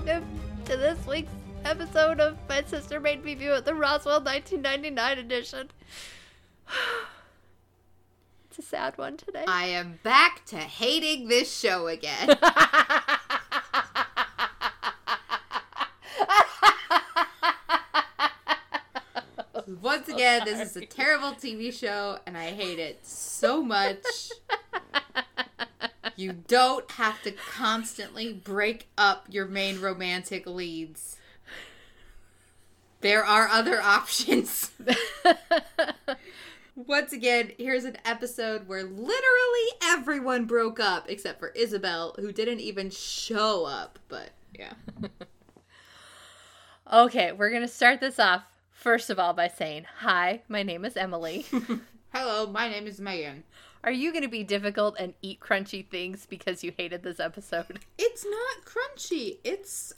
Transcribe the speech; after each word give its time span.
Hello, 0.00 0.20
friends, 0.20 0.24
and 0.24 0.24
welcome 0.24 0.64
to 0.64 0.76
this 0.76 1.06
week's 1.06 1.32
episode 1.64 2.20
of 2.20 2.38
My 2.48 2.62
Sister 2.62 3.00
Made 3.00 3.22
Me 3.24 3.34
View 3.34 3.52
It, 3.52 3.64
the 3.66 3.74
Roswell 3.74 4.22
1999 4.22 5.18
edition. 5.18 5.70
It's 8.48 8.58
a 8.58 8.62
sad 8.62 8.98
one 8.98 9.16
today. 9.16 9.44
I 9.46 9.66
am 9.66 10.00
back 10.02 10.44
to 10.46 10.56
hating 10.56 11.28
this 11.28 11.56
show 11.56 11.86
again. 11.86 12.28
Once 19.80 20.08
again, 20.08 20.42
this 20.44 20.68
is 20.68 20.76
a 20.76 20.84
terrible 20.84 21.30
TV 21.32 21.72
show, 21.72 22.18
and 22.26 22.36
I 22.36 22.50
hate 22.50 22.80
it 22.80 23.06
so 23.06 23.62
much. 23.62 24.04
You 26.20 26.32
don't 26.32 26.90
have 26.92 27.22
to 27.22 27.32
constantly 27.32 28.30
break 28.30 28.88
up 28.98 29.24
your 29.30 29.46
main 29.46 29.80
romantic 29.80 30.46
leads. 30.46 31.16
There 33.00 33.24
are 33.24 33.48
other 33.48 33.80
options. 33.82 34.70
Once 36.76 37.14
again, 37.14 37.52
here's 37.56 37.84
an 37.84 37.96
episode 38.04 38.68
where 38.68 38.84
literally 38.84 39.68
everyone 39.82 40.44
broke 40.44 40.78
up 40.78 41.06
except 41.08 41.40
for 41.40 41.48
Isabel, 41.52 42.14
who 42.18 42.32
didn't 42.32 42.60
even 42.60 42.90
show 42.90 43.64
up. 43.64 43.98
But 44.08 44.32
yeah. 44.54 44.74
okay, 46.92 47.32
we're 47.32 47.50
going 47.50 47.62
to 47.62 47.68
start 47.68 47.98
this 48.00 48.18
off, 48.18 48.42
first 48.72 49.08
of 49.08 49.18
all, 49.18 49.32
by 49.32 49.48
saying, 49.48 49.86
Hi, 50.00 50.42
my 50.48 50.62
name 50.62 50.84
is 50.84 50.98
Emily. 50.98 51.46
Hello, 52.12 52.46
my 52.46 52.68
name 52.68 52.86
is 52.86 53.00
Megan. 53.00 53.44
Are 53.82 53.90
you 53.90 54.12
going 54.12 54.24
to 54.24 54.28
be 54.28 54.44
difficult 54.44 54.96
and 54.98 55.14
eat 55.22 55.40
crunchy 55.40 55.86
things 55.86 56.26
because 56.26 56.62
you 56.62 56.72
hated 56.76 57.02
this 57.02 57.20
episode? 57.20 57.80
It's 57.98 58.24
not 58.24 58.64
crunchy. 58.64 59.38
It's 59.44 59.94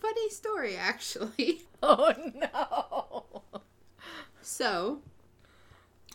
funny 0.00 0.30
story 0.30 0.76
actually. 0.76 1.62
Oh 1.80 2.12
no. 2.34 3.60
So, 4.42 4.98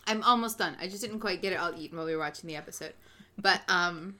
I'm 0.06 0.22
almost 0.22 0.58
done. 0.58 0.76
I 0.78 0.88
just 0.88 1.00
didn't 1.00 1.20
quite 1.20 1.40
get 1.40 1.54
it 1.54 1.56
all 1.56 1.72
eaten 1.74 1.96
while 1.96 2.04
we 2.04 2.12
were 2.14 2.20
watching 2.20 2.48
the 2.48 2.56
episode. 2.56 2.92
But 3.38 3.62
um 3.66 4.16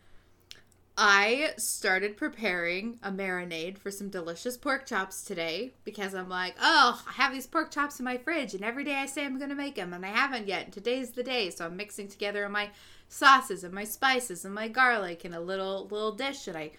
I 0.96 1.54
started 1.56 2.16
preparing 2.16 3.00
a 3.02 3.10
marinade 3.10 3.78
for 3.78 3.90
some 3.90 4.10
delicious 4.10 4.56
pork 4.56 4.86
chops 4.86 5.24
today 5.24 5.72
because 5.82 6.14
I'm 6.14 6.28
like, 6.28 6.54
oh, 6.60 7.02
I 7.08 7.12
have 7.14 7.32
these 7.32 7.48
pork 7.48 7.72
chops 7.72 7.98
in 7.98 8.04
my 8.04 8.16
fridge, 8.16 8.54
and 8.54 8.64
every 8.64 8.84
day 8.84 8.94
I 8.94 9.06
say 9.06 9.24
I'm 9.24 9.38
going 9.38 9.50
to 9.50 9.56
make 9.56 9.74
them, 9.74 9.92
and 9.92 10.06
I 10.06 10.10
haven't 10.10 10.46
yet. 10.46 10.66
And 10.66 10.72
today's 10.72 11.10
the 11.10 11.24
day, 11.24 11.50
so 11.50 11.66
I'm 11.66 11.76
mixing 11.76 12.06
together 12.06 12.48
my 12.48 12.70
sauces 13.08 13.64
and 13.64 13.74
my 13.74 13.82
spices 13.82 14.44
and 14.44 14.54
my 14.54 14.68
garlic 14.68 15.24
in 15.24 15.34
a 15.34 15.40
little 15.40 15.88
little 15.88 16.12
dish, 16.12 16.46
and 16.46 16.56
I 16.56 16.70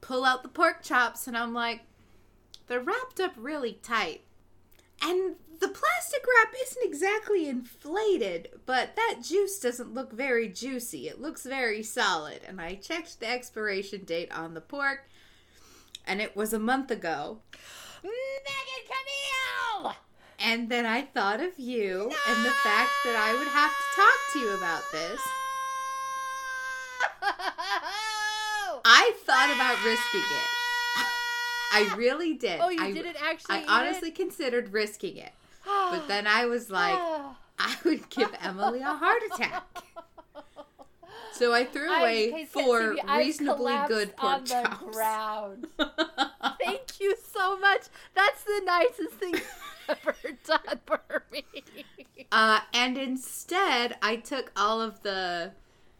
pull 0.00 0.24
out 0.24 0.44
the 0.44 0.48
pork 0.48 0.82
chops, 0.82 1.26
and 1.26 1.36
I'm 1.36 1.52
like, 1.52 1.80
they're 2.68 2.78
wrapped 2.78 3.18
up 3.18 3.32
really 3.36 3.80
tight, 3.82 4.20
and 5.02 5.34
the 5.60 5.68
plastic 5.68 6.24
wrap 6.26 6.54
isn't 6.62 6.84
exactly 6.84 7.48
inflated, 7.48 8.48
but 8.66 8.96
that 8.96 9.20
juice 9.22 9.58
doesn't 9.60 9.94
look 9.94 10.12
very 10.12 10.48
juicy. 10.48 11.06
It 11.08 11.20
looks 11.20 11.44
very 11.44 11.82
solid. 11.82 12.40
And 12.46 12.60
I 12.60 12.74
checked 12.74 13.20
the 13.20 13.28
expiration 13.28 14.04
date 14.04 14.32
on 14.36 14.54
the 14.54 14.60
pork, 14.60 15.08
and 16.06 16.20
it 16.20 16.34
was 16.34 16.52
a 16.52 16.58
month 16.58 16.90
ago. 16.90 17.40
Megan 18.02 18.12
Camille! 18.86 19.94
And 20.42 20.70
then 20.70 20.86
I 20.86 21.02
thought 21.02 21.40
of 21.40 21.58
you 21.58 22.08
no! 22.10 22.16
and 22.28 22.44
the 22.44 22.50
fact 22.50 22.90
that 23.04 23.16
I 23.16 23.34
would 23.38 23.48
have 23.48 23.70
to 23.70 23.96
talk 23.96 24.18
to 24.32 24.38
you 24.38 24.56
about 24.56 24.82
this. 24.90 25.20
I 28.82 29.12
thought 29.26 29.50
about 29.54 29.84
risking 29.84 30.20
it. 30.20 30.60
I 31.72 31.94
really 31.96 32.34
did. 32.34 32.60
Oh, 32.60 32.70
you 32.70 32.82
I, 32.82 32.92
didn't 32.92 33.16
actually. 33.22 33.56
I 33.56 33.64
honestly 33.68 34.08
it? 34.08 34.14
considered 34.14 34.72
risking 34.72 35.16
it, 35.16 35.32
but 35.90 36.08
then 36.08 36.26
I 36.26 36.46
was 36.46 36.70
like, 36.70 36.98
I 37.58 37.76
would 37.84 38.08
give 38.10 38.30
Emily 38.42 38.80
a 38.80 38.94
heart 38.94 39.22
attack. 39.32 39.64
So 41.32 41.54
I 41.54 41.64
threw 41.64 41.90
away 41.90 42.44
four 42.50 42.96
reasonably 43.16 43.74
good 43.88 44.14
pork 44.14 44.44
chops. 44.44 44.78
The 44.80 44.90
ground. 44.92 45.66
Thank 46.62 47.00
you 47.00 47.16
so 47.32 47.58
much. 47.58 47.84
That's 48.14 48.44
the 48.44 48.60
nicest 48.66 49.14
thing 49.14 49.34
ever 49.88 50.14
done 50.44 50.80
for 50.84 51.24
me. 51.32 51.44
Uh, 52.30 52.60
and 52.74 52.98
instead, 52.98 53.96
I 54.02 54.16
took 54.16 54.52
all 54.54 54.82
of 54.82 55.02
the 55.02 55.52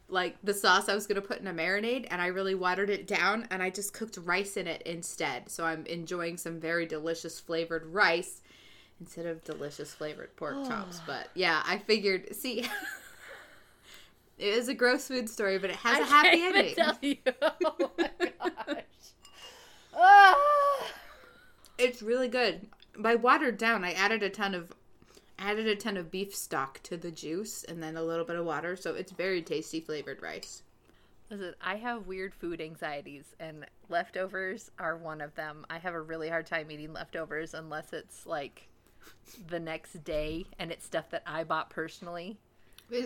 like 0.09 0.35
the 0.43 0.53
sauce 0.53 0.89
I 0.89 0.93
was 0.93 1.07
gonna 1.07 1.21
put 1.21 1.39
in 1.39 1.47
a 1.47 1.53
marinade, 1.53 2.05
and 2.11 2.21
I 2.21 2.27
really 2.27 2.53
watered 2.53 2.91
it 2.91 3.07
down, 3.07 3.47
and 3.49 3.63
I 3.63 3.71
just 3.71 3.93
cooked 3.93 4.17
rice 4.17 4.57
in 4.57 4.67
it 4.67 4.83
instead. 4.83 5.49
So 5.49 5.63
I'm 5.63 5.87
enjoying 5.87 6.37
some 6.37 6.59
very 6.59 6.85
delicious 6.85 7.39
flavored 7.39 7.87
rice 7.87 8.41
instead 9.01 9.25
of 9.25 9.43
delicious 9.43 9.93
flavored 9.93 10.33
pork 10.37 10.55
chops. 10.67 11.01
But 11.05 11.27
yeah, 11.33 11.61
I 11.65 11.79
figured. 11.79 12.33
See, 12.33 12.59
it 14.37 14.47
is 14.47 14.69
a 14.69 14.73
gross 14.73 15.07
food 15.09 15.29
story, 15.29 15.57
but 15.57 15.71
it 15.71 15.75
has 15.77 15.97
I 15.97 16.01
a 16.01 16.05
happy 16.05 16.41
ending. 16.41 16.75
Tell 16.75 16.97
you. 17.01 17.17
Oh 17.41 17.91
my 17.97 18.09
gosh. 18.67 18.83
Ah. 19.93 20.87
It's 21.77 22.01
really 22.01 22.27
good. 22.27 22.67
By 22.97 23.15
watered 23.15 23.57
down, 23.57 23.83
I 23.83 23.91
added 23.93 24.23
a 24.23 24.29
ton 24.29 24.53
of 24.53 24.71
added 25.39 25.65
a 25.65 25.75
ton 25.75 25.97
of 25.97 26.11
beef 26.11 26.35
stock 26.35 26.79
to 26.83 26.95
the 26.95 27.09
juice 27.09 27.63
and 27.63 27.81
then 27.81 27.97
a 27.97 28.03
little 28.03 28.25
bit 28.25 28.35
of 28.35 28.45
water, 28.45 28.75
so 28.75 28.93
it's 28.93 29.11
very 29.11 29.41
tasty 29.41 29.79
flavored 29.79 30.21
rice. 30.21 30.61
Listen, 31.31 31.55
I 31.61 31.77
have 31.77 32.05
weird 32.05 32.35
food 32.35 32.61
anxieties, 32.61 33.23
and 33.39 33.65
leftovers 33.89 34.69
are 34.77 34.97
one 34.97 35.21
of 35.21 35.33
them. 35.33 35.65
I 35.69 35.79
have 35.79 35.95
a 35.95 36.01
really 36.01 36.29
hard 36.29 36.45
time 36.45 36.69
eating 36.69 36.93
leftovers 36.93 37.53
unless 37.55 37.91
it's 37.93 38.25
like 38.27 38.67
the 39.47 39.59
next 39.59 40.03
day 40.03 40.45
and 40.59 40.71
it's 40.71 40.85
stuff 40.85 41.09
that 41.11 41.23
I 41.25 41.43
bought 41.43 41.69
personally. 41.69 42.37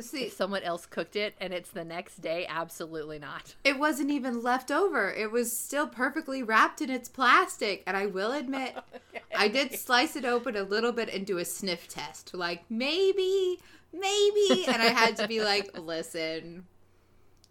See, 0.01 0.23
if 0.25 0.33
someone 0.33 0.63
else 0.63 0.87
cooked 0.87 1.15
it 1.15 1.35
and 1.39 1.53
it's 1.53 1.69
the 1.69 1.85
next 1.85 2.17
day, 2.17 2.47
absolutely 2.49 3.19
not. 3.19 3.53
It 3.63 3.77
wasn't 3.77 4.09
even 4.09 4.41
left 4.41 4.71
over. 4.71 5.11
It 5.11 5.31
was 5.31 5.55
still 5.55 5.87
perfectly 5.87 6.41
wrapped 6.41 6.81
in 6.81 6.89
its 6.89 7.09
plastic. 7.09 7.83
And 7.85 7.95
I 7.95 8.07
will 8.07 8.31
admit, 8.31 8.75
okay. 8.75 9.23
I 9.35 9.47
did 9.47 9.75
slice 9.75 10.15
it 10.15 10.25
open 10.25 10.55
a 10.55 10.63
little 10.63 10.91
bit 10.91 11.09
and 11.13 11.25
do 11.25 11.37
a 11.37 11.45
sniff 11.45 11.87
test. 11.87 12.33
Like, 12.33 12.63
maybe, 12.69 13.59
maybe. 13.93 14.65
And 14.67 14.81
I 14.81 14.87
had 14.87 15.17
to 15.17 15.27
be 15.27 15.41
like, 15.43 15.77
listen, 15.77 16.65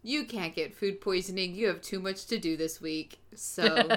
you 0.02 0.24
can't 0.24 0.54
get 0.54 0.74
food 0.74 1.00
poisoning. 1.00 1.54
You 1.54 1.68
have 1.68 1.82
too 1.82 2.00
much 2.00 2.26
to 2.26 2.38
do 2.38 2.56
this 2.56 2.80
week. 2.80 3.18
So. 3.34 3.88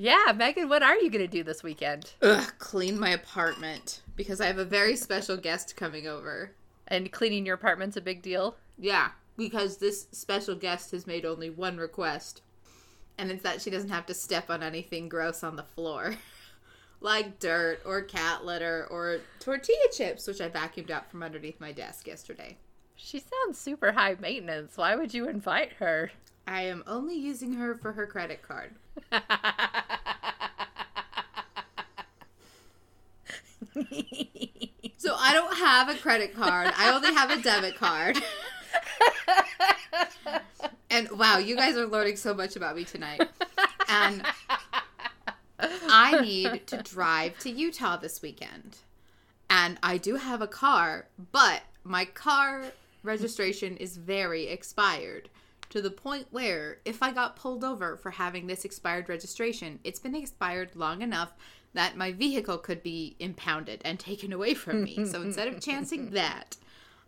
Yeah, 0.00 0.32
Megan, 0.34 0.70
what 0.70 0.82
are 0.82 0.96
you 0.96 1.10
going 1.10 1.26
to 1.26 1.28
do 1.28 1.44
this 1.44 1.62
weekend? 1.62 2.14
Ugh, 2.22 2.50
clean 2.58 2.98
my 2.98 3.10
apartment 3.10 4.00
because 4.16 4.40
I 4.40 4.46
have 4.46 4.56
a 4.56 4.64
very 4.64 4.96
special 4.96 5.36
guest 5.36 5.76
coming 5.76 6.06
over. 6.06 6.52
And 6.88 7.12
cleaning 7.12 7.44
your 7.44 7.56
apartment's 7.56 7.98
a 7.98 8.00
big 8.00 8.22
deal? 8.22 8.56
Yeah, 8.78 9.10
because 9.36 9.76
this 9.76 10.06
special 10.10 10.54
guest 10.54 10.92
has 10.92 11.06
made 11.06 11.26
only 11.26 11.50
one 11.50 11.76
request. 11.76 12.40
And 13.18 13.30
it's 13.30 13.42
that 13.42 13.60
she 13.60 13.68
doesn't 13.68 13.90
have 13.90 14.06
to 14.06 14.14
step 14.14 14.48
on 14.48 14.62
anything 14.62 15.10
gross 15.10 15.44
on 15.44 15.56
the 15.56 15.64
floor. 15.64 16.14
like 17.02 17.38
dirt 17.38 17.80
or 17.84 18.00
cat 18.00 18.42
litter 18.42 18.86
or 18.90 19.20
tortilla 19.38 19.76
chips, 19.92 20.26
which 20.26 20.40
I 20.40 20.48
vacuumed 20.48 20.90
out 20.90 21.10
from 21.10 21.22
underneath 21.22 21.60
my 21.60 21.72
desk 21.72 22.06
yesterday. 22.06 22.56
She 22.96 23.18
sounds 23.18 23.58
super 23.58 23.92
high 23.92 24.16
maintenance. 24.18 24.78
Why 24.78 24.96
would 24.96 25.12
you 25.12 25.28
invite 25.28 25.74
her? 25.74 26.10
I 26.46 26.62
am 26.62 26.84
only 26.86 27.16
using 27.16 27.52
her 27.52 27.74
for 27.76 27.92
her 27.92 28.06
credit 28.06 28.40
card. 28.40 28.76
so 34.96 35.14
I 35.16 35.32
don't 35.32 35.56
have 35.56 35.88
a 35.88 35.94
credit 35.94 36.34
card. 36.34 36.72
I 36.76 36.92
only 36.94 37.12
have 37.14 37.30
a 37.30 37.40
debit 37.42 37.76
card. 37.76 38.18
and 40.90 41.10
wow, 41.12 41.38
you 41.38 41.56
guys 41.56 41.76
are 41.76 41.86
learning 41.86 42.16
so 42.16 42.34
much 42.34 42.56
about 42.56 42.76
me 42.76 42.84
tonight. 42.84 43.22
And 43.88 44.24
I 45.58 46.20
need 46.22 46.66
to 46.68 46.78
drive 46.78 47.38
to 47.40 47.50
Utah 47.50 47.96
this 47.96 48.22
weekend. 48.22 48.78
And 49.48 49.78
I 49.82 49.98
do 49.98 50.16
have 50.16 50.42
a 50.42 50.46
car, 50.46 51.08
but 51.32 51.62
my 51.82 52.04
car 52.04 52.64
registration 53.02 53.76
is 53.76 53.96
very 53.96 54.46
expired 54.46 55.28
to 55.70 55.80
the 55.80 55.90
point 55.90 56.26
where 56.30 56.78
if 56.84 57.02
I 57.02 57.12
got 57.12 57.36
pulled 57.36 57.64
over 57.64 57.96
for 57.96 58.10
having 58.10 58.46
this 58.46 58.64
expired 58.64 59.08
registration, 59.08 59.80
it's 59.84 60.00
been 60.00 60.14
expired 60.14 60.76
long 60.76 61.02
enough 61.02 61.32
that 61.72 61.96
my 61.96 62.12
vehicle 62.12 62.58
could 62.58 62.82
be 62.82 63.16
impounded 63.18 63.80
and 63.84 63.98
taken 63.98 64.32
away 64.32 64.54
from 64.54 64.84
me. 64.84 65.06
so 65.06 65.22
instead 65.22 65.48
of 65.48 65.60
chancing 65.60 66.10
that, 66.10 66.56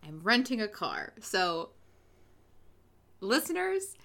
I'm 0.06 0.20
renting 0.22 0.60
a 0.60 0.68
car. 0.68 1.12
So, 1.20 1.70
listeners, 3.20 3.96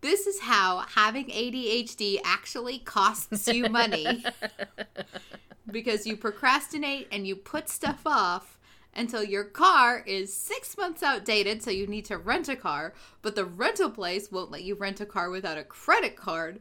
this 0.00 0.26
is 0.26 0.40
how 0.40 0.84
having 0.94 1.26
ADHD 1.26 2.18
actually 2.24 2.80
costs 2.80 3.48
you 3.48 3.68
money. 3.68 4.24
because 5.70 6.06
you 6.06 6.16
procrastinate 6.16 7.08
and 7.12 7.26
you 7.26 7.36
put 7.36 7.68
stuff 7.68 8.02
off 8.06 8.58
until 8.94 9.22
your 9.22 9.44
car 9.44 10.02
is 10.06 10.34
six 10.34 10.76
months 10.76 11.02
outdated, 11.02 11.62
so 11.62 11.70
you 11.70 11.86
need 11.86 12.04
to 12.06 12.18
rent 12.18 12.48
a 12.48 12.56
car, 12.56 12.94
but 13.22 13.34
the 13.34 13.44
rental 13.44 13.90
place 13.90 14.30
won't 14.30 14.50
let 14.50 14.62
you 14.62 14.74
rent 14.74 15.00
a 15.00 15.06
car 15.06 15.30
without 15.30 15.58
a 15.58 15.64
credit 15.64 16.16
card. 16.16 16.60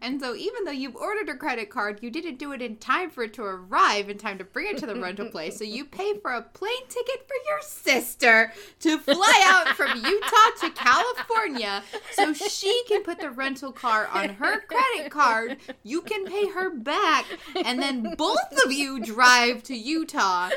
And 0.02 0.22
so, 0.22 0.36
even 0.36 0.64
though 0.64 0.72
you've 0.72 0.96
ordered 0.96 1.30
a 1.30 1.36
credit 1.36 1.70
card, 1.70 2.00
you 2.02 2.10
didn't 2.10 2.38
do 2.40 2.52
it 2.52 2.62
in 2.62 2.78
time 2.78 3.10
for 3.10 3.24
it 3.24 3.34
to 3.34 3.44
arrive 3.44 4.10
in 4.10 4.18
time 4.18 4.38
to 4.38 4.44
bring 4.44 4.68
it 4.68 4.78
to 4.80 4.86
the 4.86 4.96
rental 4.96 5.30
place. 5.30 5.58
So, 5.58 5.64
you 5.64 5.86
pay 5.86 6.18
for 6.20 6.32
a 6.32 6.42
plane 6.42 6.88
ticket 6.88 7.28
for 7.28 7.36
your 7.48 7.62
sister 7.62 8.54
to 8.82 8.98
fly 9.00 9.42
out 9.46 9.76
from 9.76 9.98
Utah 9.98 10.50
to 10.62 10.70
California 10.72 11.84
so 12.14 12.34
she 12.34 12.84
can 12.88 13.04
put 13.04 13.20
the 13.20 13.32
rental 13.32 13.72
car 13.72 14.08
on 14.08 14.30
her 14.30 14.62
credit 14.62 15.12
card. 15.12 15.58
You 15.84 16.02
can 16.02 16.26
pay 16.26 16.48
her 16.50 16.70
back, 16.70 17.26
and 17.66 17.82
then 17.82 18.16
both 18.18 18.66
of 18.66 18.72
you 18.72 19.00
drive 19.04 19.64
to 19.64 19.76
Utah 19.76 20.50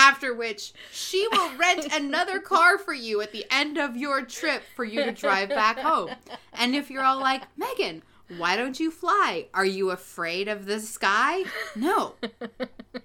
after 0.00 0.32
which 0.34 0.72
she 0.90 1.28
will 1.30 1.54
rent 1.56 1.86
another 1.92 2.40
car 2.40 2.78
for 2.78 2.94
you 2.94 3.20
at 3.20 3.32
the 3.32 3.44
end 3.50 3.76
of 3.76 3.96
your 3.96 4.22
trip 4.22 4.62
for 4.74 4.82
you 4.82 5.04
to 5.04 5.12
drive 5.12 5.50
back 5.50 5.78
home. 5.78 6.10
And 6.54 6.74
if 6.74 6.90
you're 6.90 7.04
all 7.04 7.20
like, 7.20 7.42
Megan, 7.58 8.02
why 8.38 8.56
don't 8.56 8.80
you 8.80 8.90
fly? 8.90 9.48
Are 9.52 9.66
you 9.66 9.90
afraid 9.90 10.48
of 10.48 10.64
the 10.64 10.80
sky? 10.80 11.44
No. 11.76 12.14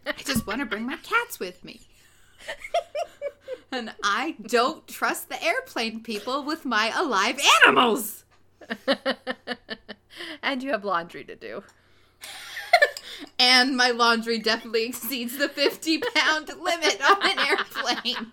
I 0.06 0.14
just 0.24 0.48
want 0.48 0.60
to 0.62 0.66
bring 0.66 0.86
my 0.86 0.96
cats 0.98 1.38
with 1.38 1.66
me. 1.66 1.82
And 3.72 3.92
I 4.02 4.36
don't 4.42 4.88
trust 4.88 5.28
the 5.28 5.44
airplane 5.44 6.02
people 6.02 6.44
with 6.44 6.64
my 6.64 6.94
alive 6.96 7.40
animals. 7.66 8.24
and 10.42 10.64
you 10.64 10.72
have 10.72 10.86
laundry 10.86 11.26
to 11.26 11.36
do. 11.36 11.62
And 13.40 13.76
my 13.78 13.92
laundry 13.92 14.40
definitely 14.40 14.86
exceeds 14.86 15.38
the 15.38 15.50
50 15.50 16.00
pound 16.00 16.48
limit 16.62 17.00
on 17.10 17.30
an 17.30 17.40
airplane. 17.40 18.32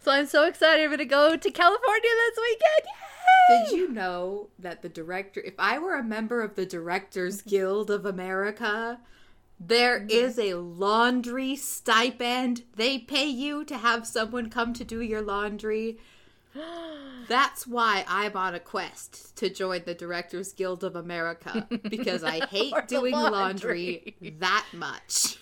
so 0.00 0.10
I'm 0.10 0.26
so 0.26 0.44
excited. 0.46 0.82
I'm 0.82 0.88
going 0.90 0.98
to 0.98 1.04
go 1.04 1.36
to 1.36 1.50
California 1.50 2.10
this 2.28 2.38
weekend. 2.42 2.94
Yay! 3.50 3.64
Did 3.64 3.76
you 3.76 3.88
know 3.92 4.48
that 4.58 4.82
the 4.82 4.88
director, 4.88 5.40
if 5.40 5.54
I 5.58 5.78
were 5.78 5.94
a 5.96 6.04
member 6.04 6.42
of 6.42 6.54
the 6.54 6.66
Directors 6.66 7.42
Guild 7.42 7.90
of 7.90 8.04
America, 8.06 9.00
there 9.58 10.00
Mm-hmm. 10.00 10.40
a 10.40 10.54
laundry 10.54 11.56
stipend. 11.56 12.62
They 12.76 12.98
pay 12.98 13.26
you 13.26 13.64
to 13.66 13.78
have 13.78 14.06
someone 14.06 14.50
come 14.50 14.72
to 14.74 14.84
do 14.84 15.00
your 15.00 15.22
laundry. 15.22 15.98
That's 17.28 17.66
why 17.66 18.04
I'm 18.06 18.36
on 18.36 18.54
a 18.54 18.60
quest 18.60 19.36
to 19.36 19.50
join 19.50 19.82
the 19.84 19.94
Directors 19.94 20.52
Guild 20.52 20.84
of 20.84 20.96
America 20.96 21.66
because 21.88 22.22
I 22.22 22.46
hate 22.50 22.74
doing 22.86 23.12
laundry. 23.12 24.14
laundry. 24.20 24.36
that 24.38 24.66
much. 24.72 25.38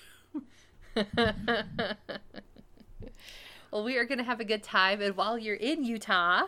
well, 3.71 3.85
we 3.85 3.97
are 3.97 4.05
going 4.05 4.19
to 4.19 4.25
have 4.25 4.41
a 4.41 4.45
good 4.45 4.63
time. 4.63 5.01
And 5.01 5.17
while 5.17 5.39
you're 5.39 5.57
in 5.57 5.85
Utah, 5.85 6.45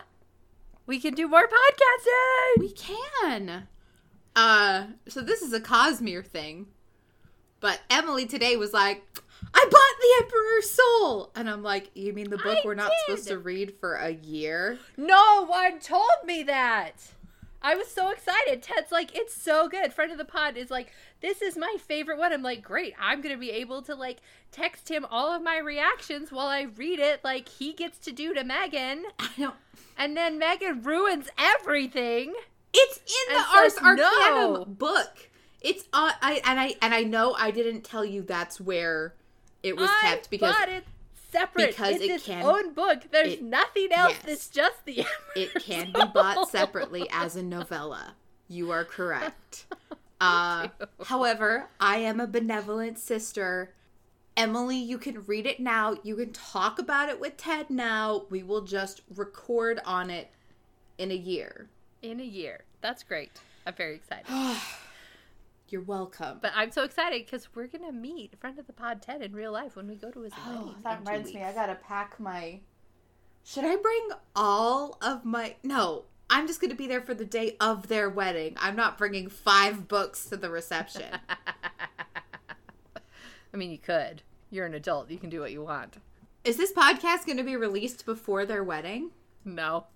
we 0.85 0.99
can 0.99 1.13
do 1.13 1.27
more 1.27 1.47
podcasting. 1.47 2.59
We 2.59 2.71
can. 2.71 3.67
Uh, 4.35 4.87
so 5.07 5.21
this 5.21 5.41
is 5.41 5.53
a 5.53 5.59
Cosmere 5.59 6.25
thing. 6.25 6.67
But 7.59 7.81
Emily 7.89 8.25
today 8.25 8.57
was 8.57 8.73
like, 8.73 9.03
I 9.53 9.65
bought 9.65 9.71
the 9.71 10.23
Emperor's 10.23 10.69
Soul. 10.69 11.31
And 11.35 11.49
I'm 11.49 11.63
like, 11.63 11.91
you 11.93 12.13
mean 12.13 12.29
the 12.29 12.37
book 12.37 12.57
I 12.57 12.61
we're 12.65 12.75
not 12.75 12.89
did. 12.89 12.99
supposed 13.05 13.27
to 13.29 13.37
read 13.37 13.75
for 13.79 13.95
a 13.95 14.11
year? 14.11 14.77
No 14.97 15.45
one 15.45 15.79
told 15.79 16.25
me 16.25 16.43
that. 16.43 16.93
I 17.61 17.73
was 17.73 17.87
so 17.87 18.11
excited. 18.11 18.61
Ted's 18.61 18.91
like, 18.91 19.17
it's 19.17 19.33
so 19.33 19.67
good. 19.67 19.91
Friend 19.91 20.11
of 20.11 20.19
the 20.19 20.25
pod 20.25 20.55
is 20.55 20.69
like, 20.69 20.91
this 21.21 21.41
is 21.41 21.57
my 21.57 21.77
favorite 21.79 22.19
one. 22.19 22.31
I'm 22.31 22.43
like, 22.43 22.61
great. 22.61 22.93
I'm 22.99 23.21
going 23.21 23.33
to 23.33 23.39
be 23.39 23.49
able 23.49 23.81
to 23.83 23.95
like 23.95 24.19
text 24.51 24.89
him 24.89 25.03
all 25.09 25.33
of 25.33 25.41
my 25.41 25.57
reactions 25.57 26.31
while 26.31 26.47
I 26.47 26.63
read 26.63 26.99
it, 26.99 27.23
like 27.23 27.49
he 27.49 27.73
gets 27.73 27.97
to 27.99 28.11
do 28.11 28.35
to 28.35 28.43
Megan. 28.43 29.05
I 29.19 29.29
don't. 29.37 29.55
And 29.97 30.15
then 30.15 30.37
Megan 30.37 30.83
ruins 30.83 31.27
everything. 31.39 32.35
It's 32.71 32.97
in 32.97 33.35
the 33.35 33.43
Ars 33.55 33.77
Arcanum 33.77 34.53
no. 34.53 34.65
book. 34.65 35.29
It's 35.61 35.85
uh, 35.91 36.11
I 36.21 36.41
and 36.45 36.59
I 36.59 36.75
and 36.81 36.93
I 36.93 37.01
know 37.01 37.33
I 37.33 37.49
didn't 37.49 37.83
tell 37.83 38.05
you 38.05 38.21
that's 38.21 38.61
where 38.61 39.15
it 39.65 39.75
was 39.77 39.89
I 39.89 40.07
kept 40.09 40.29
because 40.29 40.53
bought 40.53 40.69
it 40.69 40.83
separate. 41.31 41.67
because 41.71 41.95
it's 41.95 42.03
it 42.03 42.11
its 42.11 42.25
can- 42.25 42.43
own 42.45 42.73
book. 42.73 43.03
There's 43.11 43.33
it- 43.33 43.43
nothing 43.43 43.89
else. 43.91 44.13
yes. 44.13 44.23
It's 44.27 44.47
just 44.49 44.85
the. 44.85 45.05
it 45.35 45.53
can 45.55 45.87
be 45.91 46.01
bought 46.13 46.49
separately 46.49 47.07
as 47.11 47.35
a 47.35 47.43
novella. 47.43 48.13
You 48.47 48.71
are 48.71 48.85
correct. 48.85 49.65
Uh, 50.21 50.69
however, 51.07 51.67
I 51.77 51.97
am 51.97 52.21
a 52.21 52.25
benevolent 52.25 52.97
sister. 52.97 53.73
Emily, 54.37 54.77
you 54.77 54.97
can 54.97 55.25
read 55.25 55.45
it 55.45 55.59
now. 55.59 55.97
You 56.03 56.15
can 56.15 56.31
talk 56.31 56.79
about 56.79 57.09
it 57.09 57.19
with 57.19 57.35
Ted 57.35 57.69
now. 57.69 58.23
We 58.29 58.41
will 58.41 58.61
just 58.61 59.01
record 59.13 59.81
on 59.85 60.09
it 60.09 60.31
in 60.97 61.11
a 61.11 61.15
year. 61.15 61.67
in 62.01 62.21
a 62.21 62.23
year. 62.23 62.63
That's 62.79 63.03
great. 63.03 63.31
I'm 63.67 63.73
very 63.73 63.95
excited. 63.95 64.25
You're 65.75 65.83
welcome. 65.83 66.37
But 66.41 66.53
I'm 66.55 66.71
so 66.71 66.85
excited 66.85 67.25
because 67.25 67.49
we're 67.53 67.67
gonna 67.67 67.91
meet 67.91 68.39
friend 68.39 68.57
of 68.57 68.65
the 68.65 68.71
pod 68.71 69.01
Ted 69.01 69.21
in 69.21 69.33
real 69.33 69.51
life 69.51 69.75
when 69.75 69.89
we 69.89 69.95
go 69.95 70.09
to 70.09 70.21
his 70.21 70.31
oh, 70.37 70.67
wedding. 70.67 70.75
that 70.85 70.99
reminds 70.99 71.33
me. 71.33 71.43
I 71.43 71.51
gotta 71.51 71.75
pack 71.75 72.17
my. 72.17 72.61
Should 73.43 73.65
I 73.65 73.75
bring 73.75 74.07
all 74.37 74.97
of 75.01 75.25
my? 75.25 75.57
No, 75.63 76.03
I'm 76.29 76.47
just 76.47 76.61
gonna 76.61 76.75
be 76.75 76.87
there 76.87 77.01
for 77.01 77.13
the 77.13 77.25
day 77.25 77.57
of 77.59 77.89
their 77.89 78.09
wedding. 78.09 78.55
I'm 78.57 78.77
not 78.77 78.97
bringing 78.97 79.27
five 79.27 79.89
books 79.89 80.27
to 80.27 80.37
the 80.37 80.49
reception. 80.49 81.11
I 83.53 83.57
mean, 83.57 83.69
you 83.69 83.77
could. 83.77 84.21
You're 84.49 84.67
an 84.67 84.75
adult. 84.75 85.11
You 85.11 85.17
can 85.17 85.29
do 85.29 85.41
what 85.41 85.51
you 85.51 85.61
want. 85.61 85.97
Is 86.45 86.55
this 86.55 86.71
podcast 86.71 87.27
gonna 87.27 87.43
be 87.43 87.57
released 87.57 88.05
before 88.05 88.45
their 88.45 88.63
wedding? 88.63 89.11
No. 89.43 89.87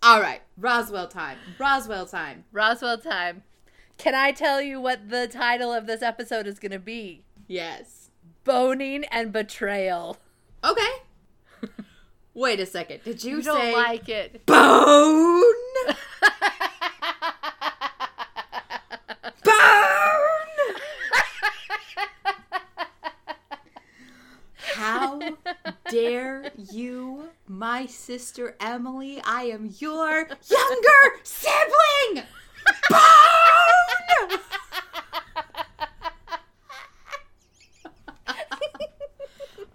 All 0.00 0.20
right, 0.20 0.42
Roswell 0.56 1.08
time. 1.08 1.38
Roswell 1.58 2.06
time. 2.06 2.44
Roswell 2.52 2.98
time. 2.98 3.42
Can 3.98 4.14
I 4.14 4.30
tell 4.32 4.62
you 4.62 4.80
what 4.80 5.10
the 5.10 5.26
title 5.26 5.72
of 5.72 5.86
this 5.86 6.02
episode 6.02 6.46
is 6.46 6.58
gonna 6.58 6.78
be? 6.78 7.24
Yes. 7.48 8.10
Boning 8.44 9.04
and 9.06 9.32
betrayal. 9.32 10.16
Okay. 10.64 10.90
Wait 12.34 12.60
a 12.60 12.66
second. 12.66 13.00
Did 13.04 13.24
you, 13.24 13.30
say 13.32 13.36
You 13.38 13.42
don't 13.42 13.60
say 13.60 13.72
like 13.74 14.08
it. 14.08 14.46
bone? 14.46 15.42
Bone. 19.44 20.74
How 24.74 25.20
dare 25.90 26.50
you, 26.70 27.30
my 27.46 27.86
sister 27.86 28.56
Emily? 28.60 29.20
I 29.24 29.44
am 29.44 29.72
your 29.78 30.28
younger 30.48 31.20
sibling. 31.22 32.24
Bone. 32.90 34.40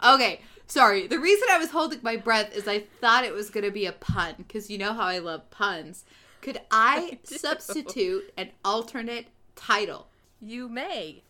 Okay, 0.03 0.41
sorry. 0.67 1.07
The 1.07 1.17
reason 1.19 1.47
I 1.49 1.57
was 1.57 1.69
holding 1.69 1.99
my 2.03 2.17
breath 2.17 2.53
is 2.53 2.67
I 2.67 2.79
thought 2.99 3.23
it 3.23 3.33
was 3.33 3.49
going 3.49 3.63
to 3.63 3.71
be 3.71 3.85
a 3.85 3.93
pun 3.93 4.35
because 4.37 4.69
you 4.69 4.77
know 4.77 4.93
how 4.93 5.05
I 5.05 5.19
love 5.19 5.49
puns. 5.49 6.03
Could 6.41 6.59
I, 6.69 7.19
I 7.23 7.35
substitute 7.37 8.33
an 8.37 8.49
alternate 8.65 9.27
title? 9.55 10.07
you 10.43 10.67
may. 10.67 11.23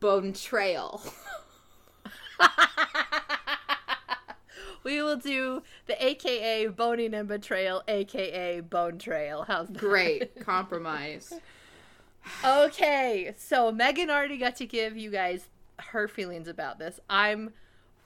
Bone 0.00 0.32
Trail. 0.32 1.02
we 4.84 5.02
will 5.02 5.16
do 5.16 5.62
the 5.86 6.04
AKA 6.04 6.68
boning 6.68 7.14
and 7.14 7.26
betrayal, 7.26 7.82
AKA 7.88 8.60
bone 8.60 8.98
trail. 8.98 9.44
How's 9.48 9.68
that? 9.68 9.78
Great 9.78 10.40
compromise. 10.44 11.32
Okay, 12.44 13.34
so 13.36 13.72
Megan 13.72 14.10
already 14.10 14.38
got 14.38 14.56
to 14.56 14.66
give 14.66 14.96
you 14.96 15.10
guys 15.10 15.48
her 15.78 16.06
feelings 16.06 16.48
about 16.48 16.78
this. 16.78 17.00
I'm 17.10 17.52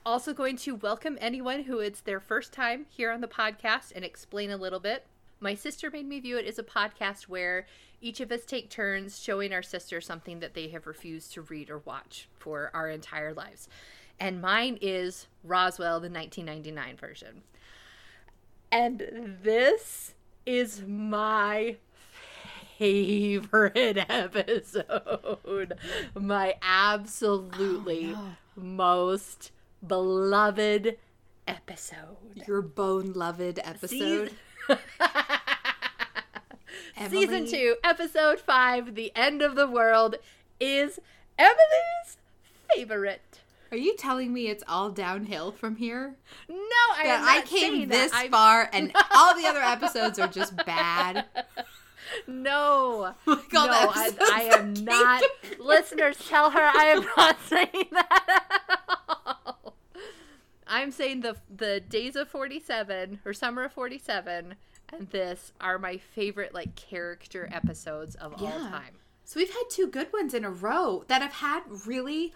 also 0.07 0.33
going 0.33 0.57
to 0.57 0.75
welcome 0.75 1.19
anyone 1.21 1.65
who 1.65 1.81
it's 1.81 2.01
their 2.01 2.21
first 2.21 2.53
time 2.53 2.87
here 2.89 3.11
on 3.11 3.21
the 3.21 3.29
podcast 3.29 3.93
and 3.95 4.05
explain 4.05 4.51
a 4.51 4.57
little 4.57 4.81
bit. 4.81 5.07
My 5.41 5.55
sister 5.55 5.91
made 5.91 6.07
me 6.07 6.19
view 6.19 6.39
it 6.39 6.47
as 6.47 6.59
a 6.59 6.65
podcast 6.65 7.25
where 7.25 7.67
each 8.01 8.21
of 8.21 8.33
us 8.33 8.45
take 8.45 8.71
turns 8.71 9.21
showing 9.21 9.53
our 9.53 9.63
sister 9.63 10.01
something 10.01 10.41
that 10.41 10.55
they 10.55 10.69
have 10.69 10.87
refused 10.87 11.33
to 11.35 11.43
read 11.43 11.69
or 11.69 11.79
watch 11.79 12.29
for 12.39 12.71
our 12.75 12.89
entire 12.89 13.35
lives. 13.35 13.69
And 14.21 14.41
mine 14.41 14.79
is 14.81 15.27
Roswell, 15.45 16.01
the 16.01 16.11
1999 16.11 16.97
version. 16.97 17.43
And 18.71 19.39
this 19.43 20.15
is 20.45 20.83
my 20.87 21.77
favorite 22.79 23.99
episode. 24.09 25.75
My 26.15 26.55
absolutely 26.63 28.15
Oh, 28.17 28.35
most 28.57 29.53
beloved 29.87 30.99
episode. 31.47 32.17
Your 32.47 32.63
bone 32.63 33.13
loved 33.13 33.61
episode. 33.63 34.33
Season 37.09 37.47
2, 37.47 37.77
Episode 37.85 38.41
5, 38.41 38.95
The 38.95 39.13
End 39.15 39.41
of 39.41 39.55
the 39.55 39.69
World, 39.69 40.17
is 40.59 40.99
Emily's 41.39 42.17
favorite. 42.75 43.41
Are 43.71 43.77
you 43.77 43.97
telling 43.97 44.33
me 44.33 44.49
it's 44.49 44.65
all 44.67 44.91
downhill 44.91 45.53
from 45.53 45.77
here? 45.77 46.17
No, 46.49 46.57
I 46.57 47.03
That 47.05 47.43
I 47.45 47.47
came 47.47 47.89
this 47.89 48.13
that. 48.13 48.31
Far 48.31 48.71
and 48.73 48.93
all 49.15 49.37
the 49.37 49.47
other 49.47 49.61
episodes 49.61 50.19
are 50.19 50.29
just 50.29 50.57
bad. 50.57 51.27
No. 52.27 53.13
Like 53.27 53.53
no, 53.53 53.69
I, 53.69 54.11
I 54.33 54.43
am 54.59 54.73
not. 54.73 55.23
Listeners, 55.59 56.17
tell 56.27 56.51
her 56.51 56.61
I 56.61 56.85
am 56.87 57.07
not 57.17 57.37
saying 57.47 57.89
that 57.93 58.47
at 58.59 58.81
all. 58.89 59.77
I'm 60.67 60.91
saying 60.91 61.21
the 61.21 61.37
the 61.55 61.81
days 61.81 62.17
of 62.17 62.29
47 62.29 63.21
or 63.27 63.35
summer 63.35 63.65
of 63.65 63.73
47 63.73 64.55
and 64.93 65.11
this 65.11 65.53
are 65.61 65.79
my 65.79 65.99
favorite 65.99 66.55
like 66.55 66.75
character 66.77 67.49
episodes 67.53 68.15
of 68.15 68.41
all 68.43 68.51
time. 68.51 68.95
So 69.25 69.39
we've 69.39 69.53
had 69.53 69.65
two 69.71 69.87
good 69.87 70.11
ones 70.13 70.33
in 70.33 70.45
a 70.45 70.51
row 70.51 71.05
that 71.09 71.21
have 71.21 71.35
had 71.35 71.61
really, 71.87 72.33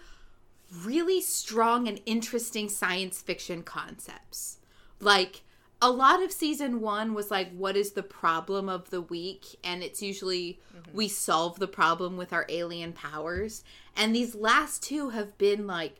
really 0.83 1.21
strong 1.21 1.87
and 1.87 2.01
interesting 2.05 2.69
science 2.69 3.21
fiction 3.21 3.63
concepts. 3.63 4.57
Like 4.99 5.41
a 5.81 5.91
lot 5.91 6.23
of 6.23 6.31
season 6.31 6.79
one 6.79 7.13
was 7.13 7.29
like, 7.29 7.51
what 7.51 7.75
is 7.75 7.91
the 7.91 8.03
problem 8.03 8.69
of 8.69 8.89
the 8.89 9.01
week? 9.01 9.57
And 9.63 9.83
it's 9.83 10.01
usually 10.01 10.59
mm-hmm. 10.75 10.95
we 10.95 11.07
solve 11.07 11.59
the 11.59 11.67
problem 11.67 12.15
with 12.15 12.31
our 12.31 12.45
alien 12.47 12.93
powers. 12.93 13.63
And 13.95 14.15
these 14.15 14.33
last 14.33 14.81
two 14.81 15.09
have 15.09 15.37
been 15.37 15.67
like 15.67 15.97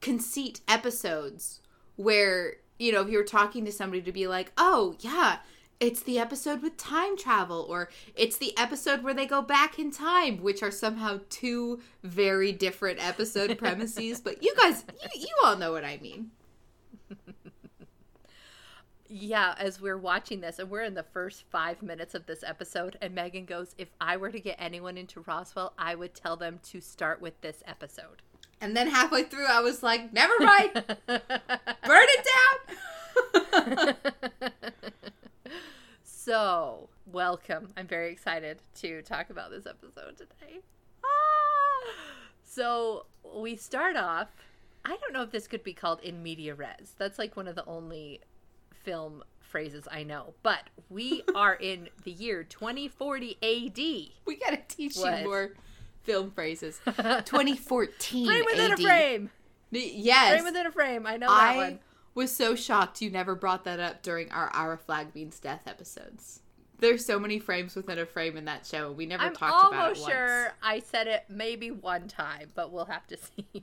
conceit 0.00 0.60
episodes 0.66 1.60
where, 1.94 2.56
you 2.78 2.92
know, 2.92 3.02
if 3.02 3.08
you're 3.08 3.24
talking 3.24 3.64
to 3.64 3.72
somebody 3.72 4.02
to 4.02 4.12
be 4.12 4.26
like, 4.26 4.52
oh, 4.58 4.96
yeah, 5.00 5.38
it's 5.80 6.02
the 6.02 6.18
episode 6.18 6.62
with 6.62 6.76
time 6.76 7.16
travel, 7.16 7.66
or 7.68 7.90
it's 8.14 8.36
the 8.36 8.56
episode 8.56 9.02
where 9.02 9.14
they 9.14 9.26
go 9.26 9.42
back 9.42 9.78
in 9.78 9.90
time, 9.90 10.42
which 10.42 10.62
are 10.62 10.70
somehow 10.70 11.20
two 11.30 11.80
very 12.02 12.52
different 12.52 13.04
episode 13.04 13.56
premises. 13.58 14.20
But 14.20 14.42
you 14.42 14.54
guys, 14.56 14.84
you, 15.02 15.20
you 15.20 15.34
all 15.44 15.56
know 15.56 15.72
what 15.72 15.84
I 15.84 15.98
mean. 15.98 16.30
Yeah, 19.08 19.54
as 19.58 19.80
we're 19.80 19.98
watching 19.98 20.40
this, 20.40 20.58
and 20.58 20.68
we're 20.68 20.82
in 20.82 20.94
the 20.94 21.02
first 21.02 21.44
five 21.50 21.82
minutes 21.82 22.14
of 22.14 22.26
this 22.26 22.42
episode, 22.42 22.98
and 23.00 23.14
Megan 23.14 23.44
goes, 23.44 23.74
If 23.78 23.88
I 24.00 24.16
were 24.16 24.32
to 24.32 24.40
get 24.40 24.56
anyone 24.58 24.98
into 24.98 25.20
Roswell, 25.20 25.74
I 25.78 25.94
would 25.94 26.14
tell 26.14 26.36
them 26.36 26.58
to 26.64 26.80
start 26.80 27.20
with 27.20 27.40
this 27.40 27.62
episode. 27.66 28.22
And 28.60 28.76
then 28.76 28.88
halfway 28.88 29.24
through, 29.24 29.46
I 29.46 29.60
was 29.60 29.82
like, 29.82 30.12
never 30.12 30.34
mind, 30.40 30.72
burn 31.06 31.22
it 31.88 32.26
down. 33.52 33.94
so, 36.26 36.88
welcome. 37.12 37.68
I'm 37.76 37.86
very 37.86 38.10
excited 38.10 38.58
to 38.80 39.00
talk 39.02 39.30
about 39.30 39.52
this 39.52 39.64
episode 39.64 40.16
today. 40.16 40.58
Ah! 41.04 41.92
So, 42.42 43.06
we 43.36 43.54
start 43.54 43.94
off. 43.94 44.26
I 44.84 44.96
don't 45.00 45.12
know 45.12 45.22
if 45.22 45.30
this 45.30 45.46
could 45.46 45.62
be 45.62 45.72
called 45.72 46.00
in 46.00 46.24
media 46.24 46.56
res. 46.56 46.94
That's 46.98 47.16
like 47.20 47.36
one 47.36 47.46
of 47.46 47.54
the 47.54 47.64
only 47.66 48.22
film 48.72 49.22
phrases 49.38 49.86
I 49.88 50.02
know. 50.02 50.34
But 50.42 50.64
we 50.90 51.22
are 51.36 51.54
in 51.54 51.90
the 52.02 52.10
year 52.10 52.42
2040 52.42 53.38
AD. 53.40 53.76
we 54.26 54.34
gotta 54.36 54.58
teach 54.66 54.96
What? 54.96 55.20
you 55.20 55.24
more 55.28 55.50
film 56.02 56.32
phrases. 56.32 56.80
2014 56.86 58.26
Frame 58.26 58.44
within 58.46 58.72
AD. 58.72 58.80
a 58.80 58.82
frame. 58.82 59.30
Yes. 59.70 60.32
Frame 60.32 60.44
within 60.44 60.66
a 60.66 60.72
frame. 60.72 61.06
I 61.06 61.18
know 61.18 61.28
that 61.28 61.50
I 61.52 61.56
one. 61.56 61.78
Was 62.16 62.34
so 62.34 62.56
shocked 62.56 63.00
you 63.00 63.10
never 63.10 63.34
brought 63.36 63.62
that 63.64 63.78
up 63.78 64.02
during 64.02 64.32
our 64.32 64.48
Our 64.48 64.76
Flag 64.76 65.14
Means 65.14 65.38
Death 65.38 65.62
episodes. 65.66 66.40
There's 66.78 67.04
so 67.04 67.18
many 67.18 67.38
frames 67.38 67.74
within 67.76 67.98
a 67.98 68.06
frame 68.06 68.36
in 68.36 68.46
that 68.46 68.66
show. 68.66 68.90
We 68.90 69.06
never 69.06 69.22
I'm 69.22 69.34
talked 69.34 69.68
about 69.68 69.72
it 69.72 69.82
almost 69.98 70.06
sure 70.08 70.42
once. 70.44 70.54
I 70.62 70.80
said 70.80 71.06
it 71.06 71.24
maybe 71.28 71.70
one 71.70 72.08
time, 72.08 72.50
but 72.54 72.72
we'll 72.72 72.86
have 72.86 73.06
to 73.08 73.16
see. 73.52 73.62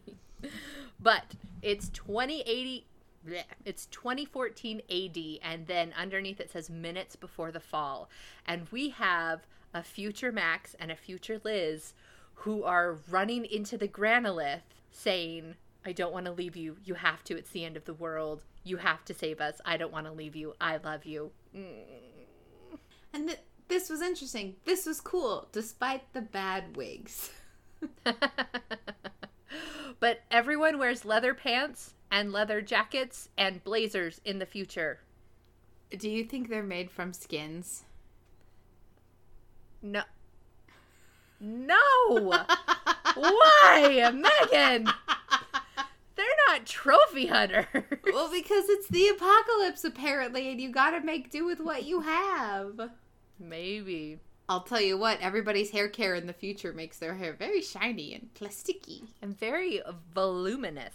but 0.99 1.23
it's 1.61 1.89
2080. 1.89 2.85
bleh, 3.27 3.43
It's 3.65 3.87
2014 3.87 4.81
AD, 4.89 5.17
and 5.43 5.67
then 5.67 5.93
underneath 5.97 6.39
it 6.39 6.51
says 6.51 6.69
minutes 6.69 7.15
before 7.15 7.51
the 7.51 7.59
fall. 7.59 8.09
And 8.47 8.67
we 8.71 8.89
have 8.89 9.41
a 9.73 9.83
future 9.83 10.31
Max 10.31 10.75
and 10.79 10.91
a 10.91 10.95
future 10.95 11.39
Liz 11.43 11.93
who 12.35 12.63
are 12.63 12.97
running 13.09 13.45
into 13.45 13.77
the 13.77 13.87
Granolith 13.87 14.61
saying, 14.91 15.55
I 15.85 15.91
don't 15.91 16.13
want 16.13 16.25
to 16.25 16.31
leave 16.31 16.55
you. 16.55 16.77
You 16.83 16.93
have 16.95 17.23
to. 17.25 17.37
It's 17.37 17.49
the 17.49 17.65
end 17.65 17.77
of 17.77 17.85
the 17.85 17.93
world. 17.93 18.43
You 18.63 18.77
have 18.77 19.03
to 19.05 19.13
save 19.13 19.41
us. 19.41 19.59
I 19.65 19.77
don't 19.77 19.91
want 19.91 20.05
to 20.07 20.13
leave 20.13 20.35
you. 20.35 20.53
I 20.61 20.77
love 20.77 21.05
you. 21.05 21.31
Mm. 21.55 21.83
And 23.13 23.27
th- 23.27 23.39
this 23.67 23.89
was 23.89 24.01
interesting. 24.01 24.55
This 24.65 24.85
was 24.85 25.01
cool, 25.01 25.47
despite 25.51 26.13
the 26.13 26.21
bad 26.21 26.75
wigs. 26.75 27.31
but 29.99 30.21
everyone 30.31 30.77
wears 30.79 31.05
leather 31.05 31.33
pants 31.33 31.93
and 32.11 32.31
leather 32.31 32.61
jackets 32.61 33.29
and 33.37 33.63
blazers 33.63 34.21
in 34.23 34.39
the 34.39 34.45
future. 34.45 34.99
Do 35.97 36.09
you 36.09 36.23
think 36.23 36.49
they're 36.49 36.63
made 36.63 36.89
from 36.89 37.13
skins? 37.13 37.83
No. 39.81 40.03
No! 41.39 41.75
Why, 43.15 44.11
Megan? 44.11 44.87
Not 46.47 46.65
trophy 46.65 47.27
hunters. 47.27 47.65
well, 48.13 48.31
because 48.31 48.69
it's 48.69 48.87
the 48.87 49.07
apocalypse, 49.07 49.83
apparently, 49.83 50.51
and 50.51 50.59
you 50.59 50.71
gotta 50.71 51.01
make 51.01 51.29
do 51.29 51.45
with 51.45 51.59
what 51.59 51.83
you 51.83 52.01
have. 52.01 52.91
Maybe. 53.39 54.19
I'll 54.49 54.61
tell 54.61 54.81
you 54.81 54.97
what, 54.97 55.21
everybody's 55.21 55.71
hair 55.71 55.87
care 55.87 56.15
in 56.15 56.27
the 56.27 56.33
future 56.33 56.73
makes 56.73 56.97
their 56.97 57.15
hair 57.15 57.33
very 57.33 57.61
shiny 57.61 58.13
and 58.13 58.29
plasticky. 58.33 59.03
And 59.21 59.37
very 59.37 59.81
voluminous. 60.13 60.93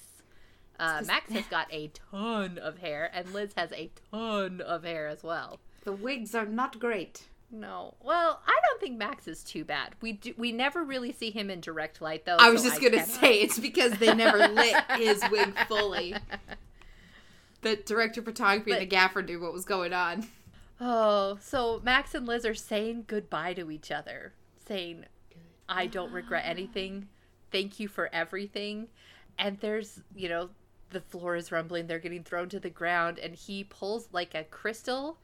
Uh, 0.78 1.02
Max 1.06 1.32
has 1.32 1.46
got 1.50 1.72
a 1.72 1.90
ton 2.10 2.58
of 2.58 2.78
hair, 2.78 3.10
and 3.12 3.32
Liz 3.32 3.52
has 3.56 3.72
a 3.72 3.90
ton 4.12 4.60
of 4.60 4.84
hair 4.84 5.08
as 5.08 5.22
well. 5.22 5.60
The 5.84 5.92
wigs 5.92 6.34
are 6.34 6.46
not 6.46 6.78
great. 6.78 7.26
No. 7.50 7.94
Well, 8.02 8.42
I 8.46 8.58
don't 8.68 8.80
think 8.80 8.98
Max 8.98 9.26
is 9.26 9.42
too 9.42 9.64
bad. 9.64 9.94
We 10.02 10.12
do, 10.12 10.34
we 10.36 10.52
never 10.52 10.84
really 10.84 11.12
see 11.12 11.30
him 11.30 11.48
in 11.48 11.60
direct 11.60 12.02
light 12.02 12.26
though. 12.26 12.36
I 12.38 12.50
was 12.50 12.62
so 12.62 12.68
just 12.68 12.80
gonna 12.80 12.98
cannot- 12.98 13.08
say 13.08 13.40
it's 13.40 13.58
because 13.58 13.92
they 13.98 14.14
never 14.14 14.48
lit 14.48 14.76
his 14.96 15.22
wig 15.30 15.56
fully. 15.68 16.14
The 17.62 17.76
director 17.76 18.20
of 18.20 18.26
photography 18.26 18.72
and 18.72 18.80
the 18.82 18.86
gaffer 18.86 19.22
knew 19.22 19.40
what 19.40 19.52
was 19.52 19.64
going 19.64 19.92
on. 19.92 20.28
Oh, 20.80 21.38
so 21.40 21.80
Max 21.82 22.14
and 22.14 22.26
Liz 22.26 22.46
are 22.46 22.54
saying 22.54 23.04
goodbye 23.08 23.54
to 23.54 23.70
each 23.70 23.90
other, 23.90 24.32
saying, 24.66 25.06
I 25.68 25.86
don't 25.86 26.12
regret 26.12 26.44
anything. 26.46 27.08
Thank 27.50 27.80
you 27.80 27.88
for 27.88 28.08
everything. 28.12 28.86
And 29.38 29.58
there's, 29.58 30.00
you 30.14 30.28
know, 30.28 30.50
the 30.90 31.00
floor 31.00 31.34
is 31.34 31.50
rumbling. 31.50 31.86
They're 31.88 31.98
getting 31.98 32.22
thrown 32.22 32.48
to 32.50 32.60
the 32.60 32.70
ground. 32.70 33.18
And 33.18 33.34
he 33.34 33.64
pulls 33.64 34.08
like 34.12 34.34
a 34.36 34.44
crystal 34.44 35.18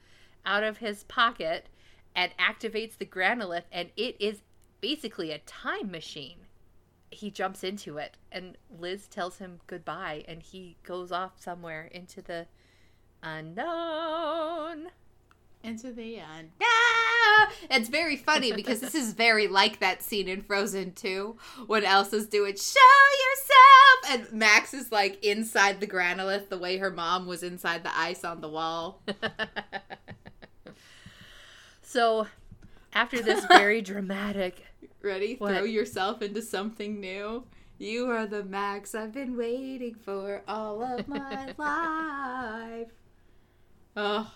out 0.44 0.64
of 0.64 0.78
his 0.78 1.04
pocket 1.04 1.68
and 2.14 2.32
activates 2.38 2.98
the 2.98 3.06
granolith. 3.06 3.64
And 3.72 3.90
it 3.96 4.16
is 4.20 4.42
basically 4.80 5.30
a 5.30 5.38
time 5.38 5.90
machine. 5.90 6.38
He 7.10 7.30
jumps 7.30 7.64
into 7.64 7.98
it. 7.98 8.16
And 8.30 8.56
Liz 8.78 9.06
tells 9.06 9.38
him 9.38 9.60
goodbye. 9.66 10.24
And 10.26 10.42
he 10.42 10.76
goes 10.82 11.12
off 11.12 11.32
somewhere 11.40 11.88
into 11.90 12.22
the 12.22 12.46
unknown. 13.22 14.90
Into 15.62 15.92
the 15.92 16.16
unknown. 16.16 16.50
Ah! 16.62 17.50
It's 17.70 17.88
very 17.88 18.16
funny 18.16 18.52
because 18.52 18.80
this 18.80 18.94
is 18.94 19.12
very 19.12 19.48
like 19.48 19.80
that 19.80 20.02
scene 20.02 20.28
in 20.28 20.42
Frozen 20.42 20.92
2 20.92 21.36
when 21.66 21.84
Elsa's 21.84 22.26
doing 22.26 22.54
show 22.56 22.80
yourself 23.26 24.30
and 24.30 24.38
Max 24.38 24.74
is 24.74 24.92
like 24.92 25.24
inside 25.24 25.80
the 25.80 25.86
granolith 25.86 26.48
the 26.48 26.58
way 26.58 26.78
her 26.78 26.90
mom 26.90 27.26
was 27.26 27.42
inside 27.42 27.82
the 27.82 27.96
ice 27.96 28.24
on 28.24 28.40
the 28.40 28.48
wall. 28.48 29.02
So, 31.94 32.26
after 32.92 33.22
this 33.22 33.44
very 33.48 33.80
dramatic, 33.80 34.66
Ready? 35.00 35.36
What? 35.38 35.52
Throw 35.52 35.62
yourself 35.62 36.22
into 36.22 36.42
something 36.42 36.98
new. 36.98 37.44
You 37.78 38.10
are 38.10 38.26
the 38.26 38.42
Max 38.42 38.96
I've 38.96 39.12
been 39.12 39.36
waiting 39.36 39.94
for 39.94 40.42
all 40.48 40.82
of 40.82 41.06
my 41.06 41.54
life. 41.56 42.88
Oh, 43.96 44.34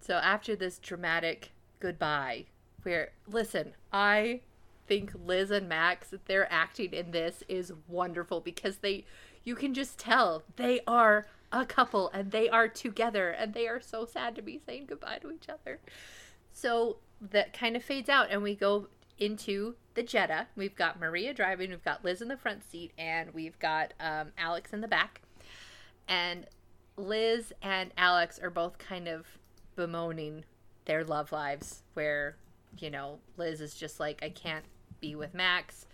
so 0.00 0.14
after 0.14 0.56
this 0.56 0.78
dramatic 0.78 1.50
goodbye, 1.78 2.46
where 2.84 3.10
listen, 3.30 3.74
I 3.92 4.40
think 4.86 5.12
Liz 5.26 5.50
and 5.50 5.68
Max, 5.68 6.14
their 6.24 6.50
acting 6.50 6.94
in 6.94 7.10
this 7.10 7.42
is 7.50 7.70
wonderful 7.86 8.40
because 8.40 8.78
they, 8.78 9.04
you 9.44 9.54
can 9.54 9.74
just 9.74 9.98
tell 9.98 10.42
they 10.56 10.80
are 10.86 11.26
a 11.52 11.66
couple 11.66 12.08
and 12.14 12.30
they 12.30 12.48
are 12.48 12.66
together 12.66 13.28
and 13.28 13.52
they 13.52 13.68
are 13.68 13.78
so 13.78 14.06
sad 14.06 14.34
to 14.36 14.40
be 14.40 14.58
saying 14.64 14.86
goodbye 14.88 15.18
to 15.18 15.30
each 15.30 15.50
other. 15.50 15.80
So 16.60 16.96
that 17.20 17.52
kind 17.52 17.76
of 17.76 17.84
fades 17.84 18.08
out 18.08 18.30
and 18.30 18.42
we 18.42 18.54
go 18.54 18.88
into 19.18 19.74
the 19.94 20.02
Jetta. 20.02 20.48
We've 20.56 20.74
got 20.74 20.98
Maria 20.98 21.32
driving, 21.32 21.70
we've 21.70 21.84
got 21.84 22.04
Liz 22.04 22.20
in 22.20 22.28
the 22.28 22.36
front 22.36 22.68
seat, 22.68 22.92
and 22.98 23.32
we've 23.32 23.58
got 23.58 23.94
um, 24.00 24.32
Alex 24.36 24.72
in 24.72 24.80
the 24.80 24.88
back. 24.88 25.22
And 26.08 26.46
Liz 26.96 27.52
and 27.62 27.92
Alex 27.96 28.38
are 28.40 28.50
both 28.50 28.78
kind 28.78 29.08
of 29.08 29.26
bemoaning 29.76 30.44
their 30.84 31.04
love 31.04 31.30
lives, 31.32 31.82
where 31.94 32.36
you 32.78 32.90
know, 32.90 33.18
Liz 33.36 33.60
is 33.60 33.74
just 33.74 34.00
like, 34.00 34.22
I 34.22 34.30
can't 34.30 34.64
be 35.00 35.14
with 35.14 35.34
Max. 35.34 35.86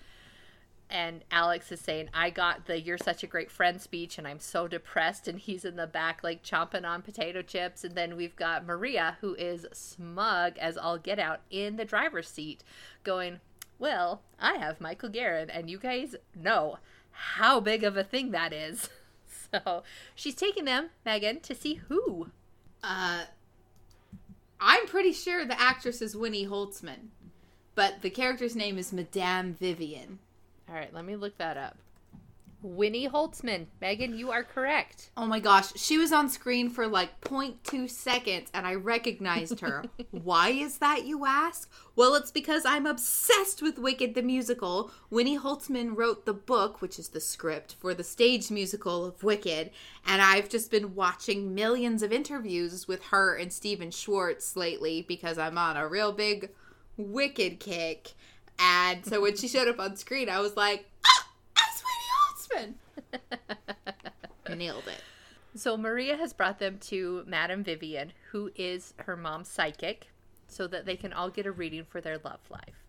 And 0.95 1.25
Alex 1.33 1.73
is 1.73 1.81
saying, 1.81 2.09
I 2.15 2.31
got 2.31 2.67
the 2.67 2.81
You're 2.81 2.99
Such 2.99 3.25
a 3.25 3.27
Great 3.27 3.51
Friend 3.51 3.83
speech 3.83 4.17
and 4.17 4.29
I'm 4.29 4.39
so 4.39 4.69
depressed. 4.69 5.27
And 5.27 5.41
he's 5.41 5.65
in 5.65 5.75
the 5.75 5.89
back, 5.89 6.23
like 6.23 6.45
chomping 6.45 6.89
on 6.89 7.03
potato 7.03 7.43
chips. 7.43 7.83
And 7.83 7.97
then 7.97 8.15
we've 8.15 8.37
got 8.37 8.65
Maria, 8.65 9.17
who 9.21 9.35
is 9.35 9.67
smug 9.73 10.57
as 10.57 10.77
all 10.77 10.97
get 10.97 11.19
out 11.19 11.41
in 11.51 11.75
the 11.75 11.85
driver's 11.85 12.29
seat, 12.29 12.63
going, 13.03 13.41
Well, 13.77 14.23
I 14.39 14.55
have 14.59 14.81
Michael 14.81 15.09
Guerin, 15.09 15.51
and 15.51 15.69
you 15.69 15.79
guys 15.79 16.15
know 16.33 16.79
how 17.11 17.59
big 17.59 17.83
of 17.83 17.97
a 17.97 18.05
thing 18.05 18.31
that 18.31 18.53
is. 18.53 18.89
So 19.51 19.85
she's 20.17 20.35
taking 20.35 20.65
them, 20.65 20.91
Megan, 21.05 21.39
to 21.41 21.55
see 21.55 21.75
who. 21.75 22.31
Uh, 22.83 23.27
I'm 24.61 24.87
pretty 24.89 25.13
sure 25.13 25.45
the 25.45 25.61
actress 25.61 26.03
is 26.03 26.17
Winnie 26.17 26.47
Holzman, 26.47 27.11
but 27.77 28.03
the 28.03 28.11
character's 28.11 28.57
name 28.57 28.79
is 28.79 28.93
Madame 28.93 29.55
Vivian. 29.55 30.19
All 30.69 30.75
right, 30.75 30.93
let 30.93 31.05
me 31.05 31.17
look 31.17 31.37
that 31.39 31.57
up. 31.57 31.77
Winnie 32.65 33.09
Holzman. 33.09 33.67
Megan, 33.81 34.17
you 34.17 34.31
are 34.31 34.43
correct. 34.43 35.11
Oh 35.19 35.27
my 35.27 35.39
gosh, 35.39 35.75
she 35.77 35.99
was 35.99 36.13
on 36.13 36.31
screen 36.31 36.71
for 36.71 36.87
like 36.87 37.21
0.2 37.21 37.91
seconds 37.91 38.49
and 38.55 38.67
I 38.67 38.75
recognized 38.75 39.61
her. 39.61 39.85
Why 40.11 40.49
is 40.49 40.79
that, 40.79 41.05
you 41.05 41.27
ask? 41.27 41.71
Well, 41.95 42.15
it's 42.15 42.31
because 42.31 42.65
I'm 42.65 42.87
obsessed 42.87 43.61
with 43.61 43.79
Wicked 43.79 44.15
the 44.15 44.23
musical. 44.23 44.91
Winnie 45.11 45.39
Holzman 45.39 45.95
wrote 45.95 46.25
the 46.25 46.33
book, 46.33 46.81
which 46.81 46.99
is 46.99 47.09
the 47.11 47.21
script 47.21 47.77
for 47.79 47.93
the 47.93 48.03
stage 48.03 48.51
musical 48.51 49.05
of 49.05 49.23
Wicked, 49.23 49.71
and 50.07 50.23
I've 50.23 50.49
just 50.49 50.71
been 50.71 50.95
watching 50.95 51.55
millions 51.55 52.03
of 52.03 52.13
interviews 52.13 52.89
with 52.89 53.05
her 53.05 53.37
and 53.37 53.53
Stephen 53.53 53.91
Schwartz 53.91 54.57
lately 54.57 55.03
because 55.03 55.37
I'm 55.37 55.59
on 55.59 55.77
a 55.77 55.87
real 55.87 56.13
big 56.13 56.49
Wicked 56.97 57.61
kick. 57.61 58.13
And 58.59 59.05
so 59.05 59.21
when 59.21 59.37
she 59.37 59.49
showed 59.49 59.69
up 59.69 59.79
on 59.79 59.97
screen, 59.97 60.29
I 60.29 60.41
was 60.41 60.57
like, 60.57 60.89
ah, 61.07 61.29
that's 61.57 61.83
Winnie 62.51 62.75
Holzman. 64.49 64.57
Nailed 64.57 64.85
it. 64.87 65.03
So 65.57 65.77
Maria 65.77 66.17
has 66.17 66.33
brought 66.33 66.59
them 66.59 66.79
to 66.83 67.23
Madame 67.27 67.63
Vivian, 67.63 68.13
who 68.31 68.51
is 68.57 68.95
her 68.99 69.17
mom's 69.17 69.49
psychic, 69.49 70.09
so 70.49 70.67
that 70.67 70.85
they 70.85 70.97
can 70.97 71.13
all 71.13 71.31
get 71.31 71.47
a 71.47 71.53
reading 71.53 71.85
for 71.85 72.01
their 72.01 72.19
love 72.25 72.41
life. 72.51 72.85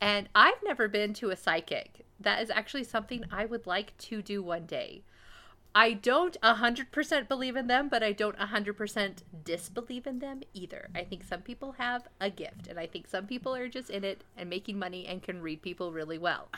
And 0.00 0.28
I've 0.34 0.62
never 0.64 0.88
been 0.88 1.12
to 1.14 1.30
a 1.30 1.36
psychic. 1.36 2.04
That 2.18 2.42
is 2.42 2.50
actually 2.50 2.84
something 2.84 3.24
I 3.30 3.46
would 3.46 3.66
like 3.66 3.96
to 3.98 4.22
do 4.22 4.42
one 4.42 4.66
day. 4.66 5.02
I 5.74 5.94
don't 5.94 6.38
100% 6.42 7.28
believe 7.28 7.56
in 7.56 7.66
them, 7.66 7.88
but 7.88 8.02
I 8.02 8.12
don't 8.12 8.38
100% 8.38 9.22
disbelieve 9.44 10.06
in 10.06 10.18
them 10.18 10.42
either. 10.52 10.90
I 10.94 11.02
think 11.04 11.24
some 11.24 11.40
people 11.40 11.76
have 11.78 12.08
a 12.20 12.28
gift, 12.28 12.66
and 12.68 12.78
I 12.78 12.86
think 12.86 13.06
some 13.06 13.26
people 13.26 13.54
are 13.54 13.68
just 13.68 13.88
in 13.88 14.04
it 14.04 14.22
and 14.36 14.50
making 14.50 14.78
money 14.78 15.06
and 15.06 15.22
can 15.22 15.40
read 15.40 15.62
people 15.62 15.92
really 15.92 16.18
well. 16.18 16.48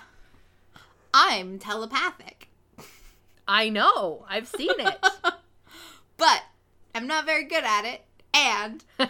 I'm 1.12 1.60
telepathic. 1.60 2.48
I 3.46 3.68
know. 3.68 4.24
I've 4.28 4.48
seen 4.48 4.72
it. 4.78 4.98
but 6.16 6.42
I'm 6.94 7.06
not 7.06 7.24
very 7.24 7.44
good 7.44 7.64
at 7.64 7.84
it, 7.84 8.04
and 8.32 8.84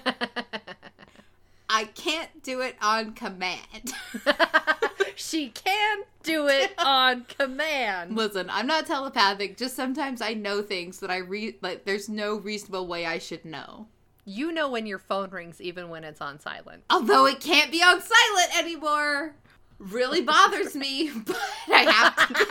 I 1.68 1.84
can't 1.84 2.42
do 2.42 2.60
it 2.60 2.76
on 2.82 3.12
command. 3.12 3.94
she 5.16 5.48
can 5.50 6.02
do 6.22 6.48
it 6.48 6.72
on 6.78 7.24
command. 7.24 8.16
Listen, 8.16 8.48
I'm 8.50 8.66
not 8.66 8.86
telepathic. 8.86 9.56
Just 9.56 9.76
sometimes 9.76 10.20
I 10.20 10.34
know 10.34 10.62
things 10.62 11.00
that 11.00 11.10
I 11.10 11.18
read. 11.18 11.56
Like, 11.62 11.84
there's 11.84 12.08
no 12.08 12.36
reasonable 12.36 12.86
way 12.86 13.06
I 13.06 13.18
should 13.18 13.44
know. 13.44 13.86
You 14.26 14.52
know 14.52 14.70
when 14.70 14.86
your 14.86 14.98
phone 14.98 15.30
rings, 15.30 15.60
even 15.60 15.90
when 15.90 16.02
it's 16.02 16.20
on 16.20 16.40
silent. 16.40 16.84
Although 16.88 17.26
it 17.26 17.40
can't 17.40 17.70
be 17.70 17.82
on 17.82 18.00
silent 18.00 18.58
anymore. 18.58 19.34
Really 19.78 20.20
bothers 20.22 20.74
me, 20.74 21.10
but 21.26 21.38
I 21.68 21.90
have 21.90 22.28
to. 22.28 22.46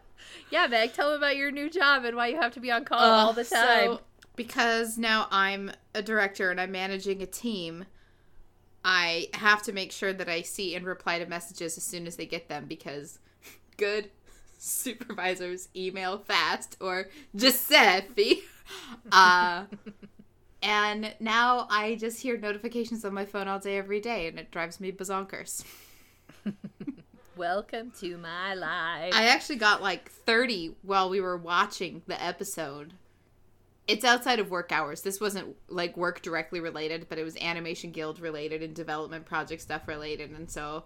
yeah, 0.50 0.66
Meg, 0.68 0.92
tell 0.92 1.10
them 1.10 1.18
about 1.18 1.36
your 1.36 1.50
new 1.50 1.68
job 1.68 2.04
and 2.04 2.16
why 2.16 2.28
you 2.28 2.36
have 2.36 2.52
to 2.54 2.60
be 2.60 2.70
on 2.70 2.84
call 2.84 3.00
uh, 3.00 3.24
all 3.24 3.32
the 3.32 3.44
time. 3.44 3.86
So, 3.86 4.00
because 4.36 4.98
now 4.98 5.26
I'm 5.30 5.72
a 5.94 6.02
director 6.02 6.50
and 6.50 6.60
I'm 6.60 6.70
managing 6.70 7.22
a 7.22 7.26
team, 7.26 7.86
I 8.84 9.28
have 9.34 9.62
to 9.62 9.72
make 9.72 9.92
sure 9.92 10.12
that 10.12 10.28
I 10.28 10.42
see 10.42 10.74
and 10.74 10.84
reply 10.84 11.18
to 11.18 11.26
messages 11.26 11.76
as 11.76 11.84
soon 11.84 12.06
as 12.06 12.16
they 12.16 12.26
get 12.26 12.48
them 12.48 12.66
because 12.66 13.18
good 13.76 14.10
supervisors 14.58 15.68
email 15.74 16.18
fast 16.18 16.76
or 16.80 17.08
Giuseppe. 17.34 18.42
Uh, 19.10 19.64
and 20.62 21.12
now 21.18 21.66
I 21.68 21.96
just 21.96 22.22
hear 22.22 22.38
notifications 22.38 23.04
on 23.04 23.12
my 23.12 23.26
phone 23.26 23.48
all 23.48 23.58
day, 23.58 23.76
every 23.76 24.00
day, 24.00 24.28
and 24.28 24.38
it 24.38 24.50
drives 24.50 24.80
me 24.80 24.92
bazonkers. 24.92 25.64
Welcome 27.36 27.92
to 28.00 28.16
my 28.18 28.54
life. 28.54 29.12
I 29.14 29.26
actually 29.28 29.56
got 29.56 29.82
like 29.82 30.10
30 30.10 30.76
while 30.82 31.10
we 31.10 31.20
were 31.20 31.36
watching 31.36 32.02
the 32.06 32.22
episode. 32.22 32.94
It's 33.88 34.04
outside 34.04 34.38
of 34.38 34.50
work 34.50 34.70
hours. 34.70 35.02
This 35.02 35.20
wasn't 35.20 35.56
like 35.68 35.96
work 35.96 36.22
directly 36.22 36.60
related, 36.60 37.06
but 37.08 37.18
it 37.18 37.24
was 37.24 37.36
Animation 37.36 37.90
Guild 37.90 38.20
related 38.20 38.62
and 38.62 38.74
development 38.74 39.26
project 39.26 39.62
stuff 39.62 39.88
related. 39.88 40.30
And 40.30 40.50
so 40.50 40.84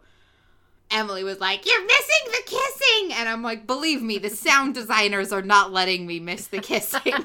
Emily 0.90 1.24
was 1.24 1.40
like, 1.40 1.66
You're 1.66 1.84
missing 1.84 2.26
the 2.26 2.42
kissing! 2.46 3.12
And 3.14 3.28
I'm 3.28 3.42
like, 3.42 3.66
Believe 3.66 4.02
me, 4.02 4.18
the 4.18 4.30
sound 4.30 4.74
designers 4.74 5.32
are 5.32 5.42
not 5.42 5.72
letting 5.72 6.06
me 6.06 6.20
miss 6.20 6.46
the 6.46 6.58
kissing. 6.58 7.12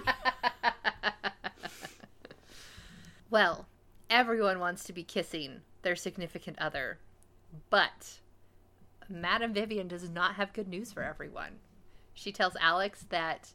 well, 3.29 3.67
everyone 4.09 4.59
wants 4.59 4.83
to 4.85 4.93
be 4.93 5.03
kissing 5.03 5.61
their 5.83 5.95
significant 5.95 6.57
other, 6.59 6.99
but 7.69 8.19
Madame 9.09 9.53
Vivian 9.53 9.87
does 9.87 10.09
not 10.09 10.35
have 10.35 10.53
good 10.53 10.67
news 10.67 10.91
for 10.91 11.03
everyone. 11.03 11.59
She 12.13 12.31
tells 12.31 12.55
Alex 12.59 13.05
that 13.09 13.53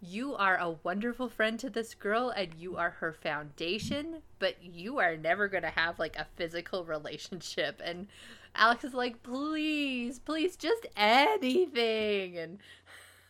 you 0.00 0.34
are 0.34 0.56
a 0.56 0.76
wonderful 0.82 1.28
friend 1.28 1.58
to 1.60 1.70
this 1.70 1.94
girl 1.94 2.30
and 2.30 2.54
you 2.54 2.76
are 2.76 2.90
her 2.90 3.12
foundation, 3.12 4.22
but 4.38 4.56
you 4.62 4.98
are 4.98 5.16
never 5.16 5.48
going 5.48 5.62
to 5.62 5.70
have 5.70 5.98
like 5.98 6.16
a 6.16 6.26
physical 6.36 6.84
relationship. 6.84 7.80
And 7.84 8.06
Alex 8.54 8.84
is 8.84 8.94
like, 8.94 9.22
please, 9.22 10.18
please, 10.18 10.56
just 10.56 10.86
anything. 10.96 12.38
And 12.38 12.58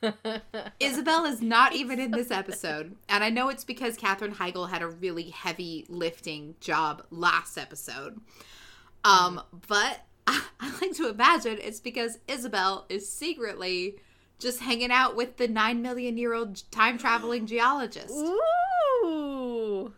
Isabel 0.80 1.24
is 1.24 1.40
not 1.40 1.74
even 1.74 1.98
in 1.98 2.10
this 2.10 2.30
episode. 2.30 2.96
And 3.08 3.24
I 3.24 3.30
know 3.30 3.48
it's 3.48 3.64
because 3.64 3.96
Katherine 3.96 4.34
Heigl 4.34 4.70
had 4.70 4.82
a 4.82 4.88
really 4.88 5.30
heavy 5.30 5.86
lifting 5.88 6.54
job 6.60 7.04
last 7.10 7.56
episode. 7.56 8.20
Um, 9.04 9.40
but 9.68 10.00
I, 10.26 10.42
I 10.60 10.72
like 10.80 10.92
to 10.94 11.08
imagine 11.08 11.58
it's 11.60 11.80
because 11.80 12.18
Isabel 12.28 12.86
is 12.88 13.10
secretly 13.10 13.96
just 14.38 14.60
hanging 14.60 14.90
out 14.90 15.16
with 15.16 15.36
the 15.36 15.48
nine 15.48 15.82
million 15.82 16.18
year 16.18 16.34
old 16.34 16.62
time 16.70 16.98
traveling 16.98 17.46
geologist. 17.46 18.14
Ooh. 18.14 19.92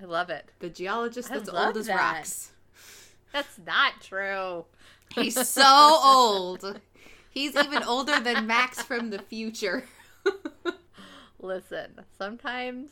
I 0.00 0.04
love 0.04 0.30
it. 0.30 0.50
The 0.58 0.68
geologist 0.68 1.28
that's 1.28 1.48
old 1.48 1.76
as 1.76 1.86
that. 1.86 1.96
rocks. 1.96 2.52
That's 3.32 3.58
not 3.64 4.00
true. 4.00 4.64
He's 5.14 5.48
so 5.48 5.64
old. 6.02 6.80
He's 7.30 7.56
even 7.56 7.82
older 7.82 8.20
than 8.20 8.46
Max 8.46 8.82
from 8.82 9.10
the 9.10 9.20
future. 9.20 9.84
Listen, 11.40 12.00
sometimes 12.18 12.90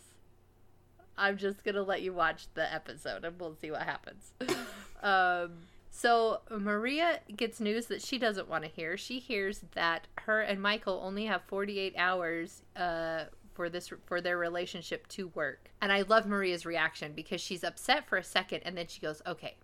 I'm 1.19 1.37
just 1.37 1.63
gonna 1.63 1.83
let 1.83 2.03
you 2.03 2.13
watch 2.13 2.47
the 2.55 2.73
episode 2.73 3.25
and 3.25 3.39
we'll 3.39 3.57
see 3.61 3.71
what 3.71 3.83
happens. 3.83 4.33
Um, 5.03 5.53
so 5.91 6.41
Maria 6.51 7.21
gets 7.37 7.61
news 7.61 7.87
that 7.87 8.01
she 8.01 8.19
doesn't 8.19 8.49
want 8.49 8.65
to 8.65 8.71
hear. 8.71 8.97
She 8.97 9.19
hears 9.19 9.63
that 9.75 10.07
her 10.19 10.41
and 10.41 10.63
Michael 10.63 11.01
only 11.03 11.27
have 11.27 11.43
48 11.43 11.95
hours 11.99 12.63
uh, 12.77 13.25
for 13.55 13.69
this 13.69 13.93
for 14.07 14.21
their 14.21 14.39
relationship 14.39 15.07
to 15.09 15.29
work. 15.29 15.71
And 15.83 15.93
I 15.93 16.03
love 16.03 16.27
Maria's 16.27 16.65
reaction 16.65 17.13
because 17.15 17.41
she's 17.41 17.65
upset 17.65 18.09
for 18.09 18.17
a 18.17 18.25
second 18.25 18.63
and 18.65 18.77
then 18.77 18.87
she 18.87 19.01
goes, 19.01 19.21
"Okay, 19.27 19.57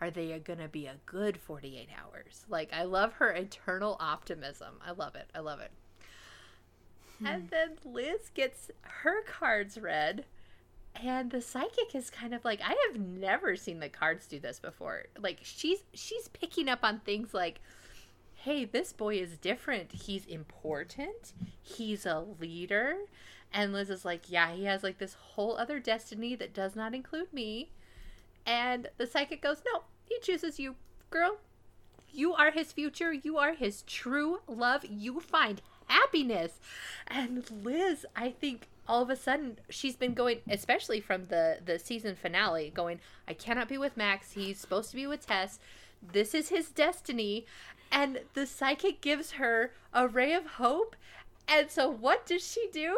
are 0.00 0.10
they 0.10 0.38
going 0.40 0.58
to 0.58 0.68
be 0.68 0.86
a 0.86 0.96
good 1.06 1.38
48 1.38 1.88
hours?" 1.96 2.44
Like 2.48 2.72
I 2.72 2.82
love 2.82 3.14
her 3.14 3.30
eternal 3.30 3.96
optimism. 4.00 4.74
I 4.84 4.90
love 4.90 5.14
it. 5.14 5.30
I 5.34 5.38
love 5.38 5.60
it. 5.60 5.70
Hmm. 7.20 7.26
And 7.26 7.50
then 7.50 7.78
Liz 7.84 8.30
gets 8.34 8.70
her 8.82 9.22
cards 9.22 9.78
read 9.78 10.24
and 11.02 11.30
the 11.30 11.40
psychic 11.40 11.94
is 11.94 12.10
kind 12.10 12.34
of 12.34 12.44
like 12.44 12.60
i 12.64 12.76
have 12.88 13.00
never 13.00 13.56
seen 13.56 13.80
the 13.80 13.88
cards 13.88 14.26
do 14.26 14.38
this 14.38 14.58
before. 14.58 15.04
Like 15.18 15.38
she's 15.42 15.82
she's 15.92 16.28
picking 16.28 16.68
up 16.68 16.80
on 16.82 17.00
things 17.00 17.34
like 17.34 17.60
hey 18.34 18.64
this 18.64 18.92
boy 18.92 19.16
is 19.16 19.36
different. 19.38 19.92
He's 19.92 20.24
important. 20.26 21.32
He's 21.62 22.06
a 22.06 22.24
leader. 22.40 22.96
And 23.52 23.72
liz 23.72 23.90
is 23.90 24.04
like 24.04 24.30
yeah 24.30 24.52
he 24.52 24.64
has 24.64 24.82
like 24.82 24.98
this 24.98 25.14
whole 25.14 25.56
other 25.56 25.80
destiny 25.80 26.34
that 26.36 26.54
does 26.54 26.76
not 26.76 26.94
include 26.94 27.32
me. 27.32 27.70
And 28.44 28.88
the 28.96 29.06
psychic 29.06 29.42
goes 29.42 29.62
no 29.72 29.82
he 30.04 30.18
chooses 30.20 30.58
you 30.58 30.76
girl. 31.10 31.38
You 32.12 32.32
are 32.32 32.50
his 32.50 32.72
future. 32.72 33.12
You 33.12 33.36
are 33.36 33.52
his 33.52 33.82
true 33.82 34.38
love. 34.46 34.84
You 34.84 35.20
find 35.20 35.60
happiness. 35.86 36.60
And 37.06 37.44
Liz, 37.62 38.06
I 38.14 38.30
think 38.30 38.68
all 38.88 39.02
of 39.02 39.10
a 39.10 39.16
sudden 39.16 39.58
she's 39.68 39.96
been 39.96 40.14
going 40.14 40.40
especially 40.48 41.00
from 41.00 41.24
the 41.26 41.58
the 41.64 41.78
season 41.78 42.14
finale 42.14 42.70
going 42.74 43.00
I 43.28 43.34
cannot 43.34 43.68
be 43.68 43.78
with 43.78 43.96
Max. 43.96 44.32
He's 44.32 44.58
supposed 44.58 44.90
to 44.90 44.96
be 44.96 45.06
with 45.06 45.26
Tess. 45.26 45.58
This 46.02 46.34
is 46.34 46.48
his 46.48 46.70
destiny. 46.70 47.46
And 47.90 48.20
the 48.34 48.46
psychic 48.46 49.00
gives 49.00 49.32
her 49.32 49.72
a 49.92 50.08
ray 50.08 50.32
of 50.32 50.46
hope. 50.46 50.96
And 51.48 51.70
so 51.70 51.88
what 51.88 52.26
does 52.26 52.46
she 52.46 52.68
do? 52.72 52.96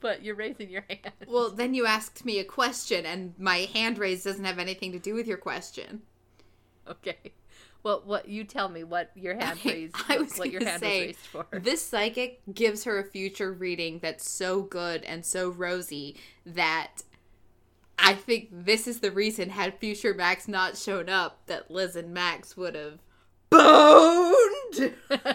But 0.00 0.22
you're 0.22 0.34
raising 0.34 0.70
your 0.70 0.84
hand. 0.88 1.12
Well, 1.26 1.50
then 1.50 1.74
you 1.74 1.86
asked 1.86 2.24
me 2.24 2.38
a 2.38 2.44
question, 2.44 3.04
and 3.04 3.34
my 3.38 3.68
hand 3.72 3.98
raised 3.98 4.24
doesn't 4.24 4.44
have 4.44 4.58
anything 4.58 4.92
to 4.92 4.98
do 4.98 5.14
with 5.14 5.26
your 5.26 5.38
question. 5.38 6.02
Okay. 6.86 7.32
Well, 7.82 8.02
what 8.04 8.28
you 8.28 8.44
tell 8.44 8.68
me 8.68 8.84
what 8.84 9.10
your 9.14 9.34
hand 9.34 9.58
Okay, 9.64 9.72
raised, 9.72 9.96
I 10.08 10.18
was 10.18 10.36
what 10.36 10.50
your 10.50 10.64
hand 10.64 10.80
say, 10.80 10.98
was 10.98 11.06
raised 11.06 11.18
for. 11.20 11.46
This 11.52 11.82
psychic 11.82 12.40
gives 12.52 12.84
her 12.84 12.98
a 12.98 13.04
future 13.04 13.52
reading 13.52 14.00
that's 14.00 14.28
so 14.28 14.62
good 14.62 15.04
and 15.04 15.24
so 15.24 15.48
rosy 15.48 16.16
that 16.44 17.02
I 17.98 18.14
think 18.14 18.48
this 18.52 18.86
is 18.86 19.00
the 19.00 19.10
reason, 19.10 19.50
had 19.50 19.78
future 19.78 20.14
Max 20.14 20.46
not 20.46 20.76
shown 20.76 21.08
up, 21.08 21.40
that 21.46 21.70
Liz 21.70 21.96
and 21.96 22.14
Max 22.14 22.56
would 22.56 22.74
have 22.76 23.00
boned. 23.50 24.94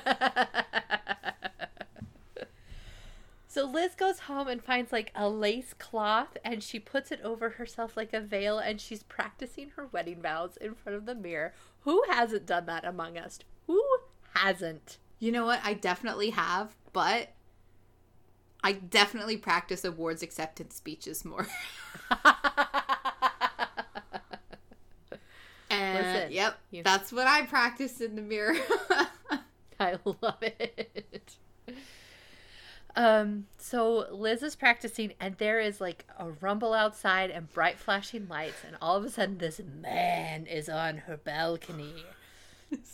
so 3.47 3.65
Liz 3.65 3.95
goes 3.95 4.19
home 4.19 4.47
and 4.47 4.63
finds 4.63 4.93
like 4.93 5.11
a 5.13 5.27
lace 5.27 5.73
cloth 5.77 6.37
and 6.43 6.63
she 6.63 6.79
puts 6.79 7.11
it 7.11 7.19
over 7.23 7.49
herself 7.49 7.97
like 7.97 8.13
a 8.13 8.21
veil 8.21 8.59
and 8.59 8.79
she's 8.79 9.03
practicing 9.03 9.71
her 9.75 9.87
wedding 9.87 10.21
vows 10.21 10.57
in 10.57 10.73
front 10.73 10.95
of 10.97 11.05
the 11.05 11.15
mirror. 11.15 11.53
Who 11.83 12.03
hasn't 12.09 12.45
done 12.45 12.65
that 12.67 12.85
among 12.85 13.17
us? 13.17 13.39
Who 13.67 13.83
hasn't? 14.33 14.97
You 15.19 15.31
know 15.31 15.45
what? 15.45 15.59
I 15.63 15.73
definitely 15.73 16.31
have, 16.31 16.75
but 16.91 17.29
I 18.63 18.73
definitely 18.73 19.37
practice 19.37 19.83
awards 19.85 20.23
acceptance 20.23 20.75
speeches 20.75 21.23
more. 21.25 21.47
and 25.69 25.97
Listen, 26.05 26.31
yep, 26.31 26.57
you- 26.71 26.83
that's 26.83 27.11
what 27.11 27.27
I 27.27 27.45
practice 27.45 27.99
in 28.01 28.15
the 28.15 28.21
mirror. 28.21 28.55
I 29.79 29.97
love 30.05 30.41
it. 30.41 31.37
Um, 32.95 33.47
so 33.57 34.05
Liz 34.11 34.43
is 34.43 34.55
practicing, 34.55 35.13
and 35.19 35.35
there 35.37 35.59
is 35.59 35.81
like 35.81 36.05
a 36.19 36.29
rumble 36.29 36.73
outside 36.73 37.31
and 37.31 37.51
bright 37.51 37.77
flashing 37.79 38.27
lights, 38.27 38.63
and 38.65 38.75
all 38.81 38.97
of 38.97 39.03
a 39.03 39.09
sudden, 39.09 39.39
this 39.39 39.59
man 39.81 40.45
is 40.45 40.69
on 40.69 40.97
her 40.99 41.17
balcony. 41.17 41.93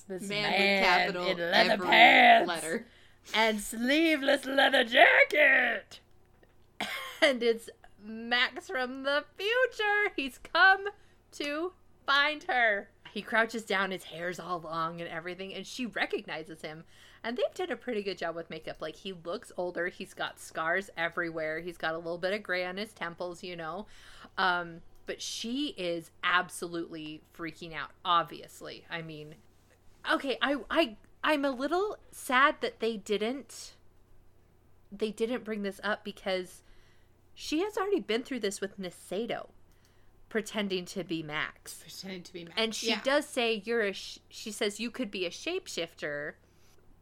This 0.10 0.28
Man, 0.28 0.42
man 0.42 0.52
with 0.52 0.86
capital 0.86 1.28
in 1.28 1.38
leather 1.38 1.84
pants 1.86 2.48
letter. 2.50 2.86
and 3.34 3.62
sleeveless 3.62 4.46
leather 4.46 4.84
jacket, 4.84 6.02
and 7.22 7.42
it's 7.42 7.70
Max 8.04 8.68
from 8.68 9.04
the 9.04 9.24
future. 9.38 10.12
He's 10.18 10.38
come 10.38 10.88
to 11.34 11.72
find 12.06 12.44
her. 12.50 12.90
He 13.14 13.22
crouches 13.22 13.64
down, 13.64 13.92
his 13.92 14.04
hair's 14.06 14.38
all 14.38 14.60
long 14.60 15.00
and 15.00 15.10
everything, 15.10 15.54
and 15.54 15.66
she 15.66 15.86
recognizes 15.86 16.62
him. 16.62 16.84
And 17.24 17.38
they 17.38 17.44
did 17.54 17.70
a 17.72 17.76
pretty 17.76 18.02
good 18.02 18.18
job 18.18 18.36
with 18.36 18.50
makeup. 18.50 18.78
Like, 18.82 18.96
he 18.96 19.14
looks 19.14 19.52
older, 19.58 19.88
he's 19.88 20.14
got 20.14 20.40
scars 20.40 20.90
everywhere, 20.98 21.60
he's 21.60 21.78
got 21.78 21.94
a 21.94 21.98
little 21.98 22.18
bit 22.18 22.34
of 22.34 22.44
gray 22.44 22.66
on 22.66 22.78
his 22.78 22.94
temples, 22.94 23.44
you 23.44 23.56
know. 23.56 23.88
Um, 24.38 24.82
but 25.06 25.22
she 25.22 25.70
is 25.78 26.12
absolutely 26.24 27.22
freaking 27.38 27.76
out, 27.76 27.90
obviously. 28.06 28.86
I 28.90 29.02
mean, 29.02 29.36
okay, 30.10 30.38
I, 30.42 30.58
I, 30.70 30.96
I'm 31.24 31.44
a 31.44 31.52
little 31.52 31.98
sad 32.12 32.56
that 32.62 32.80
they 32.80 32.96
didn't, 32.98 33.74
they 34.92 35.12
didn't 35.12 35.44
bring 35.44 35.64
this 35.64 35.82
up 35.84 36.04
because 36.06 36.62
she 37.34 37.60
has 37.62 37.78
already 37.78 38.00
been 38.00 38.24
through 38.24 38.40
this 38.42 38.62
with 38.62 38.80
Nasedo 38.80 39.50
pretending 40.30 40.86
to 40.86 41.04
be 41.04 41.24
Max. 41.24 41.74
Pretending 41.82 42.24
to 42.24 42.34
be 42.34 42.44
Max. 42.46 42.56
And 42.58 42.74
she 42.76 42.90
Yeah. 42.90 43.02
does 43.04 43.26
say 43.26 43.62
you're 43.66 43.82
a 43.82 43.94
sh- 43.94 44.20
she 44.30 44.52
says 44.52 44.80
you 44.80 44.92
could 44.92 45.10
be 45.10 45.26
a 45.26 45.30
shapeshifter, 45.32 46.34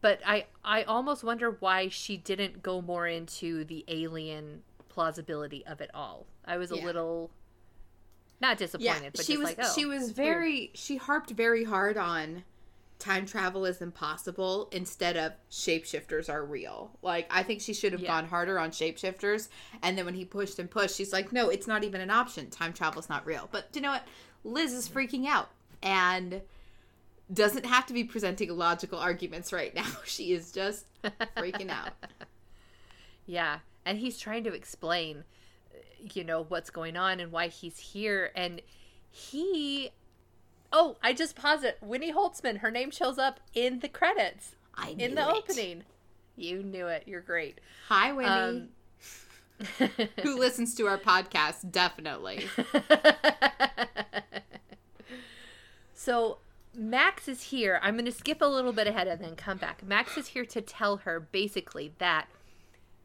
but 0.00 0.20
I 0.26 0.46
I 0.64 0.82
almost 0.84 1.24
wonder 1.24 1.50
why 1.60 1.88
she 1.88 2.16
didn't 2.16 2.62
go 2.62 2.80
more 2.82 3.06
into 3.06 3.64
the 3.64 3.84
alien 3.88 4.62
plausibility 4.88 5.64
of 5.66 5.80
it 5.80 5.90
all. 5.94 6.26
I 6.44 6.56
was 6.56 6.70
a 6.72 6.76
Yeah. 6.76 6.84
little 6.84 7.30
not 8.40 8.58
disappointed, 8.58 9.02
Yeah, 9.02 9.10
but 9.14 9.24
she 9.24 9.36
was 9.36 9.44
like 9.44 9.58
oh, 9.60 9.72
she 9.74 9.84
was 9.84 10.02
weird. 10.04 10.14
very 10.16 10.70
she 10.74 10.96
harped 10.96 11.30
very 11.30 11.64
hard 11.64 11.96
on 11.96 12.44
time 13.00 13.24
travel 13.26 13.64
is 13.64 13.80
impossible 13.80 14.68
instead 14.72 15.16
of 15.16 15.32
shapeshifters 15.50 16.28
are 16.28 16.44
real. 16.44 16.90
Like 17.02 17.26
I 17.30 17.42
think 17.44 17.60
she 17.60 17.72
should 17.74 17.92
have 17.92 18.00
Yeah. 18.00 18.08
gone 18.08 18.26
harder 18.28 18.58
on 18.58 18.70
shapeshifters 18.70 19.48
and 19.82 19.96
then 19.96 20.04
when 20.04 20.14
he 20.14 20.24
pushed 20.24 20.58
and 20.58 20.70
pushed 20.70 20.96
she's 20.96 21.12
like 21.12 21.32
no, 21.32 21.48
it's 21.48 21.66
not 21.66 21.84
even 21.84 22.00
an 22.00 22.10
option. 22.10 22.50
Time 22.50 22.72
travel's 22.72 23.08
not 23.08 23.24
real. 23.26 23.48
But 23.52 23.68
you 23.74 23.80
know 23.80 23.90
what? 23.92 24.06
Liz 24.44 24.72
is 24.72 24.88
freaking 24.88 25.26
out 25.26 25.48
and 25.82 26.42
doesn't 27.32 27.66
have 27.66 27.86
to 27.86 27.92
be 27.92 28.04
presenting 28.04 28.56
logical 28.56 28.98
arguments 28.98 29.52
right 29.52 29.74
now. 29.74 29.86
She 30.04 30.32
is 30.32 30.52
just 30.52 30.86
freaking 31.36 31.70
out. 31.70 31.92
Yeah, 33.30 33.58
and 33.84 33.98
he's 33.98 34.18
trying 34.18 34.44
to 34.44 34.54
explain, 34.54 35.24
you 36.14 36.24
know, 36.24 36.44
what's 36.48 36.70
going 36.70 36.96
on 36.96 37.20
and 37.20 37.30
why 37.30 37.48
he's 37.48 37.76
here, 37.78 38.30
and 38.34 38.62
he. 39.10 39.90
Oh, 40.72 40.96
I 41.02 41.12
just 41.12 41.36
paused 41.36 41.62
it. 41.62 41.76
Winnie 41.82 42.10
Holzman, 42.10 42.60
her 42.60 42.70
name 42.70 42.90
shows 42.90 43.18
up 43.18 43.40
in 43.52 43.80
the 43.80 43.88
credits 43.88 44.54
I 44.74 44.94
in 44.98 45.14
the 45.14 45.28
it. 45.28 45.36
opening. 45.36 45.82
You 46.36 46.62
knew 46.62 46.86
it. 46.86 47.02
You're 47.04 47.20
great. 47.20 47.60
Hi 47.88 48.12
Winnie. 48.12 48.28
Um, 48.30 48.68
who 50.22 50.38
listens 50.38 50.74
to 50.76 50.86
our 50.86 50.96
podcast 50.96 51.70
definitely. 51.70 52.46
so 55.94 56.38
Max 56.78 57.26
is 57.26 57.42
here. 57.42 57.80
I'm 57.82 57.94
going 57.94 58.04
to 58.04 58.12
skip 58.12 58.40
a 58.40 58.46
little 58.46 58.72
bit 58.72 58.86
ahead 58.86 59.08
and 59.08 59.20
then 59.20 59.34
come 59.34 59.58
back. 59.58 59.84
Max 59.84 60.16
is 60.16 60.28
here 60.28 60.44
to 60.44 60.60
tell 60.60 60.98
her 60.98 61.18
basically 61.18 61.92
that 61.98 62.28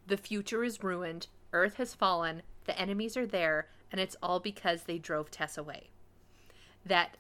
the 0.06 0.16
future 0.16 0.64
is 0.64 0.84
ruined, 0.84 1.28
Earth 1.54 1.78
has 1.78 1.96
fallen, 1.96 2.44
the 2.66 2.80
enemies 2.80 3.18
are 3.18 3.26
there, 3.26 3.68
and 3.92 4.00
it's 4.00 4.16
all 4.22 4.40
because 4.40 4.84
they 4.84 5.00
drove 5.00 5.32
Tess 5.32 5.58
away. 5.58 5.90
That 6.86 7.18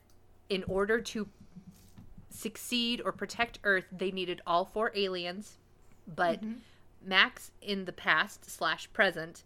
in 0.47 0.63
order 0.65 1.01
to 1.01 1.27
succeed 2.29 3.01
or 3.03 3.11
protect 3.11 3.57
Earth, 3.63 3.85
they 3.91 4.11
needed 4.11 4.41
all 4.45 4.65
four 4.65 4.91
aliens, 4.93 5.57
but 6.07 6.41
mm-hmm. 6.41 6.59
Max 7.03 7.49
in 7.61 7.85
the 7.85 7.91
past 7.91 8.49
slash 8.49 8.91
present 8.93 9.43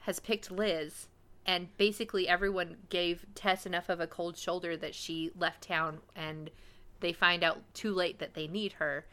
has 0.00 0.20
picked 0.20 0.52
Liz, 0.52 1.08
and 1.46 1.74
basically 1.78 2.28
everyone 2.28 2.76
gave 2.90 3.24
Tess 3.34 3.64
enough 3.64 3.88
of 3.88 4.00
a 4.00 4.06
cold 4.06 4.36
shoulder 4.36 4.76
that 4.76 4.94
she 4.94 5.30
left 5.38 5.62
town, 5.62 6.00
and 6.14 6.50
they 7.00 7.12
find 7.12 7.42
out 7.42 7.62
too 7.72 7.94
late 7.94 8.18
that 8.18 8.34
they 8.34 8.46
need 8.46 8.74
her, 8.74 9.06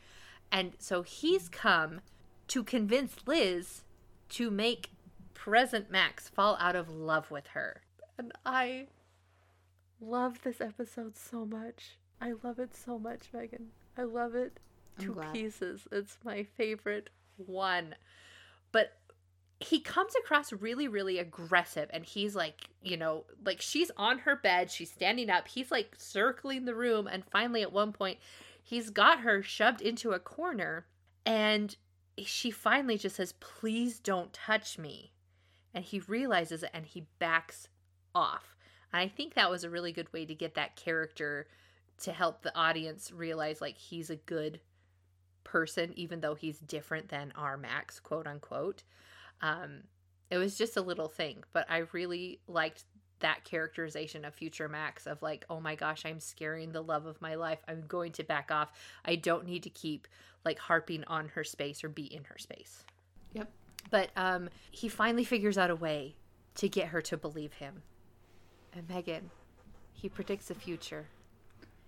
and 0.52 0.74
so 0.80 1.04
he's 1.04 1.48
come 1.48 2.02
to 2.50 2.64
convince 2.64 3.16
Liz 3.26 3.84
to 4.30 4.52
make 4.52 4.90
present 5.34 5.90
Max 5.90 6.28
fall 6.28 6.58
out 6.60 6.76
of 6.76 6.90
love 6.90 7.32
with 7.32 7.48
her, 7.48 7.82
and 8.18 8.34
I 8.46 8.88
love 10.02 10.42
this 10.44 10.60
episode 10.60 11.16
so 11.16 11.46
much. 11.46 11.98
I 12.20 12.34
love 12.44 12.60
it 12.60 12.76
so 12.76 13.00
much, 13.00 13.30
Megan. 13.34 13.68
I 13.98 14.04
love 14.04 14.36
it 14.36 14.60
I'm 14.98 15.06
to 15.06 15.14
glad. 15.14 15.34
pieces. 15.34 15.88
It's 15.92 16.18
my 16.24 16.44
favorite 16.44 17.10
one. 17.38 17.96
But 18.72 18.98
he 19.64 19.80
comes 19.80 20.14
across 20.16 20.52
really, 20.52 20.88
really 20.88 21.20
aggressive, 21.20 21.90
and 21.94 22.04
he's 22.04 22.36
like, 22.36 22.70
you 22.82 22.98
know, 22.98 23.26
like 23.46 23.62
she's 23.62 23.92
on 23.98 24.20
her 24.20 24.36
bed, 24.36 24.72
she's 24.72 24.92
standing 24.92 25.30
up, 25.30 25.48
he's 25.48 25.72
like 25.72 25.96
circling 25.98 26.66
the 26.66 26.76
room, 26.76 27.08
and 27.08 27.24
finally 27.26 27.62
at 27.62 27.72
one 27.72 27.94
point, 27.94 28.20
he's 28.64 28.90
got 28.90 29.22
her 29.22 29.42
shoved 29.42 29.82
into 29.82 30.12
a 30.12 30.20
corner, 30.20 30.86
and 31.26 31.76
she 32.18 32.52
finally 32.52 32.98
just 32.98 33.16
says, 33.16 33.34
Please 33.34 34.00
don't 34.00 34.34
touch 34.34 34.78
me. 34.78 35.12
And 35.74 35.84
he 35.84 36.00
realizes 36.02 36.64
it 36.64 36.70
and 36.74 36.86
he 36.86 37.08
backs 37.18 37.68
off. 38.14 38.56
And 38.92 39.02
I 39.02 39.08
think 39.08 39.34
that 39.34 39.50
was 39.50 39.64
a 39.64 39.70
really 39.70 39.92
good 39.92 40.12
way 40.14 40.26
to 40.26 40.36
get 40.36 40.54
that 40.54 40.76
character 40.76 41.48
to 42.04 42.12
help 42.12 42.42
the 42.42 42.56
audience 42.56 43.12
realize 43.12 43.60
like 43.60 43.78
he's 43.78 44.10
a 44.10 44.16
good 44.16 44.60
person, 45.44 45.94
even 45.96 46.20
though 46.22 46.36
he's 46.36 46.60
different 46.60 47.10
than 47.10 47.34
our 47.36 47.58
Max, 47.58 48.00
quote 48.00 48.28
unquote. 48.28 48.84
Um, 49.44 49.84
it 50.32 50.38
was 50.38 50.58
just 50.58 50.78
a 50.78 50.82
little 50.82 51.10
thing, 51.10 51.44
but 51.54 51.70
I 51.70 51.84
really 51.92 52.40
liked 52.48 52.86
that 53.20 53.44
characterization 53.44 54.26
of 54.26 54.34
future 54.34 54.68
Max 54.68 55.06
of 55.06 55.22
like, 55.22 55.46
oh 55.50 55.60
my 55.60 55.76
gosh, 55.76 56.06
I'm 56.06 56.20
scaring 56.20 56.72
the 56.72 56.82
love 56.82 57.06
of 57.06 57.22
my 57.22 57.36
life. 57.36 57.60
I'm 57.68 57.84
going 57.88 58.14
to 58.14 58.24
back 58.24 58.52
off. 58.52 58.72
I 59.06 59.16
don't 59.16 59.46
need 59.46 59.64
to 59.64 59.70
keep 59.70 60.08
like 60.44 60.58
harping 60.58 61.04
on 61.06 61.30
her 61.30 61.44
space 61.44 61.84
or 61.84 61.90
be 61.90 62.06
in 62.06 62.24
her 62.26 62.38
space. 62.38 62.84
Yep. 63.34 63.52
But 63.92 64.10
um, 64.16 64.50
he 64.72 64.90
finally 64.90 65.24
figures 65.24 65.58
out 65.58 65.70
a 65.70 65.76
way 65.76 66.16
to 66.56 66.68
get 66.68 66.88
her 66.88 67.02
to 67.04 67.18
believe 67.18 67.54
him. 67.54 67.84
And 68.74 68.90
Megan, 68.90 69.30
he 69.94 70.10
predicts 70.10 70.48
the 70.48 70.56
future. 70.56 71.08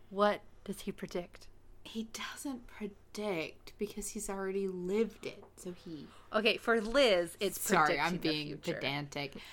What 0.10 0.42
does 0.64 0.82
he 0.82 0.92
predict? 0.92 1.48
He 1.86 2.08
doesn't 2.34 2.68
predict 2.68 3.74
because 3.78 4.10
he's 4.10 4.30
already 4.30 4.68
lived 4.68 5.26
it. 5.26 5.44
So 5.58 5.72
he. 5.72 6.08
Okay, 6.34 6.58
for 6.58 6.82
Liz, 6.82 7.38
it's 7.40 7.60
Sorry, 7.62 8.00
I'm 8.00 8.18
being 8.18 8.58
pedantic. 8.58 9.36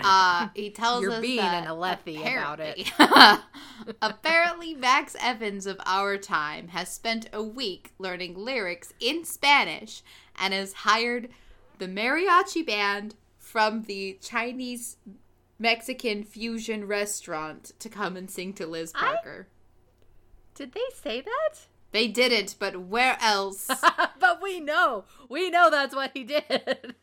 Uh, 0.00 0.48
he 0.54 0.70
tells 0.70 1.02
You're 1.02 1.12
us 1.12 1.20
being 1.20 1.36
that 1.36 1.64
an 1.64 1.68
Alethi 1.68 2.18
about 2.18 2.58
it. 2.58 2.90
apparently- 4.02 4.72
Max 4.74 5.14
Evans 5.20 5.66
of 5.66 5.78
our 5.84 6.16
time 6.16 6.68
has 6.68 6.88
spent 6.88 7.28
a 7.34 7.42
week 7.42 7.92
learning 7.98 8.34
lyrics 8.34 8.94
in 8.98 9.26
Spanish 9.26 10.02
and 10.40 10.54
has 10.54 10.72
hired 10.72 11.28
the 11.76 11.86
mariachi 11.86 12.66
band 12.66 13.14
from 13.36 13.82
the 13.82 14.18
Chinese 14.22 14.96
Mexican 15.58 16.24
fusion 16.24 16.86
restaurant 16.86 17.72
to 17.78 17.90
come 17.90 18.16
and 18.16 18.30
sing 18.30 18.54
to 18.54 18.66
Liz 18.66 18.90
I- 18.94 19.00
Parker. 19.04 19.48
Did 20.54 20.72
they 20.72 20.80
say 20.94 21.20
that? 21.20 21.66
They 21.94 22.08
didn't, 22.08 22.56
but 22.58 22.76
where 22.88 23.16
else? 23.20 23.70
but 24.18 24.42
we 24.42 24.58
know. 24.58 25.04
We 25.28 25.48
know 25.48 25.70
that's 25.70 25.94
what 25.94 26.10
he 26.12 26.24
did. 26.24 26.96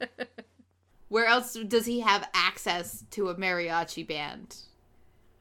where 1.08 1.28
else 1.28 1.54
does 1.54 1.86
he 1.86 2.02
have 2.02 2.30
access 2.34 3.06
to 3.12 3.30
a 3.30 3.36
mariachi 3.36 4.06
band? 4.06 4.58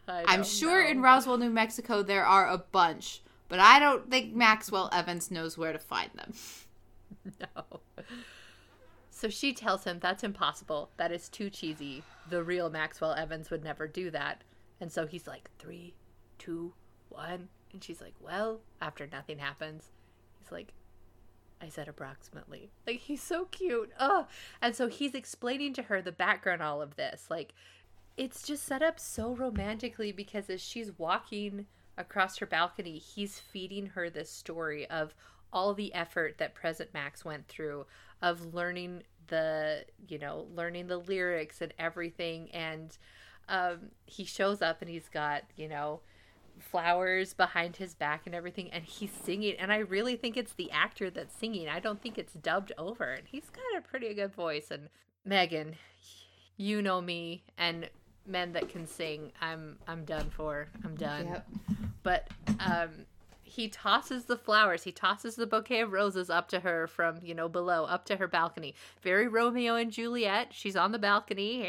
I 0.06 0.22
I'm 0.28 0.44
sure 0.44 0.84
know. 0.84 0.88
in 0.88 1.02
Roswell, 1.02 1.36
New 1.36 1.50
Mexico, 1.50 2.04
there 2.04 2.24
are 2.24 2.46
a 2.46 2.58
bunch, 2.58 3.22
but 3.48 3.58
I 3.58 3.80
don't 3.80 4.08
think 4.08 4.36
Maxwell 4.36 4.88
Evans 4.92 5.32
knows 5.32 5.58
where 5.58 5.72
to 5.72 5.80
find 5.80 6.10
them. 6.14 6.32
No. 7.38 7.80
So 9.10 9.28
she 9.28 9.52
tells 9.52 9.84
him 9.84 9.98
that's 10.00 10.24
impossible. 10.24 10.90
That 10.96 11.12
is 11.12 11.28
too 11.28 11.50
cheesy. 11.50 12.02
The 12.30 12.42
real 12.42 12.70
Maxwell 12.70 13.12
Evans 13.12 13.50
would 13.50 13.62
never 13.62 13.86
do 13.86 14.10
that. 14.10 14.42
And 14.80 14.90
so 14.90 15.06
he's 15.06 15.26
like, 15.26 15.50
three, 15.58 15.92
two, 16.38 16.72
one. 17.10 17.48
And 17.72 17.82
she's 17.82 18.00
like, 18.00 18.14
well, 18.20 18.60
after 18.80 19.06
nothing 19.06 19.38
happens, 19.38 19.90
he's 20.38 20.52
like, 20.52 20.72
I 21.62 21.68
said 21.68 21.88
approximately. 21.88 22.70
Like, 22.86 23.00
he's 23.00 23.22
so 23.22 23.44
cute. 23.46 23.90
Oh. 23.98 24.26
And 24.62 24.74
so 24.74 24.88
he's 24.88 25.14
explaining 25.14 25.74
to 25.74 25.82
her 25.82 26.00
the 26.00 26.12
background, 26.12 26.62
all 26.62 26.80
of 26.80 26.96
this. 26.96 27.26
Like, 27.28 27.52
it's 28.16 28.42
just 28.42 28.64
set 28.64 28.82
up 28.82 28.98
so 28.98 29.34
romantically 29.34 30.12
because 30.12 30.48
as 30.50 30.60
she's 30.60 30.98
walking 30.98 31.66
across 31.98 32.38
her 32.38 32.46
balcony, 32.46 32.98
he's 32.98 33.38
feeding 33.38 33.86
her 33.86 34.08
this 34.08 34.30
story 34.30 34.88
of 34.88 35.14
all 35.52 35.74
the 35.74 35.92
effort 35.94 36.38
that 36.38 36.54
present 36.54 36.94
Max 36.94 37.24
went 37.24 37.46
through 37.48 37.86
of 38.22 38.54
learning 38.54 39.02
the, 39.28 39.84
you 40.08 40.18
know, 40.18 40.46
learning 40.54 40.86
the 40.86 40.98
lyrics 40.98 41.60
and 41.60 41.74
everything. 41.78 42.50
And 42.52 42.96
um, 43.48 43.90
he 44.06 44.24
shows 44.24 44.62
up 44.62 44.80
and 44.80 44.90
he's 44.90 45.08
got, 45.08 45.42
you 45.56 45.68
know, 45.68 46.00
flowers 46.62 47.34
behind 47.34 47.76
his 47.76 47.94
back 47.94 48.22
and 48.26 48.34
everything 48.34 48.70
and 48.70 48.84
he's 48.84 49.10
singing 49.10 49.54
and 49.58 49.72
i 49.72 49.78
really 49.78 50.16
think 50.16 50.36
it's 50.36 50.52
the 50.54 50.70
actor 50.70 51.10
that's 51.10 51.34
singing. 51.34 51.68
I 51.68 51.80
don't 51.80 52.00
think 52.00 52.18
it's 52.18 52.32
dubbed 52.34 52.72
over 52.78 53.04
and 53.04 53.26
he's 53.26 53.50
got 53.50 53.78
a 53.78 53.80
pretty 53.80 54.12
good 54.14 54.34
voice 54.34 54.70
and 54.70 54.88
megan 55.24 55.76
you 56.56 56.82
know 56.82 57.00
me 57.00 57.42
and 57.58 57.88
men 58.26 58.52
that 58.52 58.68
can 58.68 58.86
sing 58.86 59.32
i'm 59.40 59.78
i'm 59.88 60.04
done 60.04 60.30
for 60.30 60.68
i'm 60.84 60.94
done. 60.96 61.42
But 62.02 62.28
um 62.60 63.06
he 63.42 63.68
tosses 63.68 64.26
the 64.26 64.36
flowers 64.36 64.84
he 64.84 64.92
tosses 64.92 65.34
the 65.34 65.46
bouquet 65.46 65.80
of 65.80 65.92
roses 65.92 66.30
up 66.30 66.48
to 66.48 66.60
her 66.60 66.86
from 66.86 67.18
you 67.22 67.34
know 67.34 67.48
below 67.48 67.84
up 67.84 68.04
to 68.06 68.16
her 68.16 68.28
balcony. 68.28 68.74
Very 69.02 69.26
romeo 69.26 69.74
and 69.74 69.90
juliet. 69.90 70.48
She's 70.52 70.76
on 70.76 70.92
the 70.92 70.98
balcony. 70.98 71.62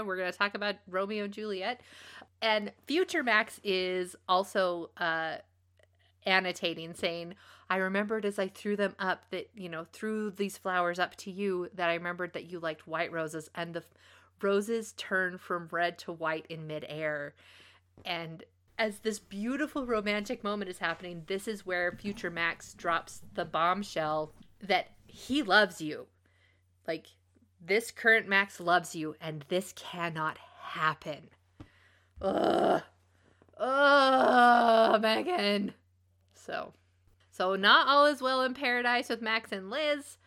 We're 0.04 0.16
going 0.16 0.30
to 0.30 0.36
talk 0.36 0.54
about 0.54 0.76
romeo 0.88 1.24
and 1.24 1.32
juliet 1.32 1.80
and 2.42 2.72
future 2.86 3.22
max 3.22 3.60
is 3.64 4.14
also 4.28 4.90
uh 4.98 5.36
annotating 6.26 6.92
saying 6.92 7.34
i 7.70 7.76
remembered 7.76 8.24
as 8.24 8.38
i 8.38 8.46
threw 8.48 8.76
them 8.76 8.94
up 8.98 9.24
that 9.30 9.48
you 9.54 9.68
know 9.68 9.86
threw 9.92 10.30
these 10.30 10.58
flowers 10.58 10.98
up 10.98 11.16
to 11.16 11.30
you 11.30 11.68
that 11.74 11.88
i 11.88 11.94
remembered 11.94 12.32
that 12.34 12.50
you 12.50 12.60
liked 12.60 12.86
white 12.86 13.10
roses 13.10 13.48
and 13.54 13.72
the 13.74 13.80
f- 13.80 13.86
roses 14.42 14.92
turn 14.96 15.38
from 15.38 15.68
red 15.70 15.98
to 15.98 16.12
white 16.12 16.46
in 16.48 16.66
midair 16.66 17.34
and 18.04 18.44
as 18.78 19.00
this 19.00 19.18
beautiful 19.18 19.86
romantic 19.86 20.42
moment 20.42 20.70
is 20.70 20.78
happening, 20.78 21.22
this 21.26 21.46
is 21.46 21.66
where 21.66 21.92
future 21.92 22.30
Max 22.30 22.74
drops 22.74 23.22
the 23.34 23.44
bombshell 23.44 24.32
that 24.60 24.88
he 25.06 25.42
loves 25.42 25.80
you. 25.80 26.06
Like, 26.86 27.06
this 27.64 27.90
current 27.90 28.26
Max 28.26 28.58
loves 28.58 28.96
you, 28.96 29.14
and 29.20 29.44
this 29.48 29.72
cannot 29.76 30.38
happen. 30.60 31.28
Ugh. 32.22 32.82
Ugh, 33.58 35.00
Megan. 35.02 35.74
So, 36.34 36.72
so 37.30 37.54
not 37.54 37.86
all 37.88 38.06
is 38.06 38.20
well 38.22 38.42
in 38.42 38.54
paradise 38.54 39.08
with 39.08 39.22
Max 39.22 39.52
and 39.52 39.70
Liz, 39.70 40.18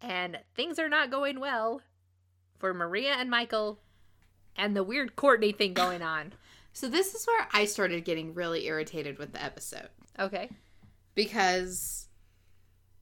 and 0.00 0.38
things 0.54 0.78
are 0.78 0.88
not 0.88 1.10
going 1.10 1.40
well 1.40 1.82
for 2.58 2.72
Maria 2.72 3.12
and 3.12 3.30
Michael, 3.30 3.78
and 4.56 4.74
the 4.74 4.82
weird 4.82 5.16
Courtney 5.16 5.52
thing 5.52 5.74
going 5.74 6.02
on. 6.02 6.32
So 6.72 6.88
this 6.88 7.14
is 7.14 7.26
where 7.26 7.46
I 7.52 7.64
started 7.64 8.04
getting 8.04 8.34
really 8.34 8.66
irritated 8.66 9.18
with 9.18 9.32
the 9.32 9.42
episode 9.42 9.88
Okay. 10.18 10.48
because 11.14 12.07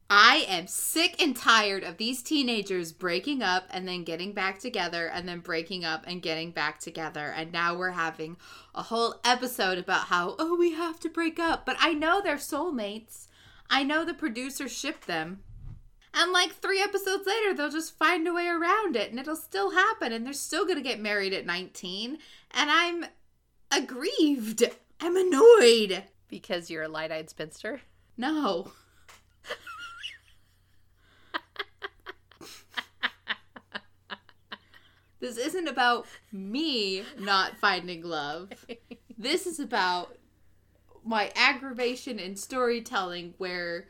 I 0.09 0.47
am 0.49 0.69
sick 0.69 1.21
and 1.21 1.37
tired 1.37 1.83
of 1.83 1.97
these 1.97 2.23
teenagers 2.23 2.93
breaking 2.93 3.43
up 3.43 3.65
and 3.71 3.89
then 3.89 4.05
getting 4.05 4.33
back 4.33 4.61
together 4.61 5.09
and 5.09 5.29
then 5.29 5.41
breaking 5.41 5.85
up 5.85 6.05
and 6.07 6.23
getting 6.23 6.53
back 6.53 6.79
together 6.79 7.33
and 7.37 7.53
now 7.53 7.77
we're 7.77 7.91
having 7.91 8.37
a 8.73 8.85
whole 8.85 9.17
episode 9.25 9.79
about 9.79 10.07
how 10.07 10.37
oh 10.39 10.57
we 10.57 10.73
have 10.73 11.01
to 11.01 11.09
break 11.09 11.41
up 11.41 11.67
but 11.67 11.77
I 11.81 11.93
know 11.93 12.21
they're 12.21 12.37
soulmates. 12.37 13.27
I 13.69 13.83
know 13.83 14.05
the 14.05 14.15
producers 14.15 14.73
shipped 14.73 15.09
them. 15.09 15.41
And 16.15 16.33
like 16.33 16.53
3 16.53 16.81
episodes 16.81 17.27
later 17.27 17.53
they'll 17.53 17.69
just 17.69 17.99
find 17.99 18.29
a 18.29 18.33
way 18.33 18.47
around 18.47 18.95
it 18.95 19.11
and 19.11 19.19
it'll 19.19 19.35
still 19.35 19.73
happen 19.73 20.13
and 20.13 20.25
they're 20.25 20.33
still 20.33 20.65
going 20.65 20.77
to 20.77 20.89
get 20.89 21.01
married 21.01 21.33
at 21.33 21.47
19 21.47 22.19
and 22.53 22.71
I'm 22.71 23.07
aggrieved. 23.73 24.63
I'm 25.01 25.17
annoyed. 25.17 26.05
Because 26.29 26.71
you're 26.71 26.85
a 26.85 26.89
light 26.89 27.13
eyed 27.13 27.29
spinster? 27.29 27.81
No. 28.17 28.71
This 35.21 35.39
isn't 35.39 35.69
about 35.69 36.07
me 36.33 37.03
not 37.19 37.57
finding 37.57 38.03
love. 38.03 38.51
This 39.19 39.47
is 39.47 39.59
about 39.59 40.17
my 41.05 41.33
aggravation 41.35 42.19
in 42.19 42.37
storytelling 42.37 43.35
where 43.39 43.89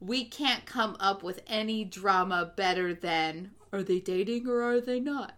we 0.00 0.24
can't 0.24 0.66
come 0.66 0.96
up 1.00 1.22
with 1.22 1.40
any 1.46 1.84
drama 1.84 2.52
better 2.56 2.92
than 2.92 3.52
are 3.72 3.82
they 3.82 4.00
dating 4.00 4.46
or 4.46 4.62
are 4.62 4.80
they 4.80 5.00
not? 5.00 5.34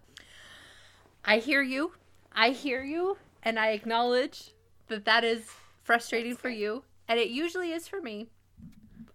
I 1.25 1.39
hear 1.39 1.63
you. 1.63 1.93
I 2.33 2.51
hear 2.51 2.83
you. 2.83 3.19
And 3.43 3.59
I 3.59 3.69
acknowledge 3.69 4.51
that 4.89 5.05
that 5.05 5.23
is 5.23 5.49
frustrating 5.83 6.35
for 6.35 6.49
you. 6.49 6.83
And 7.07 7.19
it 7.21 7.29
usually 7.29 7.73
is 7.73 7.87
for 7.87 8.01
me. 8.01 8.29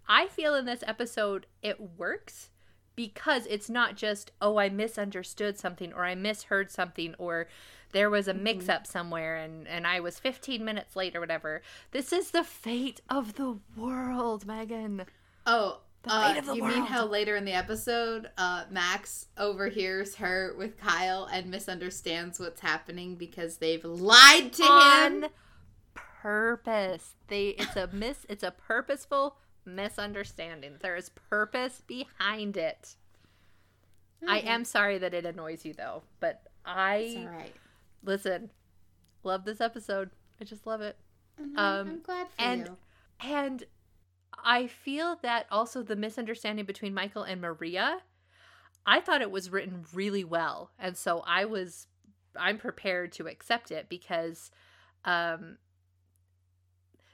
I 0.08 0.28
feel 0.28 0.56
in 0.56 0.66
this 0.66 0.84
episode 0.86 1.46
it 1.62 1.98
works 1.98 2.50
because 2.96 3.46
it's 3.48 3.70
not 3.70 3.96
just, 3.96 4.32
oh, 4.42 4.58
I 4.58 4.70
misunderstood 4.70 5.58
something 5.58 5.94
or 5.94 6.06
I 6.06 6.16
misheard 6.16 6.72
something 6.72 7.16
or 7.18 7.48
there 7.92 8.10
was 8.10 8.28
a 8.28 8.34
mix 8.34 8.70
up 8.70 8.88
somewhere 8.88 9.36
and, 9.36 9.68
and 9.68 9.86
I 9.86 10.00
was 10.00 10.20
15 10.20 10.64
minutes 10.66 10.96
late 10.96 11.16
or 11.16 11.20
whatever. 11.20 11.62
This 11.92 12.12
is 12.12 12.32
the 12.32 12.44
fate 12.44 13.02
of 13.10 13.36
the 13.36 13.60
world, 13.78 14.46
Megan. 14.46 15.06
Oh, 15.46 15.82
The 16.04 16.12
uh, 16.12 16.28
fate 16.28 16.40
of 16.40 16.46
the 16.48 16.56
you 16.56 16.64
mean 16.64 16.86
how 16.86 17.06
later 17.06 17.36
in 17.36 17.46
the 17.46 17.54
episode, 17.54 18.30
uh, 18.38 18.66
Max 18.72 19.28
overhears 19.38 20.16
her 20.16 20.56
with 20.58 20.78
Kyle 20.78 21.26
and 21.32 21.52
misunderstands 21.52 22.40
what's 22.40 22.62
happening 22.62 23.16
because 23.16 23.58
they've 23.58 23.86
lied 23.86 24.54
to 24.54 24.64
him? 24.64 24.70
on 25.24 25.30
purpose. 26.24 27.16
They 27.28 27.50
it's 27.50 27.76
a 27.76 27.90
miss 27.92 28.26
it's 28.30 28.44
a 28.44 28.52
purposeful 28.52 29.36
misunderstanding. 29.66 30.78
There 30.82 30.96
is 30.96 31.10
purpose 31.10 31.82
behind 31.86 32.58
it. 32.58 32.96
I 34.28 34.40
am 34.40 34.64
sorry 34.64 34.98
that 35.00 35.14
it 35.14 35.26
annoys 35.26 35.66
you 35.66 35.74
though, 35.74 36.04
but 36.20 36.44
I 36.66 37.28
right. 37.30 37.54
listen. 38.04 38.52
Love 39.24 39.44
this 39.46 39.60
episode. 39.62 40.12
I 40.40 40.44
just 40.46 40.66
love 40.66 40.82
it. 40.82 40.98
I'm, 41.40 41.58
Um, 41.58 41.90
I'm 41.90 42.02
glad 42.02 42.28
for 42.30 42.42
and- 42.42 42.68
you. 42.68 42.78
And 43.22 43.64
I 44.44 44.68
feel 44.68 45.18
that 45.22 45.46
also 45.52 45.82
the 45.84 45.96
misunderstanding 45.96 46.66
between 46.66 46.94
Michael 46.94 47.24
and 47.24 47.40
Maria, 47.40 48.00
I 48.86 49.00
thought 49.00 49.22
it 49.22 49.32
was 49.32 49.50
written 49.50 49.86
really 49.94 50.24
well. 50.26 50.72
And 50.78 50.98
so 50.98 51.24
I 51.26 51.46
was 51.46 51.88
I'm 52.36 52.58
prepared 52.58 53.12
to 53.14 53.28
accept 53.28 53.72
it 53.72 53.88
because 53.90 54.52
um 55.06 55.58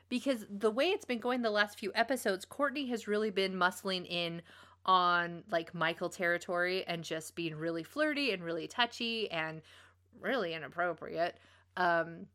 because 0.10 0.46
the 0.50 0.72
way 0.72 0.90
it's 0.90 1.06
been 1.06 1.20
going 1.20 1.42
the 1.42 1.50
last 1.50 1.80
few 1.80 1.92
episodes, 1.96 2.46
Courtney 2.46 2.88
has 2.88 3.08
really 3.08 3.30
been 3.30 3.54
muscling 3.54 4.06
in 4.08 4.42
on 4.86 5.44
like 5.52 5.74
Michael 5.74 6.10
territory 6.10 6.86
and 6.88 7.04
just 7.04 7.36
being 7.36 7.56
really 7.56 7.84
flirty 7.84 8.32
and 8.32 8.44
really 8.44 8.68
touchy 8.68 9.30
and 9.32 9.62
really 10.20 10.54
inappropriate. 10.54 11.38
Um 11.78 12.28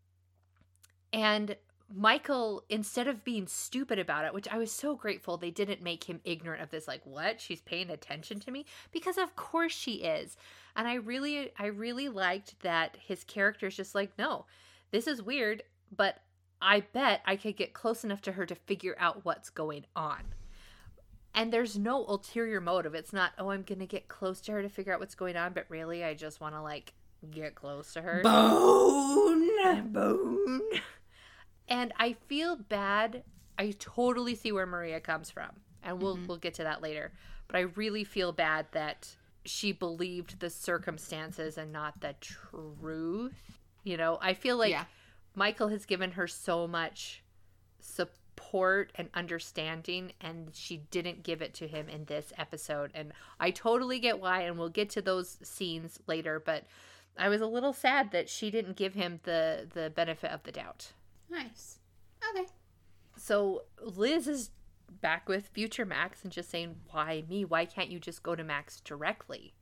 and 1.13 1.57
Michael, 1.93 2.65
instead 2.69 3.07
of 3.07 3.25
being 3.25 3.47
stupid 3.47 3.99
about 3.99 4.25
it, 4.25 4.35
which 4.35 4.49
I 4.49 4.57
was 4.59 4.73
so 4.73 4.97
grateful 4.97 5.37
they 5.37 5.51
didn't 5.51 5.83
make 5.83 6.05
him 6.05 6.21
ignorant 6.25 6.63
of 6.63 6.71
this, 6.71 6.89
like, 6.89 7.03
what? 7.05 7.41
She's 7.41 7.61
paying 7.61 7.91
attention 7.91 8.41
to 8.41 8.51
me? 8.51 8.65
Because 8.91 9.19
of 9.19 9.37
course 9.37 9.73
she 9.73 9.97
is. 9.97 10.37
And 10.75 10.89
I 10.89 10.95
really, 10.95 11.53
I 11.59 11.67
really 11.67 12.09
liked 12.09 12.61
that 12.63 12.97
his 13.01 13.23
character 13.23 13.67
is 13.67 13.77
just 13.77 13.95
like, 13.95 14.11
no, 14.19 14.47
this 14.91 15.07
is 15.07 15.23
weird, 15.23 15.63
but 15.95 16.24
I 16.65 16.81
bet 16.81 17.21
I 17.27 17.37
could 17.37 17.57
get 17.57 17.75
close 17.75 18.05
enough 18.05 18.23
to 18.23 18.33
her 18.33 18.47
to 18.47 18.55
figure 18.55 18.97
out 18.99 19.25
what's 19.25 19.51
going 19.51 19.85
on. 19.95 20.21
And 21.35 21.53
there's 21.53 21.77
no 21.77 22.07
ulterior 22.07 22.61
motive. 22.61 22.95
It's 22.95 23.13
not, 23.13 23.33
oh, 23.39 23.51
I'm 23.51 23.63
going 23.63 23.81
to 23.81 23.87
get 23.87 24.09
close 24.09 24.41
to 24.43 24.53
her 24.53 24.63
to 24.63 24.69
figure 24.69 24.95
out 24.95 25.01
what's 25.01 25.15
going 25.15 25.37
on, 25.37 25.53
but 25.53 25.67
really, 25.69 26.03
I 26.03 26.15
just 26.15 26.41
want 26.41 26.55
to, 26.55 26.63
like, 26.63 26.95
get 27.31 27.55
close 27.55 27.93
to 27.95 28.03
her. 28.03 28.21
Bone. 28.23 29.93
Bone. 29.93 30.61
And 31.69 31.93
I 31.99 32.15
feel 32.29 32.57
bad. 32.57 33.25
I 33.59 33.75
totally 33.79 34.35
see 34.35 34.53
where 34.53 34.67
Maria 34.67 35.01
comes 35.01 35.31
from, 35.31 35.51
and 35.83 36.01
we'll 36.01 36.17
mm-hmm. 36.17 36.27
we'll 36.27 36.39
get 36.39 36.55
to 36.55 36.65
that 36.65 36.83
later. 36.83 37.13
But 37.47 37.57
I 37.57 37.61
really 37.61 38.05
feel 38.05 38.33
bad 38.33 38.67
that 38.73 39.17
she 39.45 39.73
believed 39.73 40.41
the 40.41 40.51
circumstances 40.51 41.57
and 41.59 41.73
not 41.73 42.01
the 42.01 42.15
truth. 42.21 43.59
You 43.83 43.97
know, 43.97 44.19
I 44.21 44.35
feel 44.35 44.57
like 44.57 44.71
Yeah. 44.71 44.85
Michael 45.35 45.69
has 45.69 45.85
given 45.85 46.13
her 46.13 46.27
so 46.27 46.67
much 46.67 47.23
support 47.81 48.93
and 48.95 49.09
understanding, 49.15 50.13
and 50.21 50.51
she 50.55 50.79
didn't 50.91 51.23
give 51.23 51.43
it 51.43 51.55
to 51.55 51.67
him 51.67 51.89
in 51.89 52.05
this 52.05 52.33
episode. 52.39 52.91
And 52.95 53.13
I 53.41 53.51
totally 53.51 53.99
get 53.99 54.21
why, 54.21 54.43
and 54.43 54.59
we'll 54.59 54.69
get 54.69 54.91
to 54.91 55.03
those 55.03 55.39
scenes 55.43 55.99
later. 56.07 56.41
But 56.45 56.65
I 57.19 57.29
was 57.29 57.41
a 57.41 57.47
little 57.47 57.73
sad 57.73 58.11
that 58.13 58.29
she 58.29 58.51
didn't 58.51 58.77
give 58.77 58.95
him 58.95 59.21
the 59.25 59.69
the 59.73 59.91
benefit 59.91 60.31
of 60.31 60.43
the 60.45 60.53
doubt. 60.53 60.93
Nice. 61.31 61.79
Okay. 62.31 62.47
So 63.17 63.63
Liz 63.81 64.29
is 64.29 64.51
back 65.01 65.29
with 65.29 65.49
future 65.49 65.85
Max 65.85 66.23
and 66.23 66.33
just 66.33 66.51
saying, 66.51 66.77
Why 66.91 67.25
me? 67.29 67.45
Why 67.45 67.65
can't 67.65 67.91
you 67.91 67.99
just 67.99 68.23
go 68.23 68.35
to 68.35 68.45
Max 68.45 68.81
directly? 68.81 69.55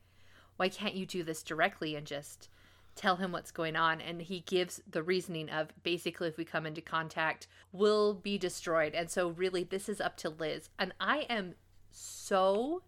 Why 0.56 0.68
can't 0.68 0.94
you 0.94 1.06
do 1.06 1.22
this 1.22 1.42
directly 1.42 1.96
and 1.96 2.06
just 2.06 2.48
tell 2.94 3.16
him 3.16 3.32
what's 3.32 3.50
going 3.50 3.76
on? 3.76 4.00
And 4.00 4.22
he 4.22 4.40
gives 4.40 4.82
the 4.90 5.02
reasoning 5.02 5.48
of 5.50 5.68
basically, 5.82 6.28
if 6.28 6.36
we 6.36 6.44
come 6.44 6.66
into 6.66 6.80
contact, 6.80 7.46
we'll 7.72 8.14
be 8.14 8.38
destroyed. 8.38 8.94
And 8.94 9.10
so, 9.10 9.30
really, 9.30 9.64
this 9.64 9.88
is 9.88 10.00
up 10.00 10.16
to 10.18 10.28
Liz. 10.30 10.70
And 10.78 10.92
I 11.00 11.26
am 11.28 11.54
so 11.90 12.82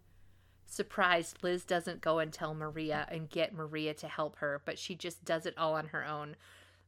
surprised 0.65 1.37
Liz 1.41 1.63
doesn't 1.63 2.01
go 2.01 2.19
and 2.19 2.33
tell 2.33 2.53
Maria 2.53 3.07
and 3.09 3.29
get 3.29 3.53
Maria 3.53 3.93
to 3.95 4.07
help 4.07 4.37
her, 4.37 4.61
but 4.65 4.77
she 4.77 4.95
just 4.95 5.23
does 5.23 5.45
it 5.45 5.57
all 5.57 5.75
on 5.75 5.87
her 5.87 6.05
own. 6.05 6.35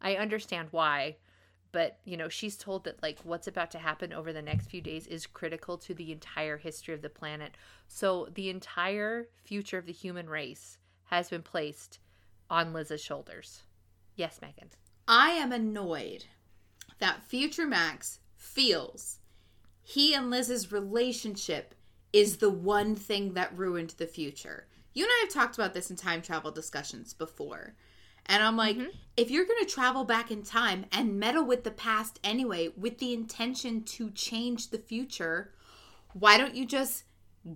I 0.01 0.15
understand 0.15 0.69
why, 0.71 1.17
but 1.71 1.99
you 2.03 2.17
know, 2.17 2.29
she's 2.29 2.57
told 2.57 2.83
that 2.83 3.01
like 3.01 3.19
what's 3.23 3.47
about 3.47 3.71
to 3.71 3.79
happen 3.79 4.13
over 4.13 4.33
the 4.33 4.41
next 4.41 4.67
few 4.67 4.81
days 4.81 5.07
is 5.07 5.25
critical 5.25 5.77
to 5.79 5.93
the 5.93 6.11
entire 6.11 6.57
history 6.57 6.93
of 6.93 7.01
the 7.01 7.09
planet. 7.09 7.55
So 7.87 8.27
the 8.33 8.49
entire 8.49 9.27
future 9.43 9.77
of 9.77 9.85
the 9.85 9.93
human 9.93 10.29
race 10.29 10.77
has 11.05 11.29
been 11.29 11.43
placed 11.43 11.99
on 12.49 12.73
Liz's 12.73 13.01
shoulders. 13.01 13.63
Yes, 14.15 14.39
Megan. 14.41 14.69
I 15.07 15.31
am 15.31 15.51
annoyed 15.51 16.25
that 16.99 17.23
Future 17.23 17.65
Max 17.67 18.19
feels 18.35 19.19
he 19.83 20.13
and 20.13 20.29
Liz's 20.29 20.71
relationship 20.71 21.73
is 22.11 22.37
the 22.37 22.49
one 22.49 22.95
thing 22.95 23.33
that 23.33 23.57
ruined 23.57 23.91
the 23.91 24.07
future. 24.07 24.67
You 24.93 25.05
and 25.05 25.11
I 25.11 25.25
have 25.25 25.33
talked 25.33 25.55
about 25.55 25.73
this 25.73 25.89
in 25.89 25.95
time 25.95 26.21
travel 26.21 26.51
discussions 26.51 27.13
before. 27.13 27.75
And 28.25 28.43
I'm 28.43 28.57
like, 28.57 28.75
mm-hmm. 28.75 28.89
if 29.15 29.31
you're 29.31 29.45
going 29.45 29.63
to 29.63 29.71
travel 29.71 30.03
back 30.03 30.31
in 30.31 30.43
time 30.43 30.85
and 30.91 31.19
meddle 31.19 31.45
with 31.45 31.63
the 31.63 31.71
past 31.71 32.19
anyway 32.23 32.69
with 32.75 32.97
the 32.97 33.13
intention 33.13 33.83
to 33.83 34.11
change 34.11 34.69
the 34.69 34.77
future, 34.77 35.53
why 36.13 36.37
don't 36.37 36.55
you 36.55 36.65
just 36.65 37.03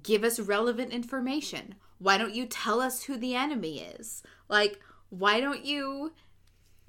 give 0.02 0.24
us 0.24 0.40
relevant 0.40 0.94
information? 0.94 1.76
Why 2.02 2.18
don't 2.18 2.34
you 2.34 2.48
tell 2.48 2.82
us 2.82 3.04
who 3.04 3.16
the 3.16 3.36
enemy 3.36 3.80
is? 3.80 4.24
Like, 4.50 4.80
why 5.10 5.40
don't 5.40 5.64
you 5.64 6.14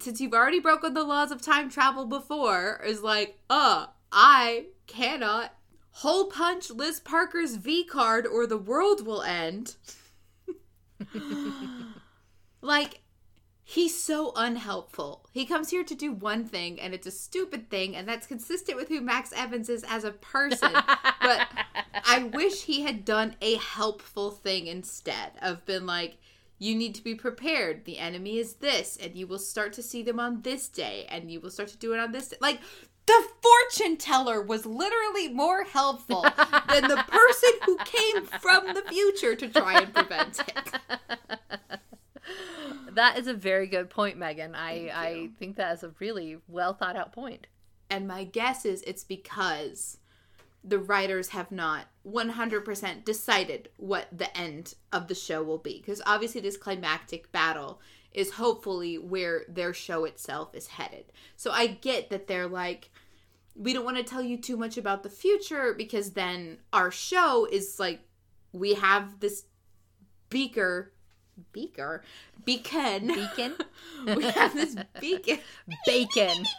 since 0.01 0.20
you've 0.20 0.33
already 0.33 0.59
broken 0.59 0.94
the 0.94 1.05
laws 1.05 1.31
of 1.31 1.40
time 1.40 1.70
travel 1.70 2.07
before, 2.07 2.81
is 2.85 3.03
like, 3.03 3.38
uh, 3.48 3.87
I 4.11 4.66
cannot 4.87 5.55
hole 5.90 6.27
punch 6.27 6.70
Liz 6.70 6.98
Parker's 6.98 7.57
V 7.57 7.85
card 7.85 8.27
or 8.27 8.46
the 8.46 8.59
world 8.59 9.07
will 9.07 9.22
end. 9.22 9.77
like, 12.61 13.02
he's 13.73 14.03
so 14.03 14.33
unhelpful. 14.37 15.25
He 15.33 15.47
comes 15.47 15.71
here 15.71 15.83
to 15.83 15.95
do 15.95 16.13
one 16.13 16.45
thing, 16.45 16.79
and 16.79 16.93
it's 16.93 17.07
a 17.07 17.11
stupid 17.11 17.71
thing, 17.71 17.97
and 17.97 18.07
that's 18.07 18.27
consistent 18.27 18.77
with 18.77 18.89
who 18.89 19.01
Max 19.01 19.33
Evans 19.35 19.71
is 19.71 19.83
as 19.89 20.05
a 20.05 20.11
person. 20.11 20.73
but 21.23 21.49
I 22.05 22.31
wish 22.35 22.65
he 22.65 22.83
had 22.83 23.07
done 23.07 23.35
a 23.41 23.57
helpful 23.57 24.31
thing 24.31 24.67
instead 24.67 25.33
of 25.41 25.65
been 25.65 25.87
like, 25.87 26.19
you 26.59 26.75
need 26.75 26.95
to 26.97 27.03
be 27.03 27.15
prepared. 27.15 27.87
The 27.87 27.99
enemy 27.99 28.39
is 28.39 28.55
this, 28.55 28.99
and 29.03 29.17
you 29.17 29.27
will 29.27 29.39
start 29.39 29.73
to 29.75 29.83
see 29.83 30.03
them 30.03 30.21
on 30.21 30.43
this 30.43 30.69
day, 30.69 31.07
and 31.09 31.31
you 31.31 31.41
will 31.41 31.51
start 31.51 31.71
to 31.71 31.79
do 31.79 31.95
it 31.95 31.99
on 31.99 32.13
this 32.13 32.29
day. 32.29 32.37
Like, 32.43 32.61
the 33.07 33.25
fortune 33.43 33.97
teller 33.97 34.43
was 34.43 34.67
literally 34.67 35.29
more 35.29 35.65
helpful 35.65 36.23
than 36.69 36.89
the 36.89 37.05
person 37.09 37.51
who 37.65 37.79
came 37.79 38.27
from 38.27 38.75
the 38.75 38.83
future 38.89 39.35
to 39.35 39.49
try 39.49 39.81
and 39.81 39.95
prevent 39.95 40.41
it. 40.41 41.81
That 42.95 43.19
is 43.19 43.27
a 43.27 43.35
very 43.35 43.67
good 43.67 43.91
point, 43.91 44.19
Megan. 44.19 44.55
I, 44.55 44.91
I 44.95 45.29
think 45.39 45.57
that 45.57 45.73
is 45.75 45.83
a 45.83 45.93
really 45.99 46.39
well 46.49 46.75
thought 46.75 46.97
out 46.97 47.13
point. 47.13 47.47
And 47.91 48.09
my 48.09 48.25
guess 48.25 48.65
is 48.65 48.83
it's 48.83 49.05
because 49.05 49.99
the 50.65 50.79
writers 50.79 51.31
have 51.31 51.51
not 51.51 51.87
100% 52.07 53.05
decided 53.05 53.69
what 53.77 54.07
the 54.13 54.35
end 54.37 54.75
of 54.93 55.09
the 55.09 55.15
show 55.15 55.43
will 55.43 55.59
be. 55.59 55.79
Because 55.81 56.01
obviously, 56.07 56.41
this 56.41 56.57
climactic 56.57 57.33
battle 57.33 57.81
is 58.13 58.33
hopefully 58.33 58.99
where 58.99 59.45
their 59.49 59.73
show 59.73 60.05
itself 60.05 60.55
is 60.55 60.69
headed. 60.69 61.07
So 61.37 61.51
I 61.51 61.67
get 61.67 62.11
that 62.11 62.27
they're 62.27 62.47
like, 62.47 62.91
we 63.55 63.73
don't 63.73 63.85
want 63.85 63.97
to 63.97 64.03
tell 64.03 64.23
you 64.23 64.37
too 64.37 64.57
much 64.57 64.77
about 64.77 65.03
the 65.03 65.11
future 65.11 65.75
because 65.77 66.13
then 66.13 66.59
our 66.73 66.91
show 66.91 67.47
is 67.51 67.79
like, 67.79 68.01
we 68.53 68.75
have 68.75 69.21
this 69.21 69.45
beaker. 70.29 70.93
Beaker? 71.53 72.03
Beacon. 72.45 73.09
Beacon? 73.09 73.55
we 74.16 74.25
have 74.25 74.55
this 74.55 74.77
beacon. 75.01 75.38
Bacon. 75.87 76.45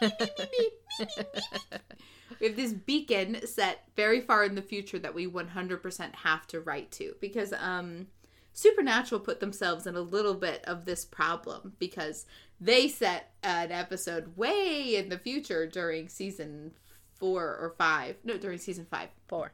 we 2.40 2.46
have 2.46 2.56
this 2.56 2.72
beacon 2.72 3.46
set 3.46 3.84
very 3.96 4.20
far 4.20 4.44
in 4.44 4.54
the 4.54 4.62
future 4.62 4.98
that 4.98 5.14
we 5.14 5.26
100% 5.26 6.14
have 6.16 6.46
to 6.48 6.60
write 6.60 6.90
to 6.92 7.14
because 7.20 7.52
um 7.58 8.06
supernatural 8.52 9.20
put 9.20 9.40
themselves 9.40 9.86
in 9.86 9.96
a 9.96 10.00
little 10.00 10.34
bit 10.34 10.64
of 10.64 10.84
this 10.84 11.04
problem 11.04 11.72
because 11.78 12.24
they 12.60 12.86
set 12.86 13.32
an 13.42 13.72
episode 13.72 14.36
way 14.36 14.94
in 14.94 15.08
the 15.08 15.18
future 15.18 15.66
during 15.66 16.08
season 16.08 16.72
4 17.16 17.42
or 17.42 17.74
5 17.76 18.16
no 18.24 18.36
during 18.38 18.58
season 18.58 18.86
5 18.88 19.08
Four. 19.26 19.52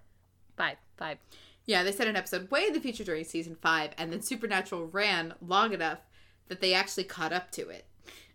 Five. 0.60 0.76
Five. 0.98 1.16
Yeah 1.66 1.82
they 1.82 1.92
set 1.92 2.06
an 2.06 2.16
episode 2.16 2.50
way 2.50 2.66
in 2.66 2.72
the 2.72 2.80
future 2.80 3.04
during 3.04 3.24
season 3.24 3.56
5 3.60 3.90
and 3.98 4.12
then 4.12 4.22
supernatural 4.22 4.86
ran 4.86 5.34
long 5.40 5.72
enough 5.72 6.00
that 6.48 6.60
they 6.60 6.74
actually 6.74 7.04
caught 7.04 7.32
up 7.32 7.50
to 7.52 7.68
it 7.68 7.86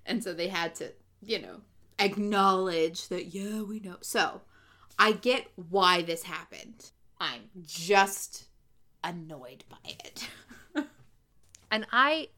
and 0.06 0.24
so 0.24 0.34
they 0.34 0.48
had 0.48 0.76
to 0.76 0.92
you 1.22 1.42
know 1.42 1.62
acknowledge 2.00 3.08
that 3.08 3.28
yeah 3.28 3.62
we 3.62 3.80
know 3.80 3.98
so 4.02 4.42
i 5.00 5.12
get 5.12 5.48
why 5.70 6.02
this 6.02 6.24
happened 6.24 6.92
i'm 7.20 7.50
just 7.66 8.46
annoyed 9.04 9.64
by 9.70 9.78
it 9.84 10.30
And 11.76 11.86
I 11.92 12.30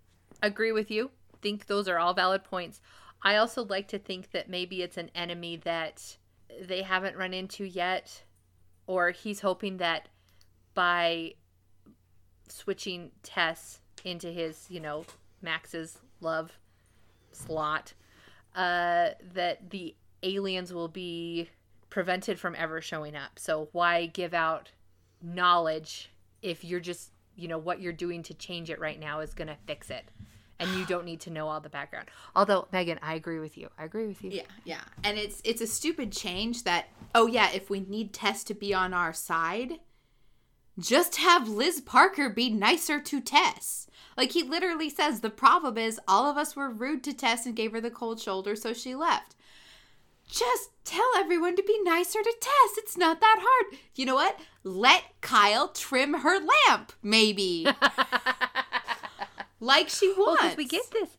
agree 0.41 0.71
with 0.71 0.89
you. 0.89 1.12
Think 1.43 1.67
those 1.67 1.88
are 1.88 2.00
all 2.00 2.15
valid 2.15 2.43
points. 2.43 2.82
I 3.21 3.36
also 3.36 3.63
like 3.63 3.88
to 3.89 4.00
think 4.00 4.32
that 4.32 4.50
maybe 4.50 4.82
it's 4.82 4.97
an 4.97 5.12
enemy 5.13 5.57
that 5.57 6.18
they 6.59 6.82
haven't 6.82 7.18
run 7.18 7.36
into 7.36 7.64
yet, 7.64 8.24
or 8.88 9.11
he's 9.11 9.41
hoping 9.41 9.78
that 9.78 10.09
by 10.78 11.34
switching 12.47 13.09
Tess 13.23 13.80
into 14.05 14.28
his, 14.28 14.67
you 14.69 14.80
know, 14.80 15.05
Max's 15.41 15.97
love 16.21 16.59
slot, 17.32 17.95
uh, 18.55 19.09
that 19.34 19.71
the 19.71 19.95
aliens 20.21 20.71
will 20.71 20.88
be 20.88 21.49
prevented 21.89 22.39
from 22.39 22.53
ever 22.55 22.80
showing 22.80 23.15
up. 23.15 23.39
So 23.39 23.69
why 23.71 24.05
give 24.05 24.36
out 24.36 24.69
knowledge 25.19 26.11
if 26.43 26.63
you're 26.63 26.80
just, 26.80 27.09
you 27.36 27.47
know, 27.47 27.57
what 27.57 27.82
you're 27.82 27.91
doing 27.91 28.21
to 28.23 28.36
change 28.36 28.69
it 28.69 28.80
right 28.80 28.99
now 28.99 29.21
is 29.21 29.34
going 29.34 29.47
to 29.47 29.57
fix 29.65 29.89
it. 29.89 30.05
And 30.59 30.69
you 30.75 30.86
don't 30.86 31.05
need 31.05 31.21
to 31.21 31.32
know 31.32 31.47
all 31.47 31.59
the 31.59 31.69
background. 31.69 32.09
Although, 32.36 32.67
Megan, 32.71 32.99
I 33.01 33.15
agree 33.15 33.39
with 33.39 33.57
you. 33.57 33.69
I 33.80 33.86
agree 33.86 34.05
with 34.05 34.23
you. 34.23 34.30
yeah 34.30 34.43
yeah 34.63 34.82
and 35.03 35.17
it's 35.17 35.41
it's 35.43 35.61
a 35.61 35.67
stupid 35.67 36.11
change 36.11 36.65
that 36.65 36.89
oh 37.15 37.25
yeah 37.25 37.49
if 37.51 37.71
we 37.71 37.80
need 37.80 38.13
tess 38.13 38.43
to 38.43 38.53
be 38.53 38.75
on 38.75 38.93
our 38.93 39.13
side 39.13 39.80
just 40.80 41.17
have 41.17 41.47
liz 41.47 41.82
parker 41.82 42.30
be 42.30 42.49
nicer 42.49 42.99
to 42.99 43.19
tess 43.19 43.88
like 44.15 44.32
he 44.32 44.43
literally 44.43 44.89
says 44.89 45.19
the 45.19 45.30
problem 45.30 45.78
is 45.78 45.99
all 46.07 46.30
of 46.30 46.38
us 46.38 46.55
were 46.55 46.69
rude 46.69 47.03
to 47.03 47.13
tess 47.13 47.45
and 47.45 47.55
gave 47.55 47.71
her 47.71 47.82
the 47.82 47.91
cold 47.91 48.19
shoulder 48.19 48.55
so 48.55 48.73
she 48.73 48.95
left 48.95 49.36
just 50.28 50.71
tell 50.84 51.09
everyone 51.17 51.55
to 51.55 51.63
be 51.63 51.82
nicer 51.84 52.21
to 52.21 52.36
Tess. 52.39 52.78
It's 52.78 52.97
not 52.97 53.21
that 53.21 53.38
hard. 53.41 53.80
You 53.95 54.05
know 54.05 54.15
what? 54.15 54.39
Let 54.63 55.03
Kyle 55.21 55.69
trim 55.69 56.15
her 56.15 56.39
lamp, 56.39 56.91
maybe. 57.01 57.65
like 59.59 59.89
she 59.89 60.13
wants. 60.17 60.43
Well, 60.43 60.55
we 60.57 60.65
get 60.65 60.91
this, 60.91 61.17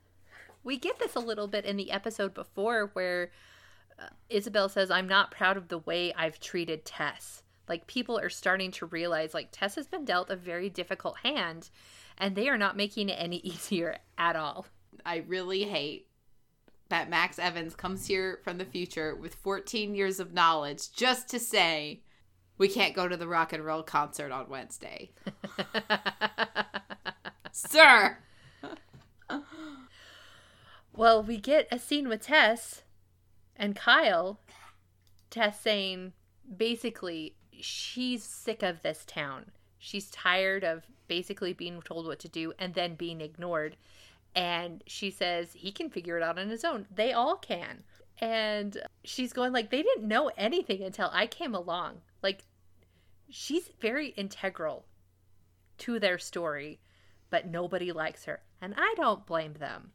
we 0.63 0.77
get 0.77 0.99
this 0.99 1.15
a 1.15 1.21
little 1.21 1.49
bit 1.49 1.65
in 1.65 1.77
the 1.77 1.91
episode 1.91 2.35
before 2.35 2.91
where 2.93 3.31
uh, 3.99 4.09
Isabel 4.29 4.69
says, 4.69 4.91
"I'm 4.91 5.09
not 5.09 5.31
proud 5.31 5.57
of 5.57 5.69
the 5.69 5.79
way 5.79 6.13
I've 6.15 6.39
treated 6.39 6.85
Tess." 6.85 7.43
Like 7.69 7.87
people 7.87 8.19
are 8.19 8.31
starting 8.31 8.71
to 8.73 8.87
realize, 8.87 9.35
like 9.35 9.49
Tess 9.53 9.75
has 9.75 9.87
been 9.87 10.05
dealt 10.05 10.31
a 10.31 10.37
very 10.37 10.69
difficult 10.69 11.19
hand, 11.19 11.71
and 12.17 12.35
they 12.35 12.49
are 12.49 12.59
not 12.59 12.77
making 12.77 13.09
it 13.09 13.17
any 13.19 13.37
easier 13.45 13.99
at 14.17 14.37
all. 14.37 14.67
I 15.05 15.25
really 15.27 15.65
hate 15.65 16.07
that 16.89 17.11
Max 17.11 17.39
Evans 17.39 17.75
comes 17.75 18.07
here 18.07 18.41
from 18.43 18.59
the 18.59 18.65
future 18.65 19.15
with 19.15 19.35
14 19.35 19.95
years 19.95 20.21
of 20.21 20.33
knowledge 20.33 20.91
just 20.93 21.29
to 21.29 21.39
say 21.39 22.03
we 22.57 22.69
can't 22.69 22.95
go 22.95 23.07
to 23.07 23.17
the 23.17 23.29
rock 23.29 23.53
and 23.53 23.65
roll 23.65 23.83
concert 23.83 24.33
on 24.33 24.49
Wednesday. 24.49 25.11
Sir. 27.53 28.19
Well, 30.93 31.23
we 31.23 31.37
get 31.37 31.69
a 31.71 31.79
scene 31.79 32.09
with 32.09 32.23
Tess 32.23 32.83
and 33.55 33.77
Kyle. 33.77 34.41
Tess 35.31 35.61
saying 35.61 36.13
basically 36.57 37.37
she's 37.61 38.23
sick 38.23 38.63
of 38.63 38.83
this 38.83 39.05
town. 39.07 39.47
She's 39.79 40.11
tired 40.11 40.65
of 40.65 40.85
basically 41.07 41.53
being 41.53 41.81
told 41.83 42.07
what 42.07 42.19
to 42.21 42.29
do 42.29 42.53
and 42.59 42.75
then 42.75 42.95
being 42.95 43.21
ignored. 43.21 43.77
And 44.35 44.83
she 44.87 45.11
says 45.11 45.53
he 45.53 45.73
can 45.73 45.91
figure 45.91 46.17
it 46.17 46.23
out 46.23 46.39
on 46.39 46.49
his 46.49 46.65
own. 46.65 46.87
They 46.95 47.13
all 47.13 47.37
can. 47.37 47.85
And 48.21 48.77
she's 49.05 49.33
going 49.33 49.53
like 49.53 49.71
they 49.71 49.83
didn't 49.83 50.09
know 50.09 50.31
anything 50.37 50.83
until 50.83 51.11
I 51.13 51.27
came 51.27 51.55
along. 51.55 52.01
Like 52.23 52.45
she's 53.31 53.71
very 53.81 54.09
integral 54.09 54.87
to 55.79 55.99
their 55.99 56.19
story, 56.19 56.81
but 57.31 57.47
nobody 57.47 57.93
likes 57.93 58.25
her. 58.25 58.41
And 58.61 58.75
I 58.77 58.95
don't 58.97 59.27
blame 59.27 59.55
them. 59.55 59.93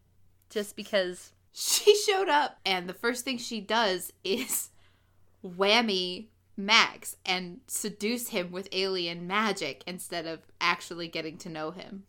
Just 0.50 0.76
because 0.76 1.34
She 1.54 1.96
showed 1.96 2.30
up, 2.30 2.60
and 2.66 2.90
the 2.90 2.96
first 2.96 3.24
thing 3.24 3.38
she 3.38 3.62
does 3.62 4.12
is 4.24 4.72
whammy 5.46 6.30
Max 6.56 7.16
and 7.26 7.62
seduce 7.68 8.30
him 8.30 8.52
with 8.52 8.68
alien 8.72 9.26
magic 9.26 9.84
instead 9.88 10.26
of 10.26 10.42
actually 10.62 11.08
getting 11.08 11.38
to 11.40 11.50
know 11.50 11.72
him. 11.72 12.04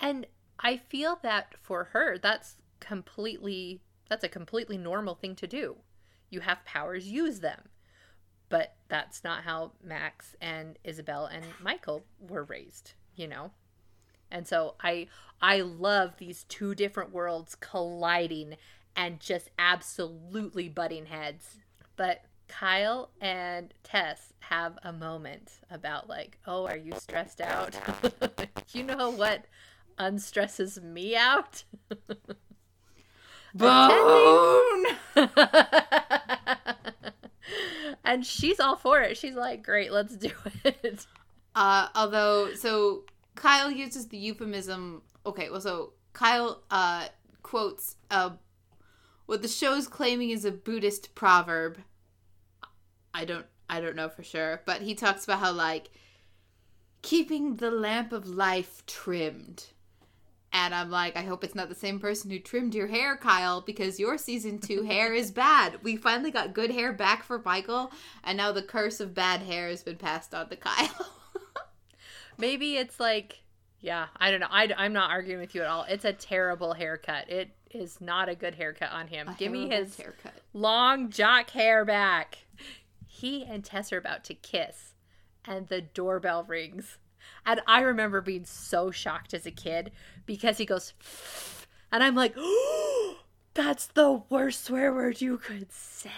And 0.00 0.26
I 0.58 0.76
feel 0.76 1.18
that 1.22 1.54
for 1.60 1.84
her, 1.92 2.18
that's 2.18 2.56
completely 2.80 3.80
that's 4.08 4.24
a 4.24 4.28
completely 4.28 4.76
normal 4.76 5.14
thing 5.14 5.34
to 5.36 5.46
do. 5.46 5.76
You 6.30 6.40
have 6.40 6.64
powers, 6.64 7.08
use 7.08 7.40
them. 7.40 7.68
But 8.50 8.74
that's 8.88 9.24
not 9.24 9.44
how 9.44 9.72
Max 9.82 10.36
and 10.40 10.78
Isabel 10.84 11.26
and 11.26 11.44
Michael 11.62 12.04
were 12.20 12.44
raised, 12.44 12.92
you 13.16 13.26
know? 13.26 13.52
And 14.30 14.46
so 14.46 14.74
I 14.82 15.08
I 15.40 15.60
love 15.60 16.16
these 16.18 16.44
two 16.44 16.74
different 16.74 17.12
worlds 17.12 17.54
colliding 17.54 18.56
and 18.96 19.20
just 19.20 19.50
absolutely 19.58 20.68
butting 20.68 21.06
heads. 21.06 21.56
But 21.96 22.24
Kyle 22.58 23.10
and 23.20 23.74
Tess 23.82 24.32
have 24.38 24.78
a 24.84 24.92
moment 24.92 25.54
about 25.70 26.08
like, 26.08 26.38
"Oh, 26.46 26.66
are 26.66 26.76
you 26.76 26.92
stressed 26.98 27.40
out?" 27.40 27.76
you 28.72 28.84
know 28.84 29.10
what 29.10 29.46
unstresses 29.98 30.80
me 30.80 31.16
out? 31.16 31.64
Bone! 33.54 34.86
and 38.04 38.24
she's 38.24 38.60
all 38.60 38.76
for 38.76 39.00
it. 39.00 39.16
She's 39.16 39.34
like, 39.34 39.64
"Great, 39.64 39.90
let's 39.90 40.16
do 40.16 40.30
it." 40.64 41.06
Uh, 41.56 41.88
although, 41.94 42.54
so 42.54 43.02
Kyle 43.34 43.70
uses 43.70 44.08
the 44.08 44.18
euphemism. 44.18 45.02
Okay, 45.26 45.50
well, 45.50 45.60
so 45.60 45.94
Kyle 46.12 46.62
uh, 46.70 47.08
quotes 47.42 47.96
uh, 48.12 48.30
what 49.26 49.42
the 49.42 49.48
show's 49.48 49.88
claiming 49.88 50.30
is 50.30 50.44
a 50.44 50.52
Buddhist 50.52 51.16
proverb. 51.16 51.78
I 53.14 53.24
don't, 53.24 53.46
I 53.70 53.80
don't 53.80 53.96
know 53.96 54.08
for 54.08 54.22
sure, 54.22 54.60
but 54.66 54.82
he 54.82 54.94
talks 54.94 55.24
about 55.24 55.38
how 55.38 55.52
like 55.52 55.90
keeping 57.02 57.56
the 57.56 57.70
lamp 57.70 58.12
of 58.12 58.26
life 58.26 58.84
trimmed. 58.86 59.66
And 60.52 60.72
I'm 60.72 60.88
like, 60.88 61.16
I 61.16 61.22
hope 61.22 61.42
it's 61.42 61.56
not 61.56 61.68
the 61.68 61.74
same 61.74 61.98
person 61.98 62.30
who 62.30 62.38
trimmed 62.38 62.76
your 62.76 62.86
hair, 62.86 63.16
Kyle, 63.16 63.60
because 63.60 63.98
your 63.98 64.16
season 64.16 64.60
two 64.60 64.84
hair 64.84 65.12
is 65.12 65.32
bad. 65.32 65.80
We 65.82 65.96
finally 65.96 66.30
got 66.30 66.54
good 66.54 66.70
hair 66.70 66.92
back 66.92 67.24
for 67.24 67.42
Michael, 67.44 67.90
and 68.22 68.36
now 68.36 68.52
the 68.52 68.62
curse 68.62 69.00
of 69.00 69.14
bad 69.14 69.40
hair 69.42 69.68
has 69.68 69.82
been 69.82 69.96
passed 69.96 70.32
on 70.32 70.48
to 70.50 70.56
Kyle. 70.56 71.10
Maybe 72.38 72.76
it's 72.76 73.00
like, 73.00 73.40
yeah, 73.80 74.06
I 74.16 74.30
don't 74.30 74.38
know. 74.40 74.46
I, 74.48 74.68
I'm 74.76 74.92
not 74.92 75.10
arguing 75.10 75.40
with 75.40 75.56
you 75.56 75.62
at 75.62 75.66
all. 75.68 75.86
It's 75.88 76.04
a 76.04 76.12
terrible 76.12 76.72
haircut. 76.72 77.28
It 77.28 77.50
is 77.72 78.00
not 78.00 78.28
a 78.28 78.36
good 78.36 78.54
haircut 78.54 78.92
on 78.92 79.08
him. 79.08 79.28
A 79.28 79.34
Give 79.34 79.50
me 79.50 79.68
his 79.68 79.96
haircut. 79.96 80.34
long 80.52 81.10
jock 81.10 81.50
hair 81.50 81.84
back. 81.84 82.38
He 83.14 83.44
and 83.44 83.64
Tess 83.64 83.92
are 83.92 83.98
about 83.98 84.24
to 84.24 84.34
kiss, 84.34 84.94
and 85.44 85.68
the 85.68 85.80
doorbell 85.80 86.42
rings. 86.42 86.98
And 87.46 87.60
I 87.64 87.80
remember 87.80 88.20
being 88.20 88.44
so 88.44 88.90
shocked 88.90 89.32
as 89.32 89.46
a 89.46 89.52
kid 89.52 89.92
because 90.26 90.58
he 90.58 90.66
goes, 90.66 90.94
and 91.92 92.02
I'm 92.02 92.16
like, 92.16 92.34
oh, 92.36 93.20
that's 93.54 93.86
the 93.86 94.22
worst 94.28 94.64
swear 94.64 94.92
word 94.92 95.20
you 95.20 95.38
could 95.38 95.72
say. 95.72 96.10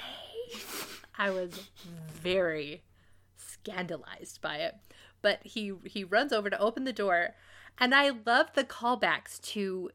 I 1.19 1.31
was 1.31 1.69
very 2.11 2.83
scandalized 3.37 4.41
by 4.41 4.57
it. 4.57 4.77
But 5.21 5.41
he 5.45 5.75
he 5.85 6.03
runs 6.03 6.33
over 6.33 6.49
to 6.49 6.59
open 6.59 6.85
the 6.85 6.95
door, 6.95 7.35
and 7.79 7.95
I 7.95 8.11
love 8.25 8.55
the 8.55 8.65
callbacks 8.65 9.39
to 9.53 9.91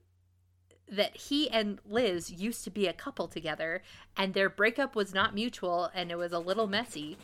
that 0.91 1.15
he 1.15 1.49
and 1.49 1.79
Liz 1.85 2.29
used 2.29 2.65
to 2.65 2.69
be 2.69 2.85
a 2.85 2.93
couple 2.93 3.27
together 3.27 3.81
and 4.17 4.33
their 4.33 4.49
breakup 4.49 4.93
was 4.93 5.13
not 5.13 5.33
mutual 5.33 5.89
and 5.95 6.11
it 6.11 6.17
was 6.17 6.33
a 6.33 6.39
little 6.39 6.67
messy. 6.67 7.17